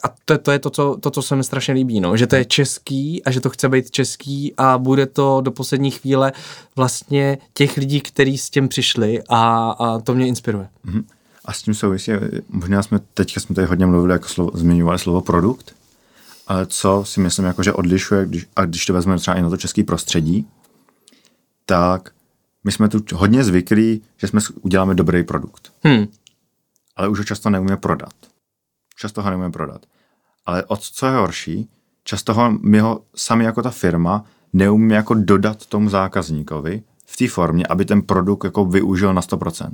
a 0.04 0.08
to, 0.24 0.38
to 0.38 0.50
je 0.50 0.58
to 0.58 0.70
co, 0.70 0.96
to, 1.00 1.10
co 1.10 1.22
se 1.22 1.36
mi 1.36 1.44
strašně 1.44 1.74
líbí, 1.74 2.00
no, 2.00 2.16
že 2.16 2.26
to 2.26 2.36
je 2.36 2.44
český 2.44 3.24
a 3.24 3.30
že 3.30 3.40
to 3.40 3.50
chce 3.50 3.68
být 3.68 3.90
český 3.90 4.54
a 4.56 4.78
bude 4.78 5.06
to 5.06 5.40
do 5.40 5.50
poslední 5.50 5.90
chvíle 5.90 6.32
vlastně 6.76 7.38
těch 7.54 7.76
lidí, 7.76 8.00
kteří 8.00 8.38
s 8.38 8.50
tím 8.50 8.68
přišli 8.68 9.22
a, 9.28 9.70
a 9.70 9.98
to 9.98 10.14
mě 10.14 10.26
inspiruje. 10.26 10.68
Mm-hmm. 10.86 11.04
A 11.44 11.52
s 11.52 11.62
tím 11.62 11.74
souvisí, 11.74 12.12
možná 12.48 12.82
jsme 12.82 12.98
teďka 13.14 13.40
jsme 13.40 13.54
tady 13.54 13.66
hodně 13.66 13.86
mluvili, 13.86 14.12
jako 14.12 14.28
slovo, 14.28 14.50
zmiňovali 14.54 14.98
slovo 14.98 15.20
produkt, 15.20 15.76
ale 16.46 16.66
co 16.66 17.04
si 17.04 17.20
myslím, 17.20 17.44
jako, 17.44 17.62
že 17.62 17.72
odlišuje, 17.72 18.26
když, 18.26 18.46
a 18.56 18.64
když 18.64 18.86
to 18.86 18.92
vezmeme 18.92 19.18
třeba 19.18 19.36
i 19.36 19.42
na 19.42 19.50
to 19.50 19.56
český 19.56 19.82
prostředí, 19.82 20.48
tak 21.66 22.10
my 22.64 22.72
jsme 22.72 22.88
tu 22.88 23.00
hodně 23.14 23.44
zvyklí, 23.44 24.02
že 24.16 24.26
jsme 24.26 24.40
uděláme 24.60 24.94
dobrý 24.94 25.22
produkt. 25.22 25.72
Hmm. 25.82 26.06
Ale 26.96 27.08
už 27.08 27.18
ho 27.18 27.24
často 27.24 27.50
neumíme 27.50 27.76
prodat. 27.76 28.14
Často 28.96 29.22
ho 29.22 29.30
neumíme 29.30 29.50
prodat. 29.50 29.86
Ale 30.46 30.64
od 30.64 30.80
co 30.80 31.06
je 31.06 31.12
horší, 31.12 31.68
často 32.04 32.34
ho, 32.34 32.50
my 32.50 32.80
ho 32.80 33.04
sami 33.16 33.44
jako 33.44 33.62
ta 33.62 33.70
firma 33.70 34.24
neumíme 34.52 34.94
jako 34.94 35.14
dodat 35.14 35.66
tomu 35.66 35.88
zákazníkovi 35.88 36.82
v 37.06 37.16
té 37.16 37.28
formě, 37.28 37.66
aby 37.66 37.84
ten 37.84 38.02
produkt 38.02 38.44
jako 38.44 38.64
využil 38.64 39.14
na 39.14 39.20
100%. 39.20 39.70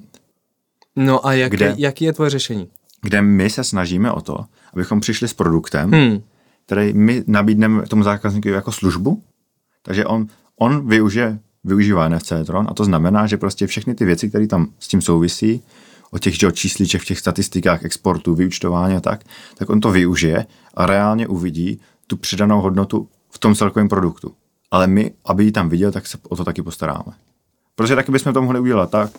No 0.96 1.26
a 1.26 1.32
jak, 1.32 1.52
kde, 1.52 1.74
jaký 1.78 2.04
je 2.04 2.12
tvoje 2.12 2.30
řešení? 2.30 2.68
Kde 3.02 3.22
my 3.22 3.50
se 3.50 3.64
snažíme 3.64 4.12
o 4.12 4.20
to, 4.20 4.44
abychom 4.72 5.00
přišli 5.00 5.28
s 5.28 5.34
produktem, 5.34 5.90
hmm. 5.90 6.22
který 6.66 6.92
my 6.92 7.24
nabídneme 7.26 7.86
tomu 7.86 8.02
zákazníkovi 8.02 8.54
jako 8.54 8.72
službu, 8.72 9.22
takže 9.82 10.06
on, 10.06 10.26
on 10.58 10.88
využije, 10.88 11.38
využívá 11.64 12.08
NFC 12.08 12.32
Tron 12.46 12.66
a 12.70 12.74
to 12.74 12.84
znamená, 12.84 13.26
že 13.26 13.36
prostě 13.36 13.66
všechny 13.66 13.94
ty 13.94 14.04
věci, 14.04 14.28
které 14.28 14.46
tam 14.46 14.68
s 14.78 14.88
tím 14.88 15.02
souvisí, 15.02 15.62
o 16.10 16.18
těch 16.18 16.38
že, 16.38 16.52
čísličech 16.52 17.02
v 17.02 17.04
těch 17.04 17.18
statistikách 17.18 17.84
exportu, 17.84 18.34
vyučtování 18.34 18.96
a 18.96 19.00
tak, 19.00 19.24
tak 19.54 19.70
on 19.70 19.80
to 19.80 19.90
využije 19.90 20.46
a 20.74 20.86
reálně 20.86 21.28
uvidí 21.28 21.80
tu 22.06 22.16
přidanou 22.16 22.60
hodnotu 22.60 23.08
v 23.30 23.38
tom 23.38 23.54
celkovém 23.54 23.88
produktu. 23.88 24.34
Ale 24.70 24.86
my, 24.86 25.12
aby 25.24 25.44
ji 25.44 25.52
tam 25.52 25.68
viděl, 25.68 25.92
tak 25.92 26.06
se 26.06 26.18
o 26.28 26.36
to 26.36 26.44
taky 26.44 26.62
postaráme. 26.62 27.12
Protože 27.76 27.96
taky 27.96 28.12
bychom 28.12 28.32
to 28.32 28.42
mohli 28.42 28.60
udělat 28.60 28.90
tak, 28.90 29.10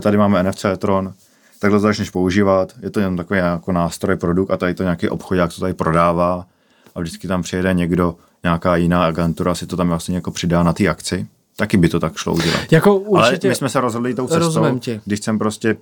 tady 0.00 0.16
máme 0.16 0.42
NFC 0.42 0.64
Tron, 0.78 1.14
takhle 1.58 1.78
to 1.78 1.82
začneš 1.82 2.10
používat, 2.10 2.72
je 2.82 2.90
to 2.90 3.00
jenom 3.00 3.16
takový 3.16 3.40
jako 3.40 3.72
nástroj, 3.72 4.16
produkt 4.16 4.50
a 4.50 4.56
tady 4.56 4.74
to 4.74 4.82
nějaký 4.82 5.08
obchod, 5.08 5.38
jak 5.38 5.54
to 5.54 5.60
tady 5.60 5.74
prodává 5.74 6.46
a 6.94 7.00
vždycky 7.00 7.28
tam 7.28 7.42
přijede 7.42 7.74
někdo, 7.74 8.16
nějaká 8.42 8.76
jiná 8.76 9.06
agentura 9.06 9.54
si 9.54 9.66
to 9.66 9.76
tam 9.76 9.88
vlastně 9.88 10.14
jako 10.14 10.30
přidá 10.30 10.62
na 10.62 10.72
ty 10.72 10.88
akci. 10.88 11.26
Taky 11.56 11.76
by 11.76 11.88
to 11.88 12.00
tak 12.00 12.16
šlo 12.16 12.34
udělat. 12.34 12.72
Jako 12.72 12.96
určitě, 12.96 13.46
Ale 13.46 13.50
my 13.50 13.54
jsme 13.54 13.68
se 13.68 13.80
rozhodli 13.80 14.14
tou 14.14 14.28
cestou, 14.28 14.80
když 15.04 15.20
jsem 15.20 15.38
prostě 15.38 15.76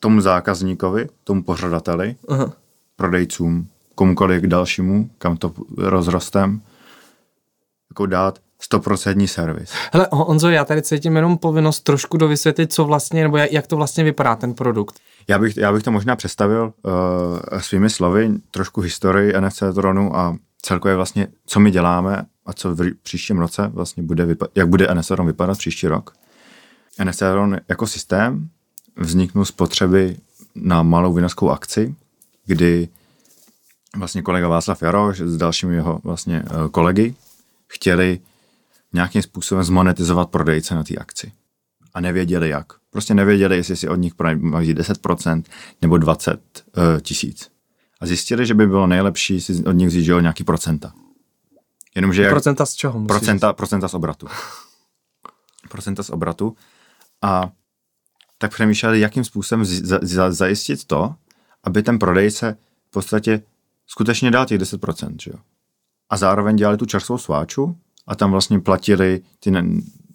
tomu 0.00 0.20
zákazníkovi, 0.20 1.08
tomu 1.24 1.42
pořadateli, 1.42 2.16
uh-huh. 2.26 2.52
prodejcům, 2.96 3.66
komukoliv 3.94 4.42
k 4.42 4.46
dalšímu, 4.46 5.10
kam 5.18 5.36
to 5.36 5.52
rozrostem, 5.78 6.60
jako 7.90 8.06
dát 8.06 8.38
stoprocentní 8.66 9.28
servis. 9.28 9.70
Hele, 9.92 10.08
Honzo, 10.12 10.50
já 10.50 10.64
tady 10.64 10.82
cítím 10.82 11.16
jenom 11.16 11.38
povinnost 11.38 11.80
trošku 11.80 12.16
dovysvětlit, 12.16 12.72
co 12.72 12.84
vlastně, 12.84 13.22
nebo 13.22 13.36
jak 13.36 13.66
to 13.66 13.76
vlastně 13.76 14.04
vypadá 14.04 14.36
ten 14.36 14.54
produkt. 14.54 15.00
Já 15.28 15.38
bych, 15.38 15.56
já 15.56 15.72
bych 15.72 15.82
to 15.82 15.90
možná 15.90 16.16
představil 16.16 16.72
uh, 16.82 17.58
svými 17.58 17.90
slovy, 17.90 18.30
trošku 18.50 18.80
historii 18.80 19.32
NFC 19.40 19.62
Tronu 19.74 20.16
a 20.16 20.36
celkově 20.62 20.96
vlastně, 20.96 21.26
co 21.46 21.60
my 21.60 21.70
děláme 21.70 22.24
a 22.46 22.52
co 22.52 22.74
v 22.74 22.90
příštím 23.02 23.38
roce 23.38 23.70
vlastně 23.74 24.02
bude 24.02 24.26
vypa- 24.26 24.48
jak 24.54 24.68
bude 24.68 24.94
NFC 24.94 25.08
Tron 25.08 25.26
vypadat 25.26 25.58
příští 25.58 25.86
rok. 25.86 26.12
NFC 27.04 27.18
Tron 27.18 27.56
jako 27.68 27.86
systém 27.86 28.48
vzniknul 28.96 29.44
z 29.44 29.50
potřeby 29.50 30.16
na 30.54 30.82
malou 30.82 31.12
vinařskou 31.12 31.50
akci, 31.50 31.94
kdy 32.46 32.88
vlastně 33.96 34.22
kolega 34.22 34.48
Václav 34.48 34.82
Jaroš 34.82 35.20
s 35.20 35.36
dalšími 35.36 35.74
jeho 35.74 36.00
vlastně 36.04 36.42
uh, 36.42 36.68
kolegy 36.68 37.14
chtěli 37.68 38.20
nějakým 38.96 39.22
způsobem 39.22 39.64
zmonetizovat 39.64 40.30
prodejce 40.30 40.74
na 40.74 40.84
té 40.84 40.94
akci. 40.96 41.32
A 41.94 42.00
nevěděli 42.00 42.48
jak. 42.48 42.66
Prostě 42.90 43.14
nevěděli, 43.14 43.56
jestli 43.56 43.76
si 43.76 43.88
od 43.88 43.96
nich 43.96 44.12
mají 44.36 44.74
10% 44.74 45.42
nebo 45.82 45.98
20 45.98 46.32
uh, 46.32 46.84
eh, 46.96 47.00
tisíc. 47.00 47.50
A 48.00 48.06
zjistili, 48.06 48.46
že 48.46 48.54
by 48.54 48.66
bylo 48.66 48.86
nejlepší 48.86 49.40
si 49.40 49.64
od 49.64 49.72
nich 49.72 49.88
vzít 49.88 50.06
nějaký 50.20 50.44
procenta. 50.44 50.92
Jenomže 51.94 52.22
jak, 52.22 52.32
procenta 52.32 52.66
z 52.66 52.74
čeho? 52.74 53.04
Procenta, 53.06 53.52
procenta 53.52 53.88
z 53.88 53.94
obratu. 53.94 54.26
procenta 55.68 56.02
z 56.02 56.10
obratu. 56.10 56.56
A 57.22 57.50
tak 58.38 58.50
přemýšleli, 58.50 59.00
jakým 59.00 59.24
způsobem 59.24 59.64
z, 59.64 59.98
z, 60.02 60.32
zajistit 60.32 60.84
to, 60.84 61.14
aby 61.64 61.82
ten 61.82 61.98
prodejce 61.98 62.56
v 62.88 62.90
podstatě 62.90 63.42
skutečně 63.86 64.30
dal 64.30 64.46
těch 64.46 64.60
10%. 64.60 65.16
Že 65.22 65.30
jo? 65.30 65.38
A 66.10 66.16
zároveň 66.16 66.56
dělali 66.56 66.76
tu 66.76 66.86
čerstvou 66.86 67.18
sváču, 67.18 67.76
a 68.06 68.14
tam 68.14 68.30
vlastně 68.30 68.60
platili 68.60 69.20
ty, 69.40 69.52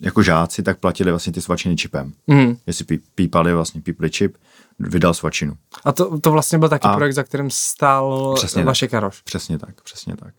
jako 0.02 0.24
žáci, 0.24 0.64
tak 0.64 0.80
platili 0.80 1.12
vlastně 1.12 1.34
ty 1.34 1.42
svačiny 1.42 1.76
čipem. 1.76 2.14
Mm. 2.28 2.58
Jestli 2.68 2.86
pí, 2.86 2.98
pípali 3.16 3.54
vlastně 3.54 3.82
pípli 3.82 4.10
čip, 4.10 4.38
vydal 4.80 5.14
svačinu. 5.14 5.58
A 5.86 5.92
to, 5.92 6.20
to 6.20 6.32
vlastně 6.32 6.58
byl 6.58 6.70
taky 6.70 6.88
a 6.88 6.96
projekt, 6.96 7.14
za 7.14 7.24
kterým 7.24 7.50
stál 7.52 8.34
přesně 8.36 8.64
vaše 8.64 8.86
tak, 8.86 8.92
Karoš. 8.92 9.22
Přesně 9.22 9.58
tak, 9.58 9.82
přesně 9.82 10.16
tak. 10.16 10.34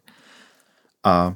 A 1.05 1.35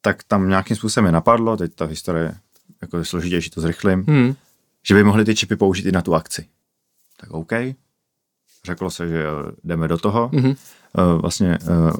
tak 0.00 0.24
tam 0.24 0.48
nějakým 0.48 0.76
způsobem 0.76 1.06
je 1.06 1.12
napadlo, 1.12 1.56
teď 1.56 1.74
ta 1.74 1.84
historie 1.84 2.34
jako 2.82 2.98
je 2.98 3.04
složitější, 3.04 3.50
to 3.50 3.60
zrychlím, 3.60 4.04
mm. 4.06 4.34
že 4.86 4.94
by 4.94 5.04
mohli 5.04 5.24
ty 5.24 5.34
čipy 5.34 5.56
použít 5.56 5.86
i 5.86 5.92
na 5.92 6.02
tu 6.02 6.14
akci. 6.14 6.46
Tak 7.16 7.30
OK. 7.30 7.52
Řeklo 8.64 8.90
se, 8.90 9.08
že 9.08 9.24
jdeme 9.64 9.88
do 9.88 9.98
toho. 9.98 10.28
Mm-hmm. 10.28 10.56
Vlastně 11.20 11.58
eh, 11.62 11.92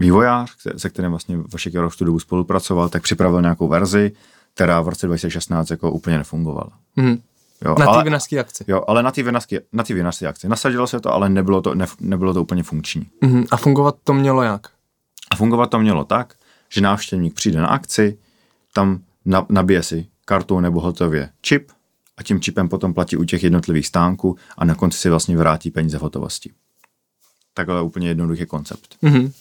vývojář, 0.00 0.56
se 0.76 0.90
kterým 0.90 1.10
vlastně 1.10 1.38
Vašek 1.52 1.74
Jarov 1.74 1.96
tu 1.96 2.04
dobu 2.04 2.18
spolupracoval, 2.18 2.88
tak 2.88 3.02
připravil 3.02 3.42
nějakou 3.42 3.68
verzi, 3.68 4.12
která 4.54 4.80
v 4.80 4.88
roce 4.88 5.06
2016 5.06 5.70
jako 5.70 5.90
úplně 5.90 6.18
nefungovala. 6.18 6.70
Mm. 6.96 7.18
Jo, 7.64 7.74
na 7.78 7.94
té 7.94 8.04
vinařské 8.04 8.38
akci. 8.38 8.64
Jo, 8.68 8.84
ale 8.88 9.02
na 9.02 9.10
té 9.10 9.22
vinařské, 9.22 9.60
na 9.72 9.84
vinařské 9.88 10.26
akci. 10.26 10.48
Nasadilo 10.48 10.86
se 10.86 11.00
to, 11.00 11.12
ale 11.12 11.28
nebylo 11.28 11.62
to, 11.62 11.74
ne, 11.74 11.86
nebylo 12.00 12.34
to 12.34 12.42
úplně 12.42 12.62
funkční. 12.62 13.06
Mm. 13.20 13.44
A 13.50 13.56
fungovat 13.56 13.96
to 14.04 14.12
mělo 14.12 14.42
jak? 14.42 14.66
A 15.30 15.36
fungovat 15.36 15.70
to 15.70 15.78
mělo 15.78 16.04
tak, 16.04 16.34
že 16.68 16.80
návštěvník 16.80 17.34
přijde 17.34 17.60
na 17.60 17.66
akci, 17.66 18.18
tam 18.72 19.00
na, 19.24 19.46
nabije 19.48 19.82
si 19.82 20.06
kartu 20.24 20.60
nebo 20.60 20.80
hotově 20.80 21.30
čip 21.40 21.70
a 22.16 22.22
tím 22.22 22.40
čipem 22.40 22.68
potom 22.68 22.94
platí 22.94 23.16
u 23.16 23.24
těch 23.24 23.42
jednotlivých 23.42 23.86
stánků 23.86 24.36
a 24.58 24.64
na 24.64 24.74
konci 24.74 24.98
si 24.98 25.10
vlastně 25.10 25.36
vrátí 25.36 25.70
peníze 25.70 25.98
v 25.98 26.02
hotovosti. 26.02 26.50
Takhle 27.54 27.76
je 27.76 27.82
úplně 27.82 28.08
jednoduchý 28.08 28.46
koncept. 28.46 28.96
Mm-hmm. 29.02 29.32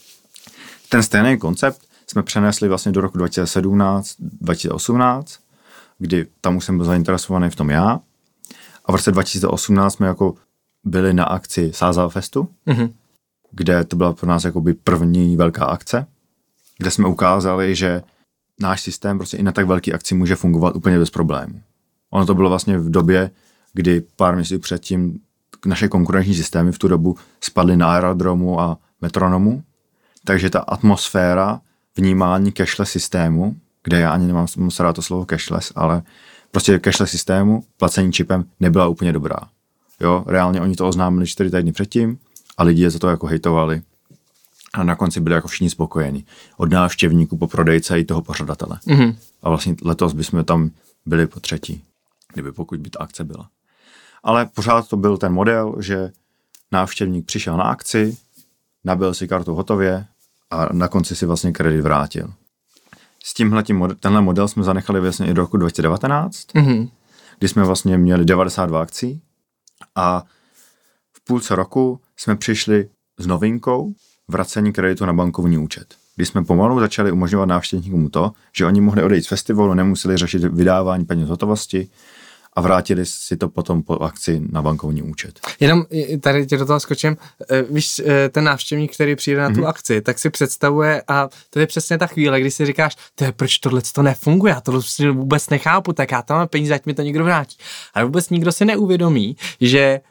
Ten 0.90 1.04
stejný 1.04 1.38
koncept 1.38 1.82
jsme 2.08 2.24
přenesli 2.24 2.68
vlastně 2.68 2.92
do 2.92 3.02
roku 3.02 3.18
2017, 3.18 4.16
2018, 4.20 5.40
kdy 5.98 6.28
tam 6.42 6.58
už 6.58 6.66
jsem 6.66 6.78
byl 6.78 6.86
zainteresovaný 6.86 7.50
v 7.50 7.56
tom 7.56 7.70
já 7.70 8.00
A 8.86 8.92
v 8.92 8.96
roce 8.96 9.12
2018 9.12 9.94
jsme 9.94 10.08
jako 10.08 10.36
byli 10.84 11.14
na 11.14 11.24
akci 11.24 11.72
Sáza 11.74 12.10
Festu, 12.10 12.50
mm-hmm. 12.68 12.94
kde 13.52 13.84
to 13.84 13.96
byla 13.96 14.14
pro 14.14 14.28
nás 14.28 14.44
jakoby 14.44 14.74
první 14.74 15.38
velká 15.38 15.66
akce, 15.66 16.06
kde 16.78 16.92
jsme 16.92 17.08
ukázali, 17.08 17.76
že 17.76 18.02
náš 18.60 18.82
systém 18.82 19.18
prostě 19.18 19.38
i 19.38 19.44
na 19.44 19.52
tak 19.52 19.66
velký 19.66 19.94
akci 19.94 20.16
může 20.16 20.36
fungovat 20.36 20.76
úplně 20.76 21.00
bez 21.00 21.10
problémů. 21.10 21.62
Ono 22.10 22.26
to 22.26 22.36
bylo 22.36 22.50
vlastně 22.50 22.78
v 22.78 22.90
době, 22.90 23.32
kdy 23.74 24.02
pár 24.16 24.36
měsíců 24.36 24.60
předtím 24.60 25.20
naše 25.66 25.88
konkurenční 25.88 26.36
systémy 26.36 26.72
v 26.72 26.80
tu 26.80 26.88
dobu 26.88 27.18
spadly 27.42 27.78
na 27.78 27.92
aerodromu 27.92 28.60
a 28.60 28.78
metronomu, 29.02 29.64
takže 30.30 30.49
ta 30.49 30.59
atmosféra 30.59 31.61
vnímání 31.97 32.51
cashless 32.51 32.91
systému, 32.91 33.55
kde 33.84 33.99
já 33.99 34.11
ani 34.11 34.27
nemám 34.27 34.47
moc 34.57 34.80
rád 34.80 34.93
to 34.93 35.01
slovo 35.01 35.25
cashless, 35.30 35.71
ale 35.75 36.01
prostě 36.51 36.80
cashless 36.84 37.11
systému, 37.11 37.63
placení 37.77 38.11
čipem 38.11 38.45
nebyla 38.59 38.88
úplně 38.88 39.13
dobrá. 39.13 39.38
Jo, 39.99 40.23
reálně 40.27 40.61
oni 40.61 40.75
to 40.75 40.88
oznámili 40.88 41.27
čtyři 41.27 41.51
týdny 41.51 41.71
předtím 41.71 42.19
a 42.57 42.63
lidi 42.63 42.82
je 42.82 42.89
za 42.89 42.99
to 42.99 43.09
jako 43.09 43.27
hejtovali 43.27 43.82
a 44.73 44.84
na 44.84 44.95
konci 44.95 45.19
byli 45.19 45.36
jako 45.36 45.47
všichni 45.47 45.69
spokojeni. 45.69 46.23
Od 46.57 46.71
návštěvníků 46.71 47.38
po 47.38 47.47
prodejce 47.47 47.99
i 47.99 48.05
toho 48.05 48.21
pořadatele. 48.21 48.80
Mm-hmm. 48.88 49.15
A 49.43 49.49
vlastně 49.49 49.75
letos 49.84 50.13
bychom 50.13 50.43
tam 50.43 50.69
byli 51.05 51.27
po 51.27 51.39
třetí, 51.39 51.84
kdyby 52.34 52.51
pokud 52.51 52.80
by 52.80 52.89
ta 52.89 52.99
akce 52.99 53.23
byla. 53.23 53.49
Ale 54.23 54.45
pořád 54.45 54.88
to 54.88 54.97
byl 54.97 55.17
ten 55.17 55.34
model, 55.34 55.75
že 55.80 56.11
návštěvník 56.71 57.25
přišel 57.25 57.57
na 57.57 57.63
akci, 57.63 58.17
nabil 58.84 59.13
si 59.13 59.27
kartu 59.27 59.55
hotově 59.55 60.05
a 60.52 60.74
na 60.74 60.88
konci 60.88 61.16
si 61.16 61.26
vlastně 61.26 61.52
kredit 61.52 61.82
vrátil. 61.82 62.34
S 63.24 63.34
tímhle 63.34 63.64
tenhle 64.00 64.22
model 64.22 64.47
jsme 64.47 64.64
zanechali 64.64 65.00
vlastně 65.00 65.28
i 65.28 65.34
do 65.34 65.41
roku 65.41 65.58
2019, 65.58 66.47
mm-hmm. 66.47 66.89
kdy 67.39 67.47
jsme 67.47 67.64
vlastně 67.64 67.97
měli 67.97 68.26
92 68.26 68.82
akcí 68.82 69.22
a 69.95 70.24
v 71.14 71.24
půlce 71.24 71.56
roku 71.56 72.02
jsme 72.18 72.36
přišli 72.36 72.89
s 73.18 73.28
novinkou 73.28 73.93
vracení 74.28 74.74
kreditu 74.74 75.06
na 75.06 75.14
bankovní 75.14 75.58
účet. 75.58 75.95
Když 76.16 76.28
jsme 76.28 76.43
pomalu 76.43 76.80
začali 76.80 77.12
umožňovat 77.12 77.50
návštěvníkům 77.50 78.10
to, 78.10 78.32
že 78.58 78.66
oni 78.66 78.82
mohli 78.82 79.04
odejít 79.04 79.24
z 79.24 79.28
festivalu, 79.28 79.74
nemuseli 79.74 80.18
řešit 80.18 80.43
vydávání 80.43 81.06
peněz 81.06 81.30
hotovosti, 81.30 81.89
a 82.54 82.62
vrátili 82.62 83.06
si 83.06 83.38
to 83.38 83.50
potom 83.50 83.84
po 83.84 83.95
akci 83.95 84.41
na 84.52 84.62
bankovní 84.62 85.02
účet. 85.02 85.39
Jenom 85.60 85.86
tady 86.22 86.45
tě 86.45 86.58
do 86.58 86.66
toho 86.66 86.80
skočím, 86.80 87.18
e, 87.52 87.62
víš, 87.62 88.00
e, 88.00 88.30
ten 88.30 88.43
návštěvník, 88.43 88.93
který 88.93 89.16
přijde 89.16 89.41
na 89.41 89.50
tu 89.50 89.56
mm-hmm. 89.56 89.68
akci, 89.68 90.02
tak 90.02 90.20
si 90.20 90.30
představuje 90.30 91.04
a 91.08 91.30
to 91.50 91.60
je 91.60 91.68
přesně 91.68 91.97
ta 91.97 92.08
chvíle, 92.08 92.41
kdy 92.41 92.52
si 92.52 92.66
říkáš, 92.66 92.95
to 93.16 93.24
je, 93.24 93.32
proč 93.32 93.58
tohle 93.58 93.82
to 93.93 94.02
nefunguje, 94.02 94.54
já 94.54 94.62
to 94.62 94.82
vůbec 95.12 95.50
nechápu, 95.50 95.93
tak 95.93 96.12
já 96.12 96.22
tam 96.22 96.38
mám 96.38 96.47
peníze, 96.47 96.74
ať 96.74 96.86
mi 96.86 96.93
to 96.93 97.02
někdo 97.02 97.24
vrátí. 97.24 97.58
Ale 97.93 98.06
vůbec 98.06 98.30
nikdo 98.30 98.52
si 98.52 98.66
neuvědomí, 98.66 99.36
že 99.62 100.02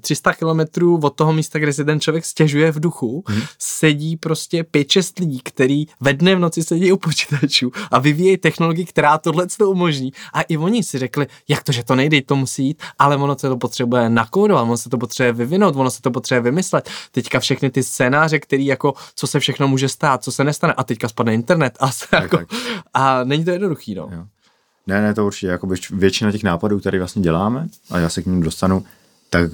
300 0.00 0.30
eh, 0.30 0.34
kilometrů 0.34 1.00
od 1.02 1.10
toho 1.10 1.32
místa, 1.32 1.58
kde 1.58 1.72
si 1.72 1.84
ten 1.84 2.00
člověk 2.00 2.24
stěžuje 2.24 2.72
v 2.72 2.80
duchu, 2.80 3.24
hmm. 3.26 3.42
sedí 3.58 4.16
prostě 4.16 4.62
5-6 4.62 5.20
lidí, 5.20 5.40
který 5.44 5.86
ve 6.00 6.12
dne 6.12 6.34
v 6.34 6.38
noci 6.38 6.62
sedí 6.62 6.92
u 6.92 6.96
počítačů 6.96 7.72
a 7.90 7.98
vyvíjejí 7.98 8.36
technologii, 8.36 8.84
která 8.84 9.18
tohle 9.18 9.46
to 9.58 9.70
umožní. 9.70 10.12
A 10.32 10.42
i 10.42 10.56
oni 10.56 10.82
si 10.82 10.98
řekli, 10.98 11.26
jak 11.48 11.62
to, 11.62 11.72
že 11.72 11.84
to 11.84 11.91
nejde, 11.94 12.22
to 12.22 12.36
musí 12.36 12.66
jít, 12.66 12.82
ale 12.98 13.16
ono 13.16 13.38
se 13.38 13.48
to 13.48 13.56
potřebuje 13.56 14.10
nakódovat, 14.10 14.62
ono 14.62 14.76
se 14.76 14.88
to 14.88 14.98
potřebuje 14.98 15.32
vyvinout, 15.32 15.76
ono 15.76 15.90
se 15.90 16.02
to 16.02 16.10
potřebuje 16.10 16.50
vymyslet. 16.50 16.90
Teďka 17.12 17.40
všechny 17.40 17.70
ty 17.70 17.82
scénáře, 17.82 18.38
který 18.38 18.66
jako, 18.66 18.94
co 19.14 19.26
se 19.26 19.40
všechno 19.40 19.68
může 19.68 19.88
stát, 19.88 20.24
co 20.24 20.32
se 20.32 20.44
nestane, 20.44 20.72
a 20.72 20.84
teďka 20.84 21.08
spadne 21.08 21.34
internet 21.34 21.76
a, 21.80 21.90
se 21.90 22.06
tak, 22.10 22.22
jako, 22.22 22.36
tak. 22.36 22.48
a 22.94 23.24
není 23.24 23.44
to 23.44 23.50
jednoduchý, 23.50 23.94
no. 23.94 24.08
Jo. 24.12 24.24
Ne, 24.86 25.02
ne, 25.02 25.14
to 25.14 25.26
určitě, 25.26 25.46
jako 25.46 25.68
většina 25.90 26.32
těch 26.32 26.42
nápadů, 26.42 26.80
které 26.80 26.98
vlastně 26.98 27.22
děláme, 27.22 27.68
a 27.90 27.98
já 27.98 28.08
se 28.08 28.22
k 28.22 28.26
ním 28.26 28.42
dostanu, 28.42 28.84
tak 29.30 29.50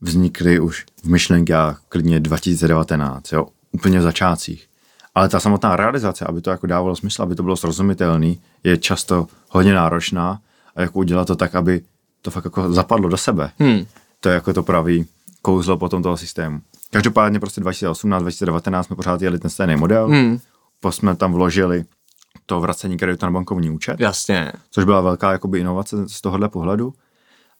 vznikly 0.00 0.60
už 0.60 0.86
v 1.02 1.08
myšlenkách 1.08 1.82
klidně 1.88 2.20
2019, 2.20 3.32
jo, 3.32 3.48
úplně 3.72 3.98
v 3.98 4.02
začátcích. 4.02 4.68
Ale 5.14 5.28
ta 5.28 5.40
samotná 5.40 5.76
realizace, 5.76 6.24
aby 6.24 6.40
to 6.40 6.50
jako 6.50 6.66
dávalo 6.66 6.96
smysl, 6.96 7.22
aby 7.22 7.34
to 7.34 7.42
bylo 7.42 7.56
srozumitelné, 7.56 8.34
je 8.64 8.78
často 8.78 9.26
hodně 9.48 9.74
náročná 9.74 10.40
a 10.78 10.82
jako 10.82 10.98
udělat 10.98 11.26
to 11.26 11.36
tak, 11.36 11.54
aby 11.54 11.82
to 12.22 12.30
fakt 12.30 12.44
jako 12.44 12.72
zapadlo 12.72 13.08
do 13.08 13.16
sebe. 13.16 13.50
Hmm. 13.58 13.86
To 14.20 14.28
je 14.28 14.34
jako 14.34 14.52
to 14.52 14.62
pravý 14.62 15.06
kouzlo 15.42 15.76
potom 15.76 16.02
toho 16.02 16.16
systému. 16.16 16.60
Každopádně 16.90 17.40
prostě 17.40 17.60
2018, 17.60 18.22
2019 18.22 18.86
jsme 18.86 18.96
pořád 18.96 19.22
jeli 19.22 19.38
ten 19.38 19.50
stejný 19.50 19.76
model, 19.76 20.08
hmm. 20.08 20.38
po 20.80 20.92
jsme 20.92 21.16
tam 21.16 21.32
vložili 21.32 21.84
to 22.46 22.60
vracení 22.60 22.96
kreditu 22.96 23.26
na 23.26 23.32
bankovní 23.32 23.70
účet. 23.70 24.00
Jasně. 24.00 24.52
Což 24.70 24.84
byla 24.84 25.00
velká 25.00 25.32
jakoby 25.32 25.58
inovace 25.58 26.08
z 26.08 26.20
tohohle 26.20 26.48
pohledu. 26.48 26.94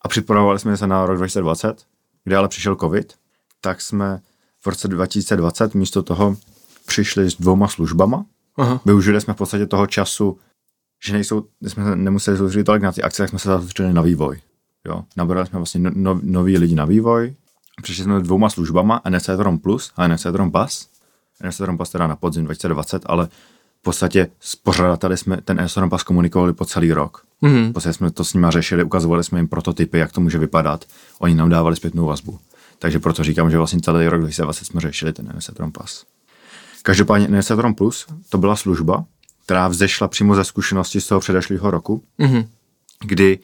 A 0.02 0.08
připravovali 0.08 0.58
jsme 0.58 0.76
se 0.76 0.86
na 0.86 1.06
rok 1.06 1.16
2020, 1.16 1.82
kde 2.24 2.36
ale 2.36 2.48
přišel 2.48 2.76
covid, 2.76 3.14
tak 3.60 3.80
jsme 3.80 4.20
v 4.60 4.66
roce 4.66 4.88
2020 4.88 5.74
místo 5.74 6.02
toho 6.02 6.36
přišli 6.86 7.30
s 7.30 7.36
dvouma 7.36 7.68
službama. 7.68 8.24
Aha. 8.56 8.80
Využili 8.84 9.20
jsme 9.20 9.34
v 9.34 9.36
podstatě 9.36 9.66
toho 9.66 9.86
času, 9.86 10.38
že 11.04 11.12
nejsou, 11.12 11.44
jsme 11.62 11.96
nemuseli 11.96 12.36
soustředit 12.36 12.64
tolik 12.64 12.82
na 12.82 12.92
ty 12.92 13.02
akce, 13.02 13.22
tak 13.22 13.30
jsme 13.30 13.38
se 13.38 13.48
zasoustředili 13.48 13.94
na 13.94 14.02
vývoj. 14.02 14.40
Jo? 14.86 15.04
Nabrali 15.16 15.46
jsme 15.46 15.58
vlastně 15.58 15.80
no, 15.80 15.90
no, 15.94 16.20
nový 16.22 16.58
lidi 16.58 16.74
na 16.74 16.84
vývoj, 16.84 17.34
přišli 17.82 18.04
jsme 18.04 18.20
dvouma 18.20 18.50
službama, 18.50 19.02
NFCtron 19.08 19.58
Plus 19.58 19.92
a 19.96 20.08
NFCtron 20.08 20.50
Pass. 20.50 20.88
NFCtron 21.44 21.78
Pass 21.78 21.90
teda 21.90 22.06
na 22.06 22.16
podzim 22.16 22.44
2020, 22.44 23.02
ale 23.06 23.28
v 23.80 23.82
podstatě 23.82 24.28
s 24.40 24.56
pořadateli 24.56 25.16
jsme 25.16 25.36
ten 25.36 25.60
Esoron 25.60 25.90
Pass 25.90 26.04
komunikovali 26.04 26.52
po 26.52 26.64
celý 26.64 26.92
rok. 26.92 27.22
Mm-hmm. 27.42 27.72
Prostě 27.72 27.92
jsme 27.92 28.10
to 28.10 28.24
s 28.24 28.34
nimi 28.34 28.46
řešili, 28.50 28.84
ukazovali 28.84 29.24
jsme 29.24 29.38
jim 29.38 29.48
prototypy, 29.48 29.98
jak 29.98 30.12
to 30.12 30.20
může 30.20 30.38
vypadat. 30.38 30.84
Oni 31.18 31.34
nám 31.34 31.48
dávali 31.48 31.76
zpětnou 31.76 32.06
vazbu. 32.06 32.38
Takže 32.78 32.98
proto 32.98 33.24
říkám, 33.24 33.50
že 33.50 33.56
vlastně 33.56 33.80
celý 33.80 34.08
rok 34.08 34.20
2020 34.20 34.64
jsme 34.64 34.80
řešili 34.80 35.12
ten 35.12 35.32
Esetron 35.36 35.72
Pass. 35.72 36.04
Každopádně 36.82 37.38
Esetron 37.38 37.74
Plus 37.74 38.06
to 38.28 38.38
byla 38.38 38.56
služba, 38.56 39.04
která 39.48 39.68
vzešla 39.68 40.08
přímo 40.08 40.34
ze 40.34 40.44
zkušenosti 40.44 41.00
z 41.00 41.06
toho 41.06 41.20
předešlého 41.20 41.70
roku, 41.70 42.04
mm-hmm. 42.18 42.48
kdy 43.04 43.38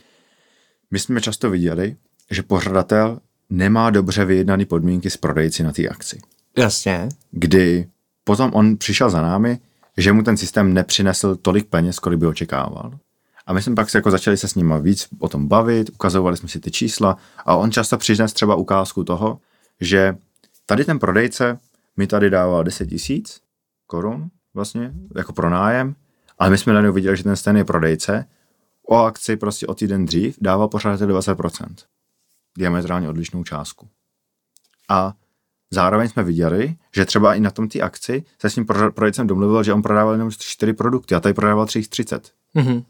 my 0.90 0.98
jsme 0.98 1.20
často 1.20 1.50
viděli, 1.50 1.96
že 2.30 2.42
pořadatel 2.42 3.18
nemá 3.50 3.90
dobře 3.90 4.24
vyjednané 4.24 4.64
podmínky 4.64 5.10
s 5.10 5.16
prodejci 5.16 5.62
na 5.62 5.72
té 5.72 5.88
akci. 5.88 6.20
Jasně. 6.56 7.08
Kdy 7.30 7.88
potom 8.24 8.50
on 8.54 8.76
přišel 8.76 9.10
za 9.10 9.22
námi, 9.22 9.58
že 9.96 10.12
mu 10.12 10.22
ten 10.22 10.36
systém 10.36 10.74
nepřinesl 10.74 11.36
tolik 11.36 11.66
peněz, 11.66 11.98
kolik 11.98 12.18
by 12.18 12.26
očekával. 12.26 12.98
A 13.46 13.52
my 13.52 13.62
jsme 13.62 13.74
pak 13.74 13.90
se 13.90 13.98
jako 13.98 14.10
začali 14.10 14.36
se 14.36 14.48
s 14.48 14.54
ním 14.54 14.74
víc 14.82 15.08
o 15.18 15.28
tom 15.28 15.48
bavit, 15.48 15.90
ukazovali 15.90 16.36
jsme 16.36 16.48
si 16.48 16.60
ty 16.60 16.70
čísla 16.70 17.16
a 17.38 17.56
on 17.56 17.72
často 17.72 17.98
přines 17.98 18.32
třeba 18.32 18.54
ukázku 18.54 19.04
toho, 19.04 19.38
že 19.80 20.16
tady 20.66 20.84
ten 20.84 20.98
prodejce 20.98 21.58
mi 21.96 22.06
tady 22.06 22.30
dával 22.30 22.64
10 22.64 22.86
tisíc 22.86 23.40
korun 23.86 24.30
vlastně 24.54 24.92
jako 25.16 25.32
pro 25.32 25.50
nájem, 25.50 25.94
ale 26.38 26.50
my 26.50 26.58
jsme 26.58 26.72
najednou 26.72 26.92
viděli, 26.92 27.16
že 27.16 27.24
ten 27.24 27.36
stejný 27.36 27.64
prodejce 27.64 28.26
o 28.88 28.96
akci 28.96 29.36
prostě 29.36 29.66
o 29.66 29.74
týden 29.74 30.04
dřív 30.04 30.36
dával 30.40 30.68
pořád 30.68 31.00
20%. 31.00 31.66
Diametrálně 32.58 33.08
odlišnou 33.08 33.44
částku. 33.44 33.88
A 34.88 35.14
Zároveň 35.74 36.08
jsme 36.08 36.22
viděli, 36.22 36.76
že 36.94 37.04
třeba 37.04 37.34
i 37.34 37.40
na 37.40 37.50
tom 37.50 37.68
té 37.68 37.80
akci 37.80 38.24
se 38.38 38.50
s 38.50 38.54
tím 38.54 38.66
prodejcem 38.66 39.26
domluvil, 39.26 39.62
že 39.62 39.72
on 39.72 39.82
prodával 39.82 40.12
jenom 40.12 40.30
4 40.30 40.72
produkty 40.72 41.14
a 41.14 41.20
tady 41.20 41.34
prodával 41.34 41.66
30. 41.66 42.32
Mm-hmm. 42.56 42.84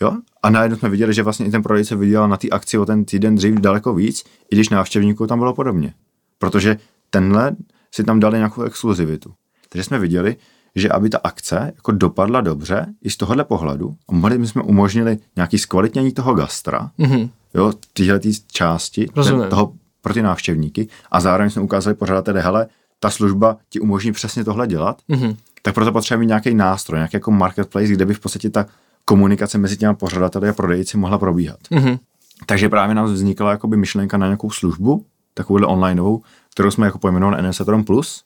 Jo? 0.00 0.16
A 0.42 0.50
najednou 0.50 0.78
jsme 0.78 0.88
viděli, 0.88 1.14
že 1.14 1.22
vlastně 1.22 1.46
i 1.46 1.50
ten 1.50 1.62
prodejce 1.62 1.96
vydělal 1.96 2.28
na 2.28 2.36
té 2.36 2.48
akci 2.48 2.78
o 2.78 2.86
ten 2.86 3.04
týden 3.04 3.34
dřív 3.34 3.54
daleko 3.54 3.94
víc, 3.94 4.24
i 4.50 4.56
když 4.56 4.68
návštěvníků 4.68 5.26
tam 5.26 5.38
bylo 5.38 5.54
podobně. 5.54 5.94
Protože 6.38 6.76
tenhle 7.10 7.56
si 7.90 8.04
tam 8.04 8.20
dali 8.20 8.36
nějakou 8.36 8.62
exkluzivitu. 8.62 9.34
Takže 9.68 9.84
jsme 9.84 9.98
viděli, 9.98 10.36
že 10.76 10.88
aby 10.88 11.10
ta 11.10 11.18
akce 11.24 11.72
jako 11.76 11.92
dopadla 11.92 12.40
dobře 12.40 12.86
i 13.02 13.10
z 13.10 13.16
tohohle 13.16 13.44
pohledu, 13.44 13.96
a 14.08 14.14
mohli 14.14 14.46
jsme 14.46 14.62
umožnili 14.62 15.18
nějaký 15.36 15.58
zkvalitnění 15.58 16.12
toho 16.12 16.34
gastra, 16.34 16.90
mm-hmm. 16.98 17.30
jo, 17.54 17.72
tyhle 17.92 18.20
části, 18.52 19.06
ten, 19.06 19.46
toho 19.50 19.72
pro 20.02 20.14
ty 20.14 20.22
návštěvníky 20.22 20.88
a 21.10 21.20
zároveň 21.20 21.50
jsme 21.50 21.62
ukázali 21.62 21.94
pořadateli, 21.94 22.40
hele, 22.40 22.66
ta 23.00 23.10
služba 23.10 23.56
ti 23.68 23.80
umožní 23.80 24.12
přesně 24.12 24.44
tohle 24.44 24.66
dělat, 24.66 25.02
mm-hmm. 25.10 25.36
tak 25.62 25.74
proto 25.74 25.92
potřebujeme 25.92 26.20
mít 26.20 26.28
nějaký 26.28 26.54
nástroj, 26.54 26.98
nějaký 26.98 27.16
jako 27.16 27.30
marketplace, 27.30 27.86
kde 27.86 28.06
by 28.06 28.14
v 28.14 28.20
podstatě 28.20 28.50
ta 28.50 28.66
komunikace 29.04 29.58
mezi 29.58 29.76
těmi 29.76 29.94
pořadateli 29.94 30.48
a 30.48 30.52
prodejci 30.52 30.96
mohla 30.96 31.18
probíhat. 31.18 31.58
Mm-hmm. 31.70 31.98
Takže 32.46 32.68
právě 32.68 32.94
nám 32.94 33.06
vznikla 33.06 33.50
jakoby 33.50 33.76
myšlenka 33.76 34.16
na 34.16 34.26
nějakou 34.26 34.50
službu, 34.50 35.06
takovouhle 35.34 35.66
onlineovou, 35.66 36.22
kterou 36.50 36.70
jsme 36.70 36.86
jako 36.86 36.98
pojmenovali 36.98 37.48
NSetron 37.48 37.84
Plus 37.84 38.24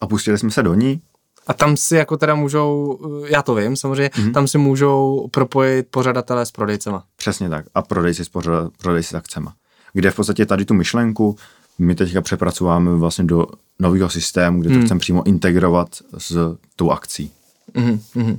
a 0.00 0.06
pustili 0.06 0.38
jsme 0.38 0.50
se 0.50 0.62
do 0.62 0.74
ní. 0.74 1.00
A 1.46 1.54
tam 1.54 1.76
si 1.76 1.96
jako 1.96 2.16
teda 2.16 2.34
můžou, 2.34 2.98
já 3.28 3.42
to 3.42 3.54
vím 3.54 3.76
samozřejmě, 3.76 4.08
mm-hmm. 4.08 4.32
tam 4.32 4.48
si 4.48 4.58
můžou 4.58 5.28
propojit 5.30 5.86
pořadatelé 5.90 6.46
s 6.46 6.50
prodejcema. 6.50 7.04
Přesně 7.16 7.48
tak. 7.48 7.64
A 7.74 7.82
prodejci 7.82 8.24
s, 8.24 8.28
pořad, 8.28 8.72
prodejci 8.78 9.08
s 9.08 9.14
akcema 9.14 9.54
kde 9.96 10.10
v 10.10 10.14
podstatě 10.14 10.46
tady 10.46 10.64
tu 10.64 10.74
myšlenku 10.74 11.36
my 11.78 11.94
teďka 11.94 12.20
přepracováme 12.20 12.94
vlastně 12.94 13.24
do 13.24 13.46
nového 13.78 14.10
systému, 14.10 14.60
kde 14.60 14.68
to 14.68 14.74
hmm. 14.74 14.84
chceme 14.84 15.00
přímo 15.00 15.26
integrovat 15.26 15.88
s 16.18 16.56
tou 16.76 16.90
akcí. 16.90 17.30
Mm-hmm. 17.74 18.38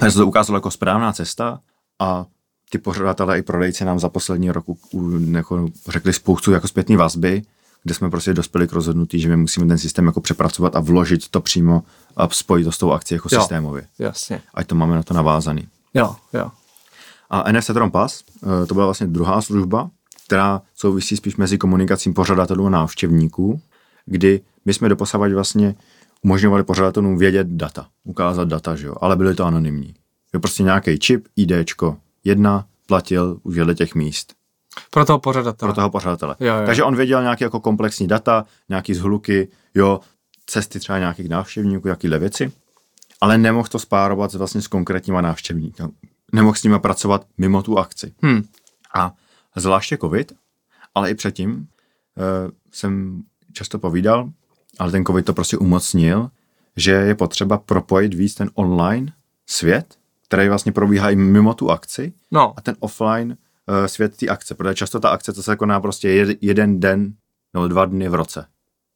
Takže 0.00 0.12
se 0.12 0.18
to 0.18 0.26
ukázalo 0.26 0.56
jako 0.56 0.70
správná 0.70 1.12
cesta 1.12 1.60
a 1.98 2.26
ty 2.70 2.78
pořadatelé 2.78 3.38
i 3.38 3.42
prodejci 3.42 3.84
nám 3.84 3.98
za 3.98 4.08
poslední 4.08 4.50
rok 4.50 4.64
jako 5.30 5.68
řekli 5.88 6.12
spoustu 6.12 6.52
jako 6.52 6.68
zpětné 6.68 6.96
vazby, 6.96 7.42
kde 7.88 7.94
jsme 7.94 8.10
prostě 8.10 8.34
dospěli 8.34 8.68
k 8.68 8.72
rozhodnutí, 8.72 9.20
že 9.20 9.28
my 9.28 9.36
musíme 9.36 9.66
ten 9.66 9.78
systém 9.78 10.06
jako 10.06 10.20
přepracovat 10.20 10.76
a 10.76 10.80
vložit 10.80 11.28
to 11.28 11.40
přímo 11.40 11.82
a 12.16 12.28
spojit 12.28 12.64
to 12.64 12.72
s 12.72 12.78
tou 12.78 12.92
akcí 12.92 13.14
jako 13.14 13.28
jo, 13.32 13.40
systémově. 13.40 13.86
Jasně. 13.98 14.40
Ať 14.54 14.66
to 14.66 14.74
máme 14.74 14.96
na 14.96 15.02
to 15.02 15.14
navázaný. 15.14 15.68
Jo, 15.94 16.16
jo. 16.32 16.50
A 17.30 17.52
NFC 17.52 17.66
Tron 17.66 17.90
Pass, 17.90 18.24
eh, 18.62 18.66
to 18.66 18.74
byla 18.74 18.86
vlastně 18.86 19.06
druhá 19.06 19.42
služba, 19.42 19.90
která 20.26 20.62
souvisí 20.74 21.16
spíš 21.16 21.36
mezi 21.36 21.58
komunikacím 21.58 22.14
pořadatelů 22.14 22.66
a 22.66 22.70
návštěvníků, 22.70 23.60
kdy 24.06 24.40
my 24.64 24.74
jsme 24.74 24.88
doposavať 24.88 25.32
vlastně 25.32 25.74
umožňovali 26.22 26.64
pořadatelům 26.64 27.18
vědět 27.18 27.46
data, 27.46 27.86
ukázat 28.04 28.48
data, 28.48 28.76
že 28.76 28.86
jo, 28.86 28.94
ale 29.00 29.16
byly 29.16 29.34
to 29.34 29.44
anonymní. 29.44 29.94
Je 30.34 30.40
prostě 30.40 30.62
nějaký 30.62 30.98
čip, 30.98 31.28
IDčko, 31.36 31.96
jedna, 32.24 32.66
platil 32.86 33.40
už 33.42 33.58
vedle 33.58 33.74
těch 33.74 33.94
míst. 33.94 34.34
Pro 34.90 35.04
toho 35.04 35.18
pořadatele. 35.18 35.68
Pro 35.68 35.74
toho 35.74 35.90
pořadatele. 35.90 36.36
Jo, 36.40 36.54
jo. 36.54 36.66
Takže 36.66 36.84
on 36.84 36.96
věděl 36.96 37.22
nějaké 37.22 37.44
jako 37.44 37.60
komplexní 37.60 38.08
data, 38.08 38.44
nějaký 38.68 38.94
zhluky, 38.94 39.48
jo, 39.74 40.00
cesty 40.46 40.80
třeba 40.80 40.98
nějakých 40.98 41.28
návštěvníků, 41.28 41.88
jakýhle 41.88 42.18
věci, 42.18 42.52
ale 43.20 43.38
nemohl 43.38 43.68
to 43.68 43.78
spárovat 43.78 44.34
vlastně 44.34 44.62
s 44.62 44.68
konkrétníma 44.68 45.20
návštěvníky. 45.20 45.82
Nemohl 46.32 46.54
s 46.54 46.62
nimi 46.62 46.78
pracovat 46.78 47.26
mimo 47.38 47.62
tu 47.62 47.78
akci. 47.78 48.12
Hmm. 48.22 48.42
A 48.94 49.12
zvláště 49.56 49.96
covid, 49.96 50.32
ale 50.94 51.10
i 51.10 51.14
předtím 51.14 51.52
uh, 51.56 52.50
jsem 52.72 53.22
často 53.52 53.78
povídal, 53.78 54.30
ale 54.78 54.90
ten 54.90 55.04
covid 55.04 55.26
to 55.26 55.32
prostě 55.32 55.56
umocnil, 55.56 56.30
že 56.76 56.90
je 56.90 57.14
potřeba 57.14 57.58
propojit 57.58 58.14
víc 58.14 58.34
ten 58.34 58.50
online 58.54 59.12
svět, 59.46 59.94
který 60.28 60.48
vlastně 60.48 60.72
probíhá 60.72 61.10
i 61.10 61.16
mimo 61.16 61.54
tu 61.54 61.70
akci 61.70 62.12
no. 62.30 62.54
a 62.56 62.60
ten 62.60 62.76
offline 62.80 63.36
svět 63.86 64.16
té 64.16 64.28
akce, 64.28 64.54
protože 64.54 64.74
často 64.74 65.00
ta 65.00 65.08
akce 65.08 65.32
to 65.32 65.42
se 65.42 65.56
koná 65.56 65.80
prostě 65.80 66.08
jed, 66.08 66.38
jeden 66.40 66.80
den 66.80 67.12
nebo 67.54 67.68
dva 67.68 67.84
dny 67.84 68.08
v 68.08 68.14
roce. 68.14 68.46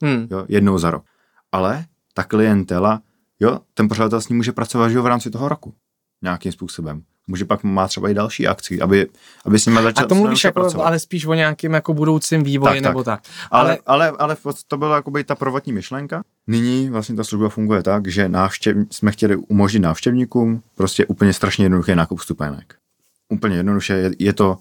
Hmm. 0.02 0.26
Jo, 0.30 0.44
jednou 0.48 0.78
za 0.78 0.90
rok. 0.90 1.04
Ale 1.52 1.84
ta 2.14 2.24
klientela, 2.24 3.02
jo, 3.40 3.60
ten 3.74 3.88
pořadatel 3.88 4.20
s 4.20 4.28
ní 4.28 4.36
může 4.36 4.52
pracovat 4.52 4.92
jo, 4.92 5.02
v 5.02 5.06
rámci 5.06 5.30
toho 5.30 5.48
roku 5.48 5.74
nějakým 6.22 6.52
způsobem 6.52 7.02
může 7.26 7.44
pak 7.44 7.64
má 7.64 7.88
třeba 7.88 8.08
i 8.08 8.14
další 8.14 8.48
akci, 8.48 8.80
aby, 8.80 9.08
aby 9.44 9.58
s 9.58 9.66
nimi 9.66 9.82
začal 9.82 10.04
A 10.04 10.08
to 10.08 10.14
mluvíš 10.14 10.44
jako, 10.44 10.82
ale 10.82 10.98
spíš 10.98 11.26
o 11.26 11.34
nějakém 11.34 11.72
jako 11.72 11.94
budoucím 11.94 12.44
vývoji 12.44 12.80
tak, 12.80 12.82
nebo 12.82 13.04
tak. 13.04 13.22
tak. 13.22 13.32
Ale, 13.50 13.78
ale, 13.86 14.08
ale, 14.08 14.16
ale 14.18 14.36
to 14.68 14.76
byla 14.76 14.96
jako 14.96 15.12
ta 15.26 15.34
prvotní 15.34 15.72
myšlenka. 15.72 16.22
Nyní 16.46 16.90
vlastně 16.90 17.16
ta 17.16 17.24
služba 17.24 17.48
funguje 17.48 17.82
tak, 17.82 18.08
že 18.08 18.28
návštěv, 18.28 18.76
jsme 18.90 19.12
chtěli 19.12 19.36
umožnit 19.36 19.82
návštěvníkům 19.82 20.62
prostě 20.74 21.06
úplně 21.06 21.32
strašně 21.32 21.64
jednoduchý 21.64 21.94
nákup 21.94 22.18
vstupenek. 22.18 22.74
Úplně 23.32 23.56
jednoduše 23.56 23.94
je, 23.94 24.10
je 24.18 24.32
to 24.32 24.58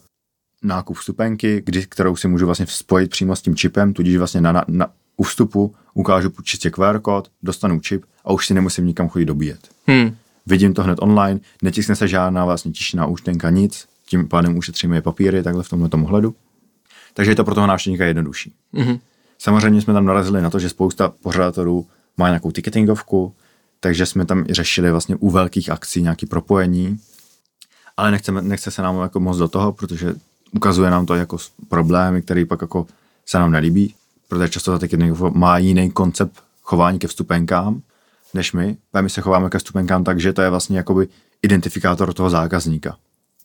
nákup 0.64 0.98
vstupenky, 0.98 1.62
kdy, 1.66 1.86
kterou 1.86 2.16
si 2.16 2.28
můžu 2.28 2.46
vlastně 2.46 2.66
spojit 2.70 3.12
přímo 3.12 3.36
s 3.36 3.42
tím 3.42 3.56
čipem, 3.56 3.94
tudíž 3.94 4.18
vlastně 4.18 4.42
na, 4.42 4.52
na, 4.52 4.66
na 4.68 4.88
u 5.18 5.24
vstupu 5.24 5.76
ukážu 5.94 6.30
čistě 6.44 6.70
QR 6.70 7.00
kód, 7.00 7.32
dostanu 7.44 7.80
čip 7.80 8.06
a 8.26 8.34
už 8.34 8.48
si 8.48 8.54
nemusím 8.54 8.86
nikam 8.86 9.10
chodit 9.10 9.26
dobíjet. 9.26 9.70
Hmm 9.88 10.16
vidím 10.46 10.74
to 10.74 10.84
hned 10.84 10.98
online, 11.02 11.40
netiskne 11.62 11.96
se 11.96 12.08
žádná 12.08 12.46
vlastně 12.46 12.72
tištěná 12.72 13.06
účtenka, 13.06 13.50
nic, 13.50 13.88
tím 14.06 14.28
pádem 14.28 14.58
ušetříme 14.58 14.98
je 14.98 15.02
papíry, 15.02 15.44
takhle 15.44 15.64
v 15.64 15.70
tomhle 15.70 15.90
tomu 15.90 16.06
hledu. 16.06 16.36
Takže 17.14 17.32
je 17.32 17.36
to 17.36 17.44
pro 17.44 17.56
toho 17.56 17.68
návštěvníka 17.68 18.06
jednodušší. 18.06 18.54
Mm-hmm. 18.74 19.00
Samozřejmě 19.38 19.82
jsme 19.82 19.94
tam 19.94 20.06
narazili 20.06 20.42
na 20.42 20.50
to, 20.50 20.60
že 20.60 20.70
spousta 20.70 21.14
pořadatelů 21.24 21.88
má 22.18 22.28
nějakou 22.28 22.52
ticketingovku, 22.52 23.36
takže 23.80 24.06
jsme 24.06 24.26
tam 24.26 24.46
i 24.50 24.54
řešili 24.54 24.92
vlastně 24.92 25.16
u 25.16 25.30
velkých 25.30 25.70
akcí 25.70 26.02
nějaké 26.02 26.26
propojení, 26.26 26.98
ale 28.02 28.12
nechceme, 28.12 28.42
nechce 28.42 28.72
se 28.72 28.82
nám 28.82 29.02
jako 29.02 29.20
moc 29.20 29.38
do 29.38 29.48
toho, 29.48 29.72
protože 29.72 30.14
ukazuje 30.52 30.92
nám 30.92 31.06
to 31.06 31.16
jako 31.16 31.38
problémy, 31.70 32.22
které 32.22 32.46
pak 32.46 32.62
jako 32.62 32.88
se 33.26 33.40
nám 33.40 33.52
nelíbí, 33.52 33.96
protože 34.28 34.50
často 34.50 34.72
ta 34.72 34.80
ticketingovka 34.80 35.40
má 35.40 35.58
jiný 35.58 35.92
koncept 35.92 36.44
chování 36.64 37.00
ke 37.00 37.08
vstupenkám 37.08 37.82
než 38.34 38.54
my. 38.54 38.78
My 39.02 39.10
se 39.10 39.22
chováme 39.22 39.50
ke 39.50 39.58
vstupenkám 39.58 40.04
tak, 40.04 40.20
že 40.20 40.34
to 40.34 40.42
je 40.42 40.50
vlastně 40.50 40.78
jakoby 40.78 41.08
identifikátor 41.42 42.14
toho 42.14 42.30
zákazníka. 42.30 42.98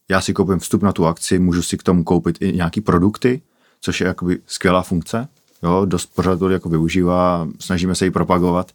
Já 0.08 0.20
si 0.20 0.32
koupím 0.32 0.58
vstup 0.58 0.82
na 0.82 0.92
tu 0.92 1.06
akci, 1.06 1.38
můžu 1.38 1.62
si 1.62 1.76
k 1.76 1.82
tomu 1.82 2.04
koupit 2.04 2.38
i 2.40 2.52
nějaký 2.52 2.80
produkty, 2.80 3.42
což 3.80 4.00
je 4.00 4.06
jakoby 4.06 4.38
skvělá 4.46 4.82
funkce. 4.82 5.28
Jo, 5.62 5.84
dost 5.84 6.14
pořád 6.14 6.38
to 6.38 6.50
jako 6.50 6.68
využívá, 6.68 7.48
snažíme 7.60 7.94
se 7.94 8.04
ji 8.04 8.10
propagovat. 8.10 8.72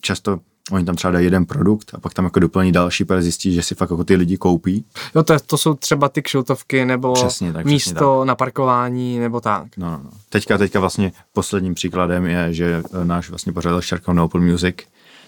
Často 0.00 0.40
oni 0.70 0.84
tam 0.84 0.96
třeba 0.96 1.10
dají 1.10 1.24
jeden 1.24 1.46
produkt 1.46 1.90
a 1.94 2.00
pak 2.00 2.14
tam 2.14 2.24
jako 2.24 2.40
doplní 2.40 2.72
další, 2.72 3.04
protože 3.04 3.22
zjistí, 3.22 3.54
že 3.54 3.62
si 3.62 3.74
fakt 3.74 3.90
jako 3.90 4.04
ty 4.04 4.16
lidi 4.16 4.36
koupí. 4.36 4.84
Jo, 5.14 5.22
to, 5.22 5.40
to 5.46 5.58
jsou 5.58 5.74
třeba 5.74 6.08
ty 6.08 6.22
kšiltovky 6.22 6.84
nebo 6.84 7.12
přesně 7.12 7.52
tak, 7.52 7.66
místo 7.66 7.90
přesně 7.90 8.00
tak. 8.00 8.26
na 8.26 8.34
parkování 8.34 9.18
nebo 9.18 9.40
tak. 9.40 9.76
No, 9.76 9.90
no, 9.90 10.00
no. 10.04 10.10
Teďka, 10.28 10.58
teďka 10.58 10.80
vlastně 10.80 11.12
posledním 11.32 11.74
příkladem 11.74 12.26
je, 12.26 12.54
že 12.54 12.82
náš 13.04 13.28
vlastně 13.28 13.52
pořadatel 13.52 13.80
Šarkov 13.82 14.18
Apple 14.18 14.40
Music 14.40 14.76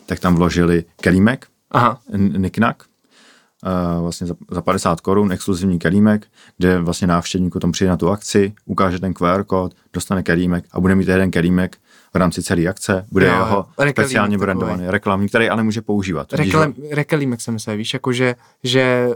tak 0.07 0.21
tam 0.21 0.35
vložili 0.35 0.85
kelímek, 1.01 1.47
Aha. 1.71 2.01
niknak, 2.37 2.83
uh, 3.97 4.03
vlastně 4.03 4.27
za, 4.27 4.35
za 4.51 4.63
50 4.63 5.01
korun, 5.01 5.33
exkluzivní 5.33 5.79
kelímek, 5.79 6.27
kde 6.59 6.79
vlastně 6.79 7.07
návštěvník 7.07 7.55
tam 7.61 7.73
přijde 7.73 7.91
na 7.91 7.97
tu 7.97 8.11
akci, 8.11 8.53
ukáže 8.65 8.99
ten 8.99 9.15
QR 9.15 9.45
kód, 9.45 9.75
dostane 9.93 10.23
kelímek 10.23 10.65
a 10.73 10.81
bude 10.81 10.95
mít 10.95 11.09
jeden 11.09 11.31
kelímek 11.31 11.79
v 12.17 12.21
rámci 12.21 12.43
celé 12.43 12.67
akce, 12.67 13.07
bude 13.13 13.27
jo, 13.27 13.33
jeho 13.33 13.67
speciálně 13.91 14.39
brandovaný, 14.39 14.79
takový. 14.79 14.91
reklamní, 14.91 15.29
který 15.29 15.49
ale 15.49 15.63
může 15.63 15.83
používat. 15.83 16.33
Reklam, 16.33 16.75
rekelímek 16.91 17.41
se 17.41 17.53
myslí, 17.53 17.77
víš, 17.77 17.95
jako 17.95 18.13
že, 18.13 18.35
že, 18.63 19.09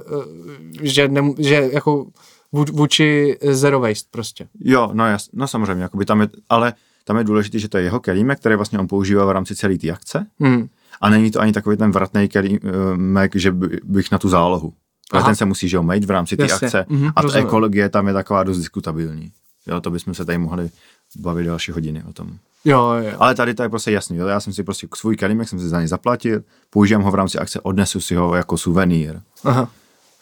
že, 0.82 1.08
ne, 1.08 1.22
že 1.38 1.68
jako 1.72 2.06
vůči 2.52 3.38
zero 3.50 3.80
waste 3.80 4.08
prostě. 4.10 4.48
Jo, 4.60 4.90
no 4.92 5.06
jas, 5.06 5.28
no 5.32 5.48
samozřejmě, 5.48 5.82
jakoby 5.82 6.04
tam 6.04 6.20
je, 6.20 6.28
ale 6.48 6.72
tam 7.04 7.16
je 7.16 7.24
důležité, 7.24 7.58
že 7.58 7.68
to 7.68 7.78
je 7.78 7.84
jeho 7.84 8.00
kelímek, 8.00 8.38
který 8.38 8.54
vlastně 8.54 8.78
on 8.78 8.88
používá 8.88 9.24
v 9.24 9.30
rámci 9.30 9.56
celé 9.56 9.78
té 9.78 9.90
akce. 9.90 10.26
Hmm. 10.40 10.68
A 11.00 11.10
není 11.10 11.30
to 11.30 11.40
ani 11.40 11.52
takový 11.52 11.76
ten 11.76 11.90
vratný 11.90 12.28
kelímek, 12.28 13.36
že 13.36 13.52
bych 13.84 14.10
na 14.10 14.18
tu 14.18 14.28
zálohu. 14.28 14.72
Ale 15.12 15.24
ten 15.24 15.34
se 15.34 15.44
musí 15.44 15.68
že 15.68 15.80
mít 15.80 16.04
v 16.04 16.10
rámci 16.10 16.36
té 16.36 16.44
akce. 16.44 16.86
Mm-hmm, 16.90 17.12
a 17.16 17.22
ta 17.22 17.38
ekologie 17.38 17.88
tam 17.88 18.06
je 18.08 18.12
taková 18.12 18.42
dost 18.42 18.58
diskutabilní. 18.58 19.32
Jo, 19.66 19.80
to 19.80 19.90
bychom 19.90 20.14
se 20.14 20.24
tady 20.24 20.38
mohli 20.38 20.70
bavit 21.16 21.44
další 21.44 21.72
hodiny 21.72 22.02
o 22.08 22.12
tom. 22.12 22.30
Jo, 22.64 22.92
jo. 22.92 23.16
Ale 23.18 23.34
tady 23.34 23.54
to 23.54 23.62
je 23.62 23.68
prostě 23.68 23.90
jasný. 23.90 24.16
Jo? 24.16 24.26
Já 24.26 24.40
jsem 24.40 24.52
si 24.52 24.62
prostě 24.62 24.88
svůj 24.96 25.16
kelímek 25.16 25.48
jsem 25.48 25.60
si 25.60 25.68
za 25.68 25.78
něj 25.78 25.88
zaplatil, 25.88 26.42
používám 26.70 27.02
ho 27.02 27.10
v 27.10 27.14
rámci 27.14 27.38
akce, 27.38 27.60
odnesu 27.60 28.00
si 28.00 28.14
ho 28.14 28.34
jako 28.34 28.56
suvenýr. 28.56 29.20
Aha. 29.44 29.70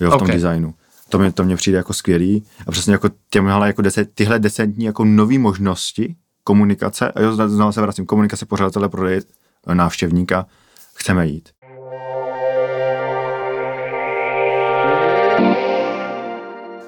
Jo, 0.00 0.10
v 0.10 0.12
tom 0.12 0.22
okay. 0.22 0.34
designu. 0.34 0.74
To 1.08 1.18
mě, 1.18 1.32
to 1.32 1.44
mě 1.44 1.56
přijde 1.56 1.76
jako 1.76 1.92
skvělý. 1.92 2.44
A 2.66 2.70
přesně 2.70 2.92
jako, 2.92 3.08
těmhle, 3.30 3.66
jako 3.66 3.82
deset, 3.82 4.14
tyhle 4.14 4.38
decentní 4.38 4.84
jako 4.84 5.04
nové 5.04 5.38
možnosti 5.38 6.16
komunikace, 6.44 7.12
a 7.12 7.22
jo, 7.22 7.48
znovu 7.48 7.72
se 7.72 7.80
vracím, 7.80 8.06
komunikace 8.06 8.46
pořadatele, 8.46 8.88
prodej 8.88 9.20
návštěvníka, 9.74 10.46
chceme 10.94 11.26
jít. 11.26 11.48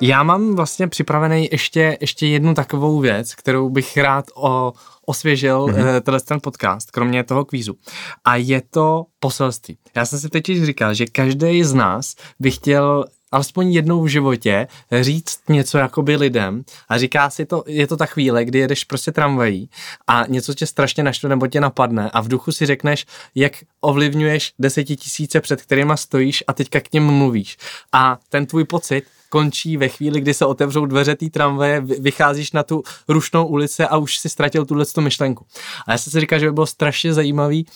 Já 0.03 0.22
mám 0.22 0.55
vlastně 0.55 0.88
připravený 0.88 1.48
ještě, 1.53 1.98
ještě 2.01 2.26
jednu 2.26 2.55
takovou 2.55 3.01
věc, 3.01 3.34
kterou 3.34 3.70
bych 3.70 3.96
rád 3.96 4.24
o, 4.34 4.72
osvěžil 5.07 5.66
mm-hmm. 5.66 6.01
tenhle 6.01 6.20
ten 6.20 6.40
podcast, 6.40 6.90
kromě 6.90 7.24
toho 7.24 7.44
kvízu. 7.44 7.76
A 8.24 8.36
je 8.36 8.62
to 8.70 9.05
poselství. 9.20 9.78
Já 9.94 10.07
jsem 10.07 10.18
si 10.18 10.28
teď 10.28 10.44
říkal, 10.46 10.94
že 10.94 11.07
každý 11.07 11.64
z 11.64 11.74
nás 11.74 12.14
by 12.40 12.51
chtěl 12.51 13.05
alespoň 13.32 13.72
jednou 13.72 14.03
v 14.03 14.09
životě 14.09 14.66
říct 15.01 15.40
něco 15.48 15.78
jakoby 15.78 16.16
lidem 16.16 16.64
a 16.88 16.98
říká 16.98 17.30
si 17.30 17.46
to, 17.46 17.64
je 17.66 17.86
to 17.86 17.96
ta 17.96 18.07
chvíle, 18.07 18.44
kdy 18.44 18.59
jedeš 18.59 18.84
prostě 18.84 19.12
tramvají 19.12 19.70
a 20.07 20.24
něco 20.28 20.55
tě 20.55 20.66
strašně 20.66 21.03
naštve 21.03 21.28
nebo 21.28 21.46
tě 21.46 21.61
napadne 21.61 22.11
a 22.11 22.20
v 22.20 22.28
duchu 22.28 22.53
si 22.53 22.66
řekneš, 22.66 23.07
jak 23.34 23.53
ovlivňuješ 23.80 24.53
desetitisíce, 24.59 25.40
před 25.40 25.62
kterýma 25.62 25.96
stojíš 25.96 26.44
a 26.46 26.53
teďka 26.53 26.80
k 26.80 26.92
něm 26.92 27.05
mluvíš. 27.05 27.57
A 27.92 28.18
ten 28.28 28.46
tvůj 28.46 28.64
pocit 28.64 29.05
končí 29.31 29.76
ve 29.76 29.89
chvíli, 29.89 30.20
kdy 30.20 30.35
se 30.35 30.47
otevřou 30.47 30.87
dveře 30.87 31.16
té 31.16 31.31
tramvaje, 31.31 31.81
vycházíš 31.81 32.53
na 32.53 32.62
tu 32.62 32.83
rušnou 33.09 33.47
ulici 33.47 33.85
a 33.85 33.97
už 33.97 34.18
si 34.18 34.28
ztratil 34.28 34.66
tuhle 34.66 34.85
myšlenku. 35.01 35.47
A 35.87 35.93
já 35.93 35.99
jsem 35.99 36.11
si 36.11 36.20
říkal, 36.20 36.39
že 36.39 36.47
by 36.47 36.53
bylo 36.53 36.66
strašně 36.66 37.14
zajímavý 37.14 37.66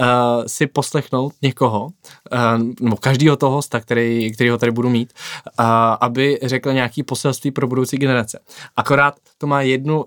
uh, 0.00 0.06
si 0.46 0.66
poslechnout 0.66 1.32
někoho, 1.42 1.84
uh, 1.84 1.90
nebo 2.80 2.96
každýho 2.96 3.36
toho 3.36 3.52
hosta, 3.56 3.80
který, 3.80 4.32
který 4.32 4.50
ho 4.50 4.58
tady 4.58 4.72
budu 4.72 4.90
mít, 4.90 5.12
uh, 5.58 5.66
aby 6.00 6.38
řekl 6.42 6.72
nějaký 6.72 7.02
poselství 7.02 7.50
pro 7.50 7.66
budoucí 7.66 7.96
generace. 7.96 8.40
Akorát 8.76 9.14
to 9.38 9.46
má 9.46 9.62
jednu, 9.62 10.04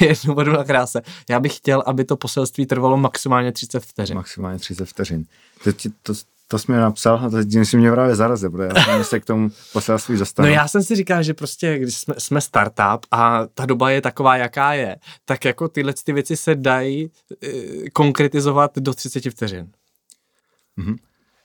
jednu 0.00 0.34
vodu 0.34 0.52
na 0.52 0.64
kráse. 0.64 1.02
Já 1.30 1.40
bych 1.40 1.56
chtěl, 1.56 1.82
aby 1.86 2.04
to 2.04 2.16
poselství 2.16 2.66
trvalo 2.66 2.96
maximálně 2.96 3.52
30 3.52 3.84
vteřin. 3.84 4.16
Maximálně 4.16 4.58
30 4.58 4.86
vteřin. 4.86 5.24
To, 5.64 5.72
to, 6.02 6.12
to 6.48 6.58
jsi 6.58 6.72
mi 6.72 6.78
napsal 6.78 7.20
a 7.26 7.30
teď 7.30 7.48
si 7.62 7.76
mě 7.76 7.92
právě 7.92 8.16
zarazil, 8.16 8.50
protože 8.50 8.68
já 8.76 8.84
jsem 8.84 9.04
se 9.04 9.20
k 9.20 9.24
tomu 9.24 9.50
poselství 9.72 10.18
dostanu. 10.18 10.48
No 10.48 10.54
já 10.54 10.68
jsem 10.68 10.82
si 10.82 10.96
říkal, 10.96 11.22
že 11.22 11.34
prostě, 11.34 11.78
když 11.78 11.98
jsme, 11.98 12.14
jsme 12.18 12.40
startup 12.40 13.06
a 13.10 13.46
ta 13.54 13.66
doba 13.66 13.90
je 13.90 14.02
taková, 14.02 14.36
jaká 14.36 14.72
je, 14.72 14.96
tak 15.24 15.44
jako 15.44 15.68
tyhle 15.68 15.92
ty 16.04 16.12
věci 16.12 16.36
se 16.36 16.54
dají 16.54 17.10
e, 17.42 17.90
konkretizovat 17.90 18.78
do 18.78 18.94
30 18.94 19.30
vteřin. 19.30 19.68
Mm-hmm. 20.78 20.96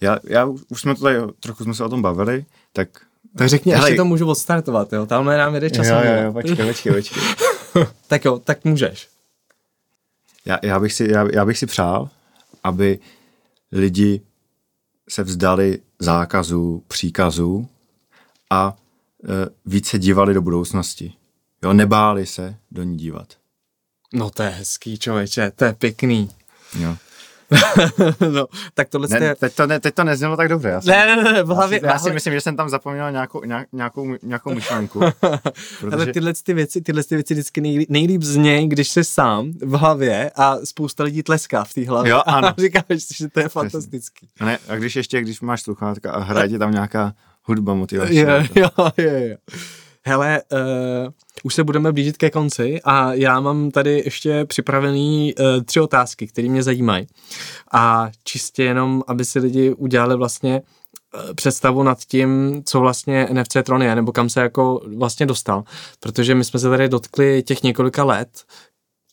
Já, 0.01 0.19
já 0.23 0.45
už 0.45 0.81
jsme 0.81 0.95
tady, 0.95 1.15
trochu 1.39 1.63
jsme 1.63 1.73
se 1.73 1.83
o 1.83 1.89
tom 1.89 2.01
bavili, 2.01 2.45
tak 2.73 2.89
Tak 3.37 3.49
řekni, 3.49 3.75
až 3.75 3.95
to 3.95 4.05
můžu 4.05 4.27
odstartovat, 4.27 4.93
jo? 4.93 5.05
Tamhle 5.05 5.37
nám 5.37 5.55
jede 5.55 5.69
čas. 5.69 5.87
Jo, 5.87 5.95
jo, 6.03 6.23
jo, 6.23 6.33
počkej, 6.33 6.67
počkej, 6.67 6.93
počkej. 6.93 7.23
tak 8.07 8.25
jo, 8.25 8.39
tak 8.39 8.65
můžeš. 8.65 9.07
Já, 10.45 10.59
já, 10.63 10.79
bych 10.79 10.93
si, 10.93 11.11
já, 11.11 11.27
já 11.33 11.45
bych 11.45 11.57
si 11.57 11.65
přál, 11.65 12.09
aby 12.63 12.99
lidi 13.71 14.21
se 15.11 15.23
vzdali 15.23 15.79
zákazů, 15.99 16.83
příkazů 16.87 17.67
a 18.49 18.75
e, 19.23 19.49
více 19.65 19.99
dívali 19.99 20.33
do 20.33 20.41
budoucnosti. 20.41 21.13
Jo, 21.63 21.73
nebáli 21.73 22.25
se 22.25 22.55
do 22.71 22.83
ní 22.83 22.97
dívat. 22.97 23.33
No 24.13 24.29
to 24.29 24.43
je 24.43 24.49
hezký, 24.49 24.97
člověče, 24.99 25.51
to 25.55 25.65
je 25.65 25.73
pěkný. 25.73 26.29
Jo. 26.79 26.97
no, 28.31 28.45
tak 28.73 28.89
tohle 28.89 29.07
ne, 29.07 29.17
jste... 29.17 29.35
teď, 29.35 29.55
to 29.55 29.67
ne, 29.67 29.79
teď 29.79 29.95
to 29.95 30.03
neznělo 30.03 30.37
tak 30.37 30.49
dobře. 30.49 30.69
Já 30.69 30.81
si, 30.81 30.89
ne, 30.89 31.15
ne, 31.15 31.23
ne, 31.23 31.43
v 31.43 31.47
hlavě... 31.47 31.79
Já 31.83 31.89
si, 31.89 31.93
já 31.93 31.99
si 31.99 32.13
myslím, 32.13 32.33
že 32.33 32.41
jsem 32.41 32.55
tam 32.55 32.69
zapomněl 32.69 33.11
nějakou, 33.11 33.41
nějakou, 33.71 34.15
nějakou 34.23 34.53
myšlenku. 34.53 34.99
protože... 35.79 35.95
Ale 35.95 36.05
tyhle 36.05 36.33
ty 36.43 36.53
věci, 36.53 36.81
tyhle 36.81 37.03
ty 37.03 37.15
věci 37.15 37.33
vždycky 37.33 37.61
nejlíp, 37.61 37.89
nejlíp 37.89 38.21
znějí, 38.21 38.67
když 38.67 38.89
jsi 38.89 39.03
sám 39.03 39.51
v 39.61 39.73
hlavě 39.73 40.31
a 40.35 40.57
spousta 40.63 41.03
lidí 41.03 41.23
tleská 41.23 41.63
v 41.63 41.73
té 41.73 41.87
hlavě. 41.87 42.11
Jo, 42.11 42.21
ano. 42.25 42.47
A 42.47 42.55
říkáš, 42.61 43.07
že 43.15 43.29
to 43.29 43.39
je 43.39 43.49
fantastický. 43.49 44.29
A, 44.39 44.45
ne, 44.45 44.59
a 44.67 44.75
když 44.75 44.95
ještě, 44.95 45.21
když 45.21 45.41
máš 45.41 45.61
sluchátka 45.61 46.11
a 46.11 46.19
hraje 46.19 46.49
ti 46.49 46.59
tam 46.59 46.71
nějaká 46.71 47.13
hudba 47.43 47.73
motivační. 47.73 48.17
Jo, 48.17 48.29
jo, 48.55 48.69
jo, 48.97 49.11
jo. 49.11 49.35
Hele, 50.05 50.41
uh, 50.51 50.59
už 51.43 51.55
se 51.55 51.63
budeme 51.63 51.91
blížit 51.91 52.17
ke 52.17 52.29
konci 52.29 52.81
a 52.83 53.13
já 53.13 53.39
mám 53.39 53.71
tady 53.71 54.01
ještě 54.05 54.45
připravený 54.45 55.33
uh, 55.35 55.45
tři 55.63 55.79
otázky, 55.79 56.27
které 56.27 56.49
mě 56.49 56.63
zajímají. 56.63 57.07
A 57.73 58.09
čistě 58.23 58.63
jenom, 58.63 59.03
aby 59.07 59.25
si 59.25 59.39
lidi 59.39 59.73
udělali 59.73 60.15
vlastně 60.15 60.61
uh, 60.61 61.33
představu 61.33 61.83
nad 61.83 61.99
tím, 61.99 62.61
co 62.65 62.79
vlastně 62.79 63.27
NFC 63.33 63.57
Tron 63.63 63.83
je, 63.83 63.95
nebo 63.95 64.11
kam 64.11 64.29
se 64.29 64.41
jako 64.41 64.81
vlastně 64.97 65.25
dostal. 65.25 65.63
Protože 65.99 66.35
my 66.35 66.43
jsme 66.43 66.59
se 66.59 66.69
tady 66.69 66.89
dotkli 66.89 67.43
těch 67.43 67.63
několika 67.63 68.03
let, 68.03 68.29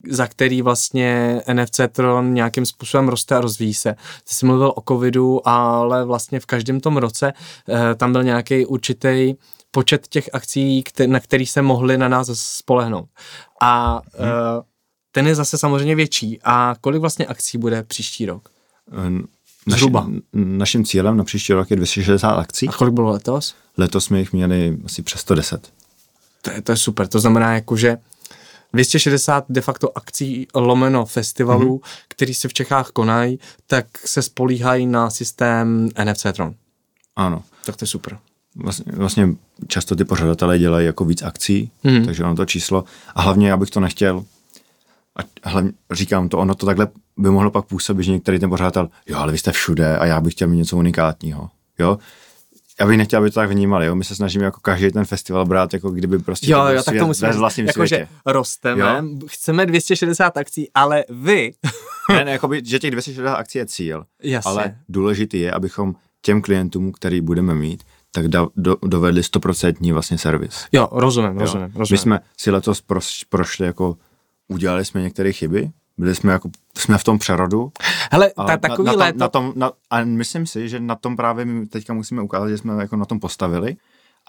za 0.08 0.26
který 0.26 0.62
vlastně 0.62 1.42
NFC 1.52 1.80
Tron 1.92 2.34
nějakým 2.34 2.66
způsobem 2.66 3.08
roste 3.08 3.36
a 3.36 3.40
rozvíjí 3.40 3.74
se. 3.74 3.94
Ty 4.28 4.34
jsi 4.34 4.46
mluvil 4.46 4.72
o 4.76 4.82
covidu, 4.88 5.48
ale 5.48 6.04
vlastně 6.04 6.40
v 6.40 6.46
každém 6.46 6.80
tom 6.80 6.96
roce 6.96 7.32
eh, 7.68 7.94
tam 7.94 8.12
byl 8.12 8.22
nějaký 8.22 8.66
určitý 8.66 9.34
počet 9.70 10.08
těch 10.08 10.30
akcí, 10.32 10.84
na 11.06 11.20
který 11.20 11.46
se 11.46 11.62
mohli 11.62 11.98
na 11.98 12.08
nás 12.08 12.30
spolehnout. 12.32 13.08
A 13.62 14.00
hmm. 14.18 14.30
ten 15.12 15.26
je 15.26 15.34
zase 15.34 15.58
samozřejmě 15.58 15.94
větší. 15.94 16.38
A 16.44 16.74
kolik 16.80 17.00
vlastně 17.00 17.26
akcí 17.26 17.58
bude 17.58 17.82
příští 17.82 18.26
rok? 18.26 18.48
Zhruba. 19.66 20.06
Naši, 20.08 20.22
naším 20.32 20.84
cílem 20.84 21.16
na 21.16 21.24
příští 21.24 21.52
rok 21.52 21.70
je 21.70 21.76
260 21.76 22.30
akcí. 22.30 22.68
A 22.68 22.72
kolik 22.72 22.94
bylo 22.94 23.10
letos? 23.10 23.54
Letos 23.76 24.04
jsme 24.04 24.18
jich 24.18 24.32
měli 24.32 24.78
asi 24.84 25.02
přes 25.02 25.20
110. 25.20 25.72
To 26.42 26.50
je, 26.50 26.62
to 26.62 26.72
je 26.72 26.76
super. 26.76 27.08
To 27.08 27.20
znamená, 27.20 27.54
jako, 27.54 27.76
že 27.76 27.96
260 28.72 29.44
de 29.48 29.60
facto 29.60 29.98
akcí 29.98 30.46
lomeno 30.54 31.06
festivalů, 31.06 31.78
mm-hmm. 31.78 32.04
který 32.08 32.34
se 32.34 32.48
v 32.48 32.54
Čechách 32.54 32.88
konají, 32.88 33.38
tak 33.66 33.86
se 34.04 34.22
spolíhají 34.22 34.86
na 34.86 35.10
systém 35.10 35.88
NFC 36.04 36.26
Tron. 36.32 36.54
Ano. 37.16 37.42
Tak 37.64 37.76
to 37.76 37.82
je 37.82 37.88
super 37.88 38.18
vlastně, 38.58 38.92
vlastně 38.96 39.28
často 39.68 39.96
ty 39.96 40.04
pořadatelé 40.04 40.58
dělají 40.58 40.86
jako 40.86 41.04
víc 41.04 41.22
akcí, 41.22 41.70
mm. 41.84 42.04
takže 42.04 42.24
ono 42.24 42.34
to 42.34 42.44
číslo, 42.44 42.84
a 43.14 43.22
hlavně 43.22 43.48
já 43.48 43.56
bych 43.56 43.70
to 43.70 43.80
nechtěl, 43.80 44.24
a 45.42 45.48
hlavně 45.48 45.72
říkám 45.92 46.28
to, 46.28 46.38
ono 46.38 46.54
to 46.54 46.66
takhle 46.66 46.88
by 47.16 47.30
mohlo 47.30 47.50
pak 47.50 47.64
působit, 47.64 48.02
že 48.02 48.12
některý 48.12 48.38
ten 48.38 48.50
pořadatel, 48.50 48.88
jo, 49.06 49.18
ale 49.18 49.32
vy 49.32 49.38
jste 49.38 49.52
všude 49.52 49.98
a 49.98 50.06
já 50.06 50.20
bych 50.20 50.32
chtěl 50.32 50.48
mít 50.48 50.56
něco 50.56 50.76
unikátního, 50.76 51.48
jo, 51.78 51.98
já 52.80 52.86
bych 52.86 52.98
nechtěl, 52.98 53.18
aby 53.18 53.30
to 53.30 53.34
tak 53.34 53.50
vnímali, 53.50 53.86
jo? 53.86 53.94
My 53.94 54.04
se 54.04 54.14
snažíme 54.14 54.44
jako 54.44 54.60
každý 54.60 54.90
ten 54.90 55.04
festival 55.04 55.46
brát, 55.46 55.72
jako 55.72 55.90
kdyby 55.90 56.18
prostě 56.18 56.50
jo, 56.50 56.66
jo, 56.66 56.82
tak 56.82 56.98
to 56.98 57.06
musíme, 57.06 57.32
vlastním 57.32 57.66
jako 57.66 57.86
že 57.86 58.08
rosteme, 58.26 58.80
jo? 58.80 59.26
chceme 59.26 59.66
260 59.66 60.36
akcí, 60.36 60.70
ale 60.74 61.04
vy... 61.08 61.52
ne, 62.10 62.24
ne, 62.24 62.30
jakoby, 62.30 62.62
že 62.64 62.78
těch 62.78 62.90
260 62.90 63.34
akcí 63.34 63.58
je 63.58 63.66
cíl, 63.66 64.04
Jasně. 64.22 64.50
ale 64.50 64.76
důležitý 64.88 65.40
je, 65.40 65.52
abychom 65.52 65.94
těm 66.22 66.42
klientům, 66.42 66.92
který 66.92 67.20
budeme 67.20 67.54
mít, 67.54 67.84
tak 68.12 68.28
da, 68.28 68.46
do, 68.56 68.76
dovedli 68.82 69.22
stoprocentní 69.22 69.92
vlastně 69.92 70.18
servis. 70.18 70.66
Jo, 70.72 70.88
rozumím, 70.92 71.32
jo. 71.32 71.38
rozumím, 71.38 71.70
rozumím. 71.74 71.86
My 71.94 71.98
jsme 71.98 72.20
si 72.36 72.50
letos 72.50 72.80
proš, 72.80 73.24
prošli 73.24 73.66
jako, 73.66 73.96
udělali 74.48 74.84
jsme 74.84 75.02
některé 75.02 75.32
chyby, 75.32 75.70
byli 75.98 76.14
jsme 76.14 76.32
jako, 76.32 76.50
jsme 76.78 76.98
v 76.98 77.04
tom 77.04 77.18
přerodu. 77.18 77.72
Hele, 78.10 78.30
ta, 78.46 78.56
takový 78.56 78.86
na, 78.86 78.92
na 78.92 78.98
léto... 78.98 79.18
Na 79.18 79.28
tom, 79.28 79.52
na, 79.56 79.72
a 79.90 80.04
myslím 80.04 80.46
si, 80.46 80.68
že 80.68 80.80
na 80.80 80.94
tom 80.94 81.16
právě 81.16 81.44
my 81.44 81.66
teďka 81.66 81.94
musíme 81.94 82.22
ukázat, 82.22 82.48
že 82.48 82.58
jsme 82.58 82.74
jako 82.80 82.96
na 82.96 83.04
tom 83.04 83.20
postavili 83.20 83.76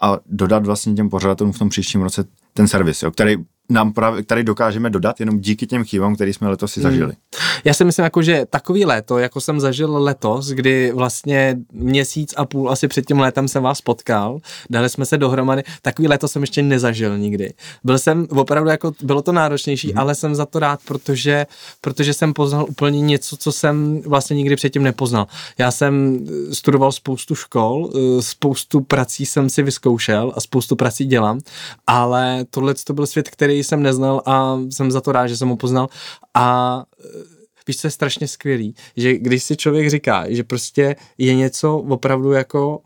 a 0.02 0.18
dodat 0.26 0.66
vlastně 0.66 0.94
těm 0.94 1.10
pořadatelům 1.10 1.52
v 1.52 1.58
tom 1.58 1.68
příštím 1.68 2.02
roce 2.02 2.24
ten 2.52 2.68
servis, 2.68 3.02
jo, 3.02 3.10
který 3.10 3.36
nám 3.70 3.92
právě, 3.92 4.22
který 4.22 4.44
dokážeme 4.44 4.90
dodat 4.90 5.20
jenom 5.20 5.40
díky 5.40 5.66
těm 5.66 5.84
chybám, 5.84 6.14
které 6.14 6.32
jsme 6.32 6.48
letos 6.48 6.72
si 6.72 6.80
hmm. 6.80 6.90
zažili. 6.90 7.12
Hmm. 7.12 7.60
Já 7.64 7.74
si 7.74 7.84
myslím, 7.84 8.04
jako, 8.04 8.22
že 8.22 8.46
takový 8.50 8.84
léto, 8.84 9.18
jako 9.18 9.40
jsem 9.40 9.60
zažil 9.60 10.02
letos, 10.02 10.48
kdy 10.48 10.92
vlastně 10.92 11.56
měsíc 11.72 12.34
a 12.36 12.44
půl 12.44 12.70
asi 12.70 12.88
před 12.88 13.06
tím 13.06 13.20
létem 13.20 13.48
jsem 13.48 13.62
vás 13.62 13.80
potkal, 13.80 14.38
dali 14.70 14.88
jsme 14.88 15.06
se 15.06 15.18
dohromady, 15.18 15.62
takový 15.82 16.08
léto 16.08 16.28
jsem 16.28 16.42
ještě 16.42 16.62
nezažil 16.62 17.18
nikdy. 17.18 17.52
Byl 17.84 17.98
jsem 17.98 18.26
opravdu 18.30 18.70
jako, 18.70 18.92
bylo 19.02 19.22
to 19.22 19.32
náročnější, 19.32 19.88
hmm. 19.88 19.98
ale 19.98 20.14
jsem 20.14 20.34
za 20.34 20.46
to 20.46 20.58
rád, 20.58 20.80
protože, 20.84 21.46
protože 21.80 22.14
jsem 22.14 22.32
poznal 22.32 22.66
úplně 22.68 23.00
něco, 23.00 23.36
co 23.36 23.52
jsem 23.52 24.02
vlastně 24.06 24.36
nikdy 24.36 24.56
předtím 24.56 24.82
nepoznal. 24.82 25.26
Já 25.58 25.70
jsem 25.70 26.26
studoval 26.52 26.92
spoustu 26.92 27.34
škol, 27.34 27.90
eh, 27.94 28.22
spoustu 28.22 28.80
prací 28.80 29.26
jsem 29.26 29.50
si 29.50 29.62
vyzkoušel 29.62 30.32
a 30.36 30.40
spoustu 30.40 30.76
prací 30.76 31.04
dělám, 31.04 31.38
ale 31.86 32.44
tohle 32.50 32.74
to 32.74 32.92
byl 32.92 33.06
svět, 33.06 33.28
který 33.28 33.59
jsem 33.64 33.82
neznal 33.82 34.22
a 34.26 34.58
jsem 34.70 34.90
za 34.90 35.00
to 35.00 35.12
rád, 35.12 35.26
že 35.26 35.36
jsem 35.36 35.48
ho 35.48 35.56
poznal. 35.56 35.88
A 36.34 36.84
e, 37.04 37.04
víš, 37.66 37.76
co 37.76 37.86
je 37.86 37.90
strašně 37.90 38.28
skvělý, 38.28 38.74
že 38.96 39.18
když 39.18 39.44
si 39.44 39.56
člověk 39.56 39.90
říká, 39.90 40.24
že 40.28 40.44
prostě 40.44 40.96
je 41.18 41.34
něco 41.34 41.76
opravdu 41.76 42.32
jako, 42.32 42.82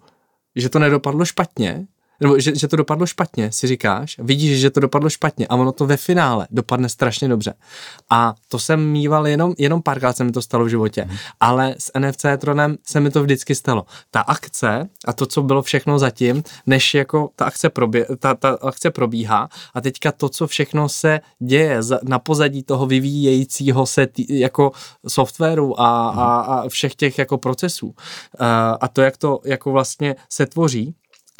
že 0.57 0.69
to 0.69 0.79
nedopadlo 0.79 1.25
špatně, 1.25 1.87
nebo 2.25 2.39
že, 2.39 2.57
že 2.57 2.69
to 2.69 2.77
dopadlo 2.77 3.07
špatně, 3.07 3.53
si 3.53 3.67
říkáš, 3.67 4.17
vidíš, 4.19 4.61
že 4.61 4.71
to 4.71 4.81
dopadlo 4.81 5.11
špatně 5.11 5.47
a 5.47 5.55
ono 5.55 5.73
to 5.73 5.87
ve 5.87 5.97
finále 5.97 6.47
dopadne 6.51 6.89
strašně 6.89 7.29
dobře. 7.29 7.55
A 8.11 8.35
to 8.49 8.59
jsem 8.59 8.87
mýval 8.91 9.27
jenom, 9.27 9.55
jenom 9.59 9.83
párkrát 9.83 10.17
se 10.17 10.25
mi 10.25 10.33
to 10.33 10.43
stalo 10.43 10.65
v 10.65 10.69
životě, 10.69 11.05
mm. 11.05 11.17
ale 11.41 11.75
s 11.79 11.93
NFC 11.99 12.25
Tronem 12.39 12.77
se 12.87 13.01
mi 13.01 13.11
to 13.11 13.23
vždycky 13.23 13.55
stalo. 13.55 13.87
Ta 14.11 14.21
akce 14.21 14.89
a 15.07 15.13
to, 15.13 15.27
co 15.27 15.43
bylo 15.43 15.63
všechno 15.63 15.99
zatím, 15.99 16.43
než 16.67 16.95
jako 16.95 17.31
ta 17.37 17.45
akce, 17.45 17.71
probě, 17.71 18.07
ta, 18.19 18.35
ta 18.35 18.59
akce 18.63 18.91
probíhá 18.91 19.49
a 19.75 19.81
teďka 19.81 20.13
to, 20.13 20.29
co 20.29 20.47
všechno 20.47 20.89
se 20.89 21.21
děje 21.39 21.81
na 22.03 22.19
pozadí 22.19 22.63
toho 22.63 22.87
vyvíjejícího 22.87 23.87
se 23.87 24.07
tý, 24.07 24.39
jako 24.39 24.73
softwaru 25.09 25.81
a, 25.81 26.13
mm. 26.13 26.19
a, 26.19 26.41
a 26.41 26.69
všech 26.69 26.95
těch 26.95 27.19
jako 27.19 27.39
procesů 27.39 27.87
uh, 27.87 27.95
a 28.81 28.89
to, 28.89 29.03
jak 29.03 29.17
to 29.17 29.41
jako 29.45 29.73
vlastně 29.73 30.17
se 30.31 30.47
tvoří, 30.47 30.95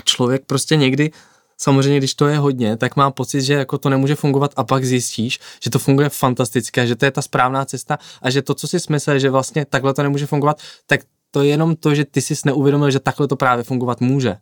člověk 0.05 0.43
prostě 0.47 0.77
někdy 0.77 1.11
samozřejmě, 1.59 1.99
když 1.99 2.15
to 2.15 2.27
je 2.27 2.39
hodně, 2.39 2.77
tak 2.77 2.97
mám 2.97 3.13
pocit, 3.13 3.43
že 3.43 3.55
jako 3.55 3.79
to 3.79 3.89
nemůže 3.89 4.15
fungovat 4.15 4.53
a 4.57 4.65
pak 4.65 4.85
zjistíš, 4.85 5.41
že 5.63 5.71
to 5.71 5.79
funguje 5.79 6.09
fantasticky, 6.09 6.87
že 6.87 6.97
to 6.97 7.05
je 7.05 7.11
ta 7.11 7.23
správná 7.23 7.65
cesta 7.65 7.99
a 8.23 8.31
že 8.31 8.43
to, 8.43 8.55
co 8.55 8.69
si 8.69 8.81
smyslel, 8.81 9.19
že 9.19 9.31
vlastně 9.31 9.65
takhle 9.65 9.95
to 9.95 10.03
nemůže 10.03 10.27
fungovat, 10.27 10.61
tak 10.87 11.01
to 11.35 11.43
je 11.43 11.49
jenom 11.49 11.77
to, 11.77 11.95
že 11.95 12.05
ty 12.05 12.23
jsi 12.23 12.35
neuvědomil, 12.45 12.91
že 12.91 13.01
takhle 13.01 13.29
to 13.29 13.37
právě 13.37 13.65
fungovat 13.65 14.01
může. 14.01 14.37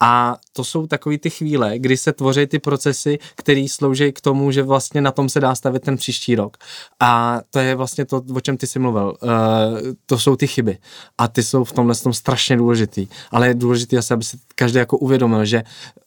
A 0.00 0.36
to 0.52 0.64
jsou 0.64 0.86
takové 0.86 1.18
ty 1.18 1.30
chvíle, 1.30 1.78
kdy 1.78 1.96
se 1.96 2.12
tvoří 2.12 2.46
ty 2.46 2.58
procesy, 2.58 3.18
které 3.34 3.66
slouží 3.68 4.12
k 4.12 4.20
tomu, 4.20 4.50
že 4.50 4.62
vlastně 4.62 5.00
na 5.00 5.10
tom 5.10 5.28
se 5.28 5.40
dá 5.40 5.54
stavit 5.54 5.82
ten 5.82 5.96
příští 5.96 6.34
rok. 6.34 6.56
A 7.00 7.40
to 7.50 7.58
je 7.58 7.74
vlastně 7.74 8.04
to, 8.04 8.22
o 8.34 8.40
čem 8.40 8.56
ty 8.56 8.66
jsi 8.66 8.78
mluvil. 8.78 9.16
Uh, 9.22 9.30
to 10.06 10.18
jsou 10.18 10.36
ty 10.36 10.46
chyby. 10.46 10.78
A 11.18 11.28
ty 11.28 11.42
jsou 11.42 11.64
v 11.64 11.72
tomhle 11.72 11.94
tom 11.94 12.12
strašně 12.12 12.56
důležitý. 12.56 13.08
Ale 13.30 13.48
je 13.48 13.54
důležitý 13.54 13.98
asi, 13.98 14.14
aby 14.14 14.24
si 14.24 14.38
každý 14.54 14.78
jako 14.78 14.98
uvědomil, 14.98 15.44
že 15.44 15.62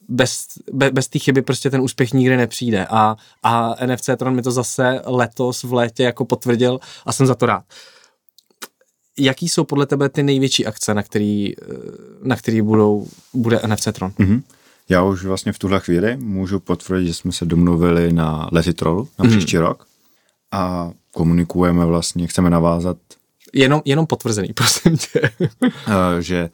bez, 0.09 0.45
be, 0.73 0.91
bez 0.91 1.07
té 1.07 1.19
chyby 1.19 1.41
prostě 1.41 1.69
ten 1.69 1.81
úspěch 1.81 2.13
nikdy 2.13 2.37
nepřijde. 2.37 2.87
A, 2.89 3.15
a 3.43 3.75
NFC 3.85 4.09
Tron 4.17 4.35
mi 4.35 4.41
to 4.41 4.51
zase 4.51 5.01
letos 5.05 5.63
v 5.63 5.73
létě 5.73 6.03
jako 6.03 6.25
potvrdil 6.25 6.79
a 7.05 7.11
jsem 7.11 7.27
za 7.27 7.35
to 7.35 7.45
rád. 7.45 7.63
Uh, 7.63 7.98
jaký 9.19 9.49
jsou 9.49 9.63
podle 9.63 9.85
tebe 9.85 10.09
ty 10.09 10.23
největší 10.23 10.65
akce, 10.65 10.93
na 10.93 11.03
který, 11.03 11.53
eh, 11.57 11.65
na 12.23 12.35
který 12.35 12.61
budou, 12.61 13.07
bude 13.33 13.61
NFC 13.67 13.87
Tron? 13.91 14.11
Mm-hmm. 14.11 14.41
Já 14.89 15.03
už 15.03 15.25
vlastně 15.25 15.53
v 15.53 15.59
tuhle 15.59 15.79
chvíli 15.79 16.17
můžu 16.17 16.59
potvrdit, 16.59 17.07
že 17.07 17.13
jsme 17.13 17.31
se 17.31 17.45
domluvili 17.45 18.13
na 18.13 18.49
Letitrolu 18.51 19.07
na 19.19 19.25
mm-hmm. 19.25 19.29
příští 19.29 19.57
rok 19.57 19.85
a 20.51 20.91
komunikujeme 21.11 21.85
vlastně, 21.85 22.27
chceme 22.27 22.49
navázat. 22.49 22.97
Jenom, 23.53 23.81
jenom 23.85 24.07
potvrzený, 24.07 24.53
prosím 24.53 24.97
tě. 24.97 25.21
Eh, 25.63 26.21
že 26.21 26.49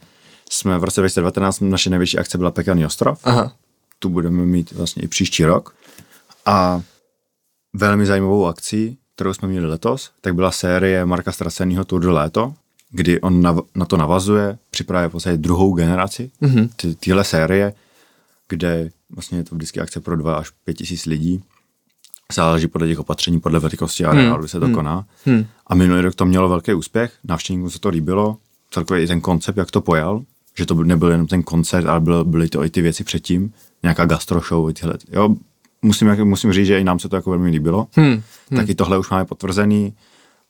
jsme 0.50 0.80
v 0.80 0.84
roce 0.84 1.02
2019, 1.02 1.60
naše 1.60 1.90
největší 1.90 2.18
akce 2.18 2.38
byla 2.38 2.52
Pekelný 2.52 2.86
ostrov. 2.86 3.20
Aha. 3.24 3.54
Tu 4.00 4.10
budeme 4.10 4.46
mít 4.46 4.72
vlastně 4.72 5.04
i 5.04 5.08
příští 5.08 5.46
rok. 5.46 5.76
A 6.46 6.82
velmi 7.74 8.06
zajímavou 8.06 8.46
akcí 8.46 8.98
kterou 9.16 9.34
jsme 9.34 9.48
měli 9.48 9.68
letos, 9.68 10.12
tak 10.22 10.36
byla 10.36 10.52
série 10.52 11.06
Marka 11.06 11.32
Straceného 11.32 11.86
Tour 11.86 12.02
de 12.02 12.10
Léto, 12.10 12.54
kdy 12.90 13.22
on 13.22 13.42
na, 13.42 13.58
na 13.76 13.86
to 13.86 13.98
navazuje, 13.98 14.58
připravuje 14.70 15.10
v 15.10 15.12
podstatě 15.12 15.38
druhou 15.38 15.74
generaci 15.74 16.32
mm-hmm. 16.42 16.70
ty, 16.76 16.96
tyhle 16.96 17.24
série 17.24 17.74
kde 18.50 18.90
vlastně 19.10 19.38
je 19.38 19.44
to 19.44 19.56
vždycky 19.56 19.80
akce 19.80 20.00
pro 20.00 20.18
dva 20.18 20.36
až 20.36 20.50
pět 20.64 20.74
tisíc 20.74 21.06
lidí. 21.06 21.44
Záleží 22.34 22.68
podle 22.68 22.88
těch 22.88 23.00
opatření, 23.00 23.40
podle 23.40 23.60
velikosti 23.60 24.06
areálu, 24.06 24.40
hmm. 24.40 24.48
se 24.48 24.60
to 24.60 24.66
hmm. 24.66 24.76
koná. 24.76 25.06
Hmm. 25.26 25.46
A 25.68 25.76
minulý 25.76 26.02
rok 26.02 26.16
to 26.16 26.26
mělo 26.26 26.50
velký 26.50 26.74
úspěch, 26.74 27.14
návštěvníkům 27.24 27.70
se 27.70 27.80
to 27.80 27.90
líbilo, 27.90 28.38
celkově 28.72 29.04
i 29.04 29.08
ten 29.08 29.22
koncept, 29.22 29.58
jak 29.58 29.72
to 29.72 29.82
pojal, 29.82 30.22
že 30.58 30.66
to 30.66 30.84
nebyl 30.84 31.12
jenom 31.12 31.28
ten 31.28 31.44
koncert, 31.44 31.86
ale 31.86 32.00
bylo, 32.00 32.24
byly 32.24 32.50
to 32.50 32.64
i 32.64 32.70
ty 32.70 32.82
věci 32.82 33.04
předtím, 33.04 33.54
nějaká 33.84 34.06
gastro 34.06 34.40
show, 34.40 34.74
tyhle. 34.74 34.94
Jo, 35.12 35.36
musím, 35.86 36.26
musím 36.26 36.54
říct, 36.54 36.68
že 36.68 36.80
i 36.80 36.84
nám 36.84 37.00
se 37.00 37.10
to 37.10 37.16
jako 37.16 37.30
velmi 37.30 37.50
líbilo. 37.50 37.88
Hmm. 37.94 38.08
Hmm. 38.08 38.22
Taky 38.56 38.76
tohle 38.76 38.98
už 38.98 39.10
máme 39.10 39.26
potvrzený. 39.26 39.94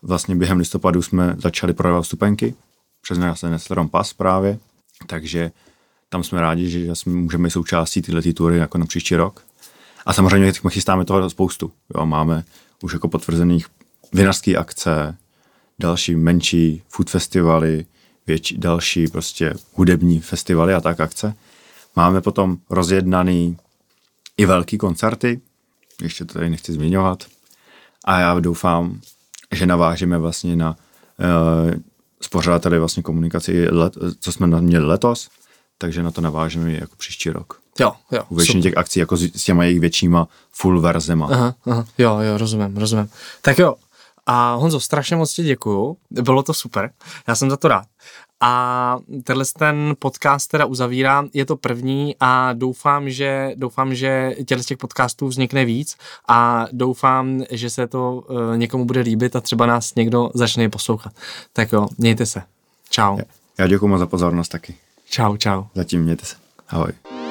Vlastně 0.02 0.36
během 0.36 0.58
listopadu 0.58 1.02
jsme 1.02 1.36
začali 1.38 1.74
prodávat 1.74 2.04
stupenky 2.04 2.56
přes 3.02 3.18
Neslerom 3.44 3.90
Pas 3.90 4.14
právě, 4.14 4.60
takže 5.08 5.52
tam 6.10 6.24
jsme 6.24 6.42
rádi, 6.42 6.70
že 6.70 6.96
jsme 6.96 7.14
můžeme 7.14 7.50
součástí 7.50 8.02
tyhle 8.02 8.22
tury 8.22 8.58
jako 8.58 8.78
na 8.78 8.86
příští 8.86 9.16
rok. 9.16 9.44
A 10.06 10.14
samozřejmě 10.14 10.52
chystáme 10.70 11.06
toho 11.06 11.30
spoustu. 11.30 11.72
Jo, 11.98 12.06
máme 12.06 12.44
už 12.84 12.94
jako 12.94 13.08
potvrzených 13.08 13.68
vinařské 14.14 14.56
akce, 14.56 15.18
další 15.80 16.16
menší 16.16 16.82
food 16.90 17.10
festivaly, 17.10 17.86
větší, 18.28 18.58
další 18.58 19.08
prostě 19.08 19.54
hudební 19.74 20.20
festivaly 20.20 20.74
a 20.74 20.82
tak 20.82 21.00
akce. 21.00 21.34
Máme 21.96 22.22
potom 22.22 22.58
rozjednaný 22.70 23.58
i 24.38 24.46
velký 24.46 24.78
koncerty, 24.78 25.42
ještě 26.02 26.26
to 26.26 26.34
tady 26.34 26.50
nechci 26.50 26.74
zmiňovat. 26.74 27.24
A 28.06 28.20
já 28.20 28.40
doufám, 28.40 29.00
že 29.52 29.66
navážeme 29.66 30.18
vlastně 30.18 30.56
na 30.56 30.70
uh, 30.70 31.72
spořadateli 32.22 32.80
vlastně 32.80 33.04
komunikaci, 33.04 33.68
let, 33.70 33.98
co 34.20 34.32
jsme 34.32 34.62
měli 34.62 34.86
letos, 34.86 35.30
takže 35.78 36.04
na 36.04 36.12
to 36.12 36.22
navážeme 36.22 36.72
jako 36.72 36.96
příští 36.96 37.30
rok. 37.30 37.60
Jo, 37.80 37.94
jo. 38.12 38.24
U 38.30 38.36
většiny 38.36 38.62
těch 38.62 38.78
akcí 38.78 39.00
jako 39.00 39.18
s, 39.18 39.22
s 39.36 39.44
těma 39.44 39.64
jejich 39.64 39.80
většíma 39.80 40.28
full 40.52 40.82
verzema. 40.82 41.28
Aha, 41.32 41.56
aha, 41.66 41.86
jo, 41.98 42.20
jo, 42.20 42.38
rozumím, 42.38 42.78
rozumím. 42.78 43.10
Tak 43.42 43.60
jo, 43.60 43.76
a 44.26 44.54
Honzo, 44.54 44.80
strašně 44.80 45.16
moc 45.16 45.34
ti 45.34 45.44
děkuju, 45.44 45.98
bylo 46.10 46.44
to 46.44 46.54
super, 46.54 46.92
já 47.28 47.36
jsem 47.36 47.50
za 47.50 47.58
to 47.58 47.68
rád. 47.68 47.86
A 48.42 48.98
tenhle 49.24 49.46
ten 49.58 49.96
podcast 50.00 50.52
teda 50.52 50.66
uzavírám, 50.66 51.30
je 51.34 51.46
to 51.46 51.58
první 51.58 52.16
a 52.20 52.54
doufám, 52.54 53.10
že, 53.10 53.52
doufám, 53.56 53.96
že 53.96 54.36
těchto 54.46 54.64
těch 54.64 54.78
podcastů 54.78 55.28
vznikne 55.28 55.66
víc 55.66 55.98
a 56.28 56.68
doufám, 56.72 57.44
že 57.52 57.70
se 57.70 57.88
to 57.88 58.14
uh, 58.16 58.58
někomu 58.58 58.86
bude 58.86 59.02
líbit 59.02 59.36
a 59.36 59.42
třeba 59.42 59.66
nás 59.66 59.96
někdo 59.96 60.30
začne 60.34 60.70
poslouchat. 60.70 61.14
Tak 61.54 61.72
jo, 61.72 61.88
mějte 61.98 62.26
se. 62.26 62.42
Čau. 62.90 63.18
Já 63.58 63.68
děkuji 63.68 63.88
moc 63.88 64.00
za 64.00 64.06
pozornost 64.06 64.50
taky. 64.50 64.76
Čau, 65.10 65.38
čau. 65.38 65.64
Zatím 65.76 66.04
mějte 66.04 66.26
se. 66.26 66.36
Ahoj. 66.70 67.25